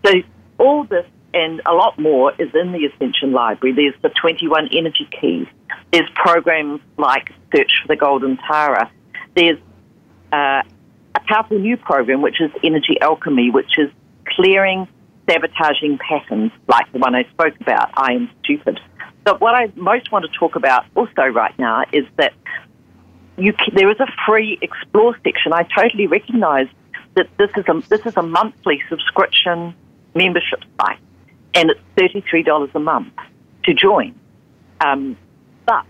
So 0.05 0.13
all 0.59 0.85
this 0.85 1.05
and 1.35 1.61
a 1.67 1.73
lot 1.73 1.99
more 1.99 2.33
is 2.39 2.49
in 2.55 2.73
the 2.73 2.87
Ascension 2.87 3.33
Library. 3.33 3.75
There's 3.75 4.03
the 4.03 4.09
21 4.09 4.69
energy 4.73 5.09
keys. 5.21 5.47
There's 5.93 6.09
programs 6.15 6.81
like 6.97 7.33
Search 7.55 7.71
for 7.83 7.89
the 7.89 7.97
Golden 7.97 8.39
Tara. 8.39 8.91
There's 9.35 9.59
uh, 10.33 10.63
a 11.15 11.21
powerful 11.27 11.59
new 11.59 11.77
program, 11.77 12.23
which 12.23 12.41
is 12.41 12.51
Energy 12.63 13.01
Alchemy, 13.01 13.51
which 13.51 13.79
is 13.79 13.91
clearing 14.27 14.87
sabotaging 15.29 15.99
patterns 15.99 16.53
like 16.67 16.91
the 16.93 16.99
one 16.99 17.15
I 17.15 17.25
spoke 17.25 17.55
about, 17.61 17.91
I 17.95 18.13
am 18.13 18.31
stupid. 18.43 18.81
But 19.25 19.41
what 19.41 19.55
I 19.55 19.71
most 19.77 20.11
want 20.11 20.25
to 20.25 20.39
talk 20.39 20.57
about 20.57 20.87
also 20.95 21.23
right 21.23 21.57
now 21.59 21.85
is 21.93 22.05
that 22.17 22.33
you 23.37 23.55
there 23.75 23.91
is 23.91 24.01
a 24.01 24.07
free 24.27 24.59
explore 24.63 25.17
section. 25.23 25.53
I 25.53 25.65
totally 25.65 26.07
recognize 26.07 26.67
that 27.15 27.29
this 27.37 27.51
is 27.57 27.65
a 27.69 27.83
this 27.89 28.05
is 28.07 28.17
a 28.17 28.23
monthly 28.23 28.83
subscription 28.89 29.75
membership 30.15 30.61
site, 30.81 30.99
and 31.55 31.71
it's 31.71 31.81
thirty 31.97 32.23
three 32.29 32.43
dollars 32.43 32.71
a 32.75 32.81
month 32.81 33.13
to 33.65 33.75
join. 33.75 34.19
Um, 34.81 35.17
but 35.67 35.85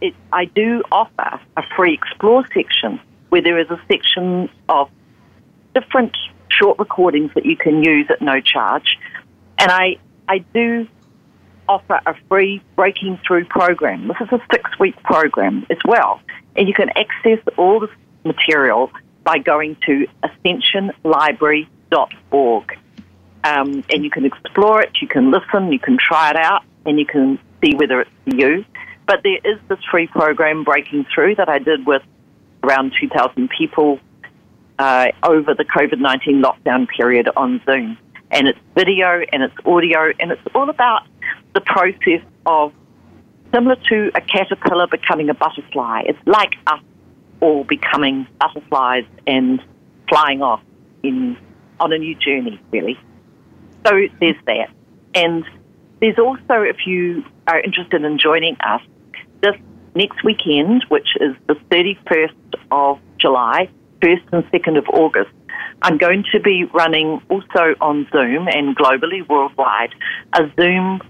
it, 0.00 0.14
I 0.32 0.44
do 0.44 0.82
offer 0.92 1.40
a 1.56 1.62
free 1.76 1.94
explore 1.94 2.44
section 2.54 3.00
where 3.28 3.42
there 3.42 3.58
is 3.58 3.68
a 3.70 3.80
section 3.90 4.48
of 4.68 4.88
different 5.74 6.16
short 6.50 6.78
recordings 6.78 7.30
that 7.34 7.44
you 7.44 7.56
can 7.56 7.82
use 7.82 8.06
at 8.10 8.22
no 8.22 8.40
charge, 8.40 8.98
and 9.58 9.70
I 9.70 9.98
I 10.28 10.38
do 10.38 10.86
offer 11.68 12.00
a 12.06 12.14
free 12.28 12.62
breaking 12.76 13.18
through 13.26 13.44
program. 13.44 14.08
This 14.08 14.16
is 14.20 14.28
a 14.32 14.40
six 14.52 14.70
week 14.78 15.02
program 15.02 15.66
as 15.70 15.78
well. 15.84 16.20
And 16.56 16.66
you 16.66 16.72
can 16.74 16.88
access 16.96 17.40
all 17.56 17.80
this 17.80 17.90
material 18.24 18.90
by 19.22 19.38
going 19.38 19.76
to 19.86 20.08
ascensionlibrary.org. 20.24 22.78
Um, 23.44 23.84
and 23.90 24.04
you 24.04 24.10
can 24.10 24.24
explore 24.24 24.82
it, 24.82 24.90
you 25.00 25.06
can 25.06 25.30
listen, 25.30 25.70
you 25.72 25.78
can 25.78 25.96
try 25.96 26.30
it 26.30 26.36
out, 26.36 26.64
and 26.84 26.98
you 26.98 27.06
can 27.06 27.38
see 27.62 27.76
whether 27.76 28.00
it's 28.00 28.10
for 28.24 28.34
you. 28.34 28.64
But 29.06 29.22
there 29.22 29.38
is 29.44 29.60
this 29.68 29.78
free 29.90 30.08
program, 30.08 30.64
Breaking 30.64 31.06
Through, 31.14 31.36
that 31.36 31.48
I 31.48 31.60
did 31.60 31.86
with 31.86 32.02
around 32.62 32.92
2,000 33.00 33.48
people 33.50 33.98
uh, 34.78 35.08
over 35.22 35.54
the 35.54 35.64
COVID 35.64 35.98
19 35.98 36.42
lockdown 36.42 36.86
period 36.88 37.28
on 37.36 37.60
Zoom. 37.66 37.98
And 38.30 38.46
it's 38.46 38.58
video 38.76 39.22
and 39.32 39.42
it's 39.42 39.54
audio, 39.64 40.12
and 40.20 40.30
it's 40.30 40.42
all 40.54 40.68
about 40.68 41.02
the 41.54 41.60
process 41.62 42.22
of 42.44 42.72
similar 43.52 43.76
to 43.88 44.10
a 44.14 44.20
caterpillar 44.20 44.86
becoming 44.86 45.30
a 45.30 45.34
butterfly. 45.34 46.02
It's 46.06 46.18
like 46.26 46.52
us 46.66 46.80
all 47.40 47.64
becoming 47.64 48.26
butterflies 48.38 49.04
and 49.26 49.62
flying 50.08 50.42
off 50.42 50.60
in 51.02 51.36
on 51.80 51.92
a 51.92 51.98
new 51.98 52.14
journey, 52.14 52.60
really. 52.70 52.98
So 53.86 53.92
there's 54.20 54.36
that. 54.46 54.70
And 55.14 55.44
there's 56.00 56.18
also, 56.18 56.62
if 56.62 56.86
you 56.86 57.24
are 57.46 57.60
interested 57.60 58.02
in 58.04 58.18
joining 58.18 58.56
us, 58.60 58.82
this 59.40 59.54
next 59.94 60.24
weekend, 60.24 60.84
which 60.88 61.08
is 61.20 61.34
the 61.46 61.54
31st 61.70 62.34
of 62.70 62.98
July, 63.18 63.68
1st 64.00 64.32
and 64.32 64.44
2nd 64.50 64.78
of 64.78 64.88
August, 64.88 65.30
I'm 65.82 65.98
going 65.98 66.24
to 66.32 66.40
be 66.40 66.64
running 66.64 67.20
also 67.28 67.74
on 67.80 68.06
Zoom 68.12 68.48
and 68.48 68.76
globally, 68.76 69.26
worldwide, 69.28 69.94
a 70.32 70.50
Zoom 70.60 71.00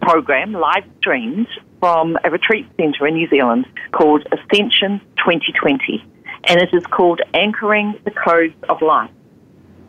program 0.00 0.52
live 0.52 0.84
streamed 0.98 1.48
from 1.80 2.16
a 2.24 2.30
retreat 2.30 2.66
centre 2.80 3.06
in 3.06 3.14
New 3.14 3.28
Zealand 3.28 3.66
called 3.92 4.26
Ascension 4.32 5.00
2020. 5.18 6.04
And 6.44 6.60
it 6.60 6.70
is 6.72 6.84
called 6.86 7.20
Anchoring 7.34 7.94
the 8.04 8.10
Codes 8.10 8.54
of 8.68 8.80
Light. 8.80 9.10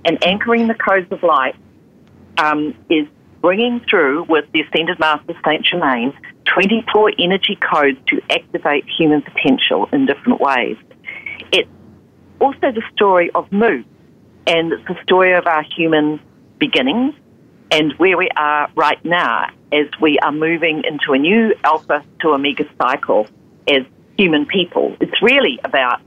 And 0.03 0.23
Anchoring 0.25 0.67
the 0.67 0.73
Codes 0.73 1.07
of 1.11 1.23
Light 1.23 1.55
um, 2.37 2.75
is 2.89 3.07
bringing 3.41 3.81
through 3.89 4.23
with 4.23 4.45
the 4.51 4.61
Ascended 4.61 4.99
Master 4.99 5.33
Saint 5.45 5.65
Germain 5.65 6.13
24 6.45 7.13
energy 7.19 7.57
codes 7.71 7.97
to 8.07 8.21
activate 8.29 8.85
human 8.97 9.21
potential 9.21 9.87
in 9.91 10.05
different 10.05 10.41
ways. 10.41 10.77
It's 11.51 11.69
also 12.39 12.71
the 12.71 12.83
story 12.93 13.31
of 13.33 13.51
Mu, 13.51 13.83
and 14.47 14.73
it's 14.73 14.87
the 14.87 14.97
story 15.03 15.33
of 15.33 15.47
our 15.47 15.63
human 15.63 16.19
beginnings 16.57 17.13
and 17.71 17.93
where 17.93 18.17
we 18.17 18.29
are 18.35 18.69
right 18.75 19.03
now 19.05 19.49
as 19.71 19.85
we 20.01 20.17
are 20.19 20.31
moving 20.31 20.83
into 20.83 21.13
a 21.13 21.17
new 21.17 21.53
alpha 21.63 22.03
to 22.21 22.29
omega 22.29 22.65
cycle 22.81 23.27
as 23.67 23.83
human 24.17 24.45
people. 24.45 24.97
It's 24.99 25.21
really 25.21 25.59
about 25.63 26.01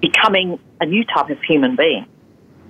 becoming 0.00 0.58
a 0.80 0.86
new 0.86 1.04
type 1.04 1.28
of 1.28 1.40
human 1.42 1.76
being. 1.76 2.06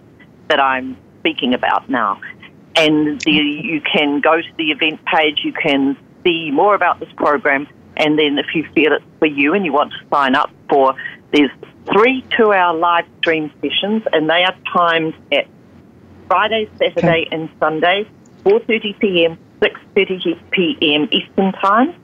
that 0.49 0.59
I'm 0.59 0.97
speaking 1.21 1.53
about 1.53 1.91
now. 1.91 2.23
And 2.75 3.21
the, 3.21 3.33
you 3.33 3.83
can 3.83 4.21
go 4.21 4.41
to 4.41 4.49
the 4.57 4.71
event 4.71 5.05
page, 5.05 5.41
you 5.45 5.53
can 5.53 5.95
see 6.25 6.51
more 6.51 6.75
about 6.75 7.01
this 7.01 7.13
program, 7.19 7.69
and 7.99 8.19
then 8.19 8.39
if 8.39 8.55
you 8.55 8.67
feel 8.75 8.95
it's 8.95 9.05
for 9.19 9.27
you 9.27 9.53
and 9.53 9.67
you 9.67 9.75
want 9.75 9.93
to 9.93 9.99
sign 10.11 10.35
up 10.35 10.51
for, 10.71 10.95
there's 11.33 11.51
three 11.93 12.25
two 12.37 12.53
hour 12.53 12.77
live 12.77 13.07
stream 13.19 13.51
sessions, 13.61 14.03
and 14.13 14.29
they 14.29 14.45
are 14.45 14.55
timed 14.73 15.15
at 15.33 15.47
Friday, 16.29 16.69
Saturday, 16.79 17.27
okay. 17.27 17.29
and 17.31 17.49
Sunday, 17.61 18.09
4.30 18.45 18.99
p.m., 18.99 19.39
6.30 19.61 20.39
p.m. 20.51 21.09
Eastern 21.11 21.53
Time, 21.53 21.95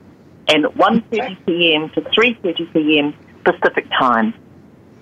and 0.47 0.65
1.30 0.65 1.45
p.m. 1.45 1.89
to 1.91 2.01
3.30 2.01 2.73
p.m. 2.73 3.13
Pacific 3.43 3.89
Time. 3.89 4.33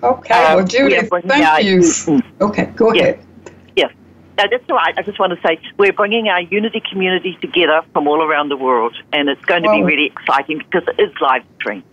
Okay, 0.02 0.34
um, 0.34 0.56
well, 0.56 0.66
Judy, 0.66 1.00
thank 1.00 1.64
you. 1.64 2.20
Okay, 2.40 2.66
go 2.74 2.90
ahead. 2.92 3.24
Yes. 3.76 3.92
No, 4.36 4.44
that's 4.50 4.64
all 4.68 4.76
right. 4.76 4.94
I 4.96 5.02
just 5.02 5.18
want 5.20 5.32
to 5.32 5.46
say 5.46 5.60
we're 5.76 5.92
bringing 5.92 6.28
our 6.28 6.40
Unity 6.40 6.82
community 6.90 7.38
together 7.40 7.82
from 7.92 8.08
all 8.08 8.22
around 8.22 8.48
the 8.48 8.56
world, 8.56 8.96
and 9.12 9.28
it's 9.28 9.44
going 9.44 9.62
to 9.62 9.70
be 9.70 9.82
really 9.82 10.06
exciting 10.06 10.58
because 10.58 10.82
it 10.88 11.00
is 11.00 11.12
live 11.20 11.44
streamed. 11.56 11.84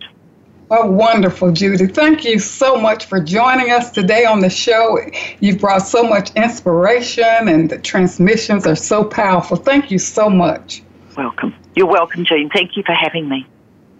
Oh, 0.72 0.88
wonderful, 0.88 1.50
Judy. 1.50 1.88
Thank 1.88 2.24
you 2.24 2.38
so 2.38 2.76
much 2.76 3.06
for 3.06 3.20
joining 3.20 3.72
us 3.72 3.90
today 3.90 4.24
on 4.24 4.38
the 4.38 4.48
show. 4.48 5.00
You've 5.40 5.58
brought 5.58 5.80
so 5.80 6.04
much 6.04 6.30
inspiration, 6.36 7.48
and 7.48 7.68
the 7.68 7.78
transmissions 7.78 8.68
are 8.68 8.76
so 8.76 9.02
powerful. 9.02 9.56
Thank 9.56 9.90
you 9.90 9.98
so 9.98 10.30
much. 10.30 10.84
Welcome. 11.16 11.56
You're 11.74 11.88
welcome, 11.88 12.24
Jean. 12.24 12.50
Thank 12.50 12.76
you 12.76 12.84
for 12.84 12.92
having 12.92 13.28
me. 13.28 13.48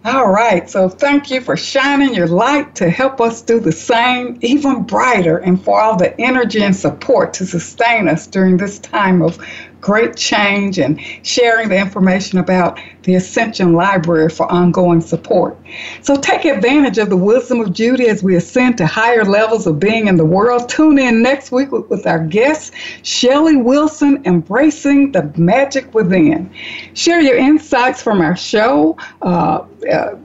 All 0.05 0.31
right, 0.31 0.71
so 0.71 0.89
thank 0.89 1.29
you 1.29 1.41
for 1.41 1.57
shining 1.57 2.14
your 2.14 2.29
light 2.29 2.77
to 2.77 2.89
help 2.89 3.21
us 3.21 3.43
do 3.43 3.59
the 3.59 3.73
same, 3.73 4.39
even 4.41 4.85
brighter, 4.85 5.39
and 5.39 5.62
for 5.62 5.79
all 5.79 5.97
the 5.97 6.18
energy 6.21 6.62
and 6.62 6.75
support 6.75 7.35
to 7.35 7.47
sustain 7.47 8.09
us 8.09 8.29
during 8.29 8.57
this 8.57 8.79
time 8.79 9.23
of 9.23 9.45
great 9.81 10.16
change 10.16 10.78
and 10.78 11.01
sharing 11.22 11.68
the 11.68 11.76
information 11.76 12.39
about 12.39 12.78
the 13.05 13.14
Ascension 13.14 13.72
Library 13.72 14.28
for 14.28 14.51
ongoing 14.51 15.01
support. 15.01 15.57
So 16.03 16.16
take 16.16 16.45
advantage 16.45 16.99
of 16.99 17.09
the 17.09 17.16
wisdom 17.16 17.61
of 17.61 17.72
Judy 17.72 18.09
as 18.09 18.22
we 18.22 18.37
ascend 18.37 18.78
to 18.78 18.87
higher 18.87 19.24
levels 19.24 19.66
of 19.66 19.81
being 19.81 20.07
in 20.07 20.16
the 20.16 20.24
world. 20.24 20.68
Tune 20.68 20.99
in 20.99 21.22
next 21.22 21.51
week 21.51 21.72
with, 21.72 22.07
our 22.07 22.24
guest, 22.24 22.72
Shelley 23.03 23.57
Wilson, 23.57 24.22
Embracing 24.24 25.12
the 25.12 25.33
Magic 25.37 25.93
Within. 25.95 26.51
Share 26.95 27.20
your 27.20 27.37
insights 27.37 28.03
from 28.03 28.20
our 28.20 28.37
show. 28.37 28.97
Uh, 29.22 29.64
uh, 29.91 30.16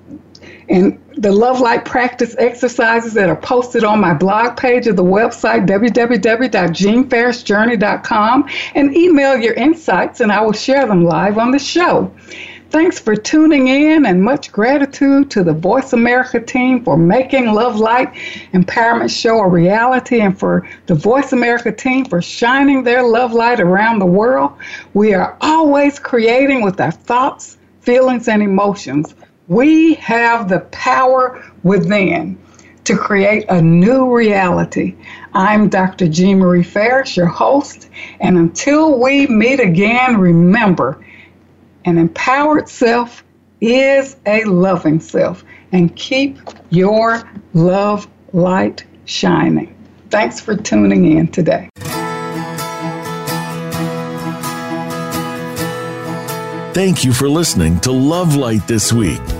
and 0.70 0.98
the 1.18 1.32
Love 1.32 1.62
Light 1.62 1.86
practice 1.86 2.36
exercises 2.38 3.14
that 3.14 3.30
are 3.30 3.36
posted 3.36 3.84
on 3.84 4.02
my 4.02 4.14
blog 4.14 4.58
page 4.58 4.86
of 4.88 4.96
the 4.96 5.04
website 5.04 5.68
www.jeanfarishjourney.com 5.68 8.50
and 8.76 8.96
email 8.96 9.36
your 9.38 9.54
insights 9.54 10.22
and 10.22 10.32
I 10.32 10.42
will 10.42 10.54
share 10.54 10.88
them 10.88 11.06
live 11.06 11.38
on 11.38 11.52
the 11.52 11.60
show. 11.60 12.12
Thanks 12.72 13.00
for 13.00 13.16
tuning 13.16 13.68
in 13.70 14.06
and 14.06 14.22
much 14.22 14.52
gratitude 14.52 15.32
to 15.32 15.42
the 15.44 15.54
Voice 15.54 15.94
America 15.94 16.42
team 16.42 16.84
for 16.84 16.98
making 16.98 17.54
Love 17.54 17.80
Light 17.80 18.14
Empowerment 18.54 19.18
Show 19.18 19.40
a 19.40 19.48
reality 19.48 20.20
and 20.20 20.38
for 20.38 20.68
the 20.88 20.96
Voice 20.96 21.32
America 21.32 21.72
team 21.72 22.04
for 22.04 22.22
shining 22.22 22.84
their 22.84 23.02
love 23.04 23.32
light 23.32 23.62
around 23.62 24.00
the 24.00 24.06
world. 24.06 24.52
We 24.94 25.14
are 25.14 25.38
always 25.40 26.00
creating 26.00 26.64
with 26.64 26.82
our 26.82 26.92
thoughts, 26.92 27.58
feelings, 27.80 28.28
and 28.28 28.44
emotions. 28.44 29.16
We 29.48 29.94
have 29.96 30.50
the 30.50 30.62
power 30.72 31.44
within 31.62 32.40
to 32.86 32.98
create 32.98 33.46
a 33.50 33.62
new 33.62 34.12
reality. 34.12 34.96
I'm 35.34 35.70
Dr. 35.70 36.08
Jean 36.08 36.40
Marie 36.40 36.64
Farish, 36.64 37.16
your 37.16 37.28
host, 37.28 37.90
and 38.20 38.38
until 38.38 39.00
we 39.00 39.28
meet 39.28 39.60
again, 39.60 40.18
remember 40.18 41.06
An 41.86 42.00
empowered 42.00 42.68
self 42.68 43.24
is 43.62 44.16
a 44.26 44.44
loving 44.46 45.00
self. 45.00 45.44
And 45.72 45.96
keep 45.96 46.40
your 46.72 47.22
love 47.54 48.08
light 48.34 48.84
shining. 49.06 49.76
Thanks 50.10 50.40
for 50.40 50.56
tuning 50.56 51.18
in 51.18 51.28
today. 51.28 51.70
Thank 56.74 57.06
you 57.06 57.14
for 57.14 57.30
listening 57.30 57.80
to 57.82 57.92
Love 57.92 58.36
Light 58.36 58.68
this 58.68 58.92
week. 58.92 59.22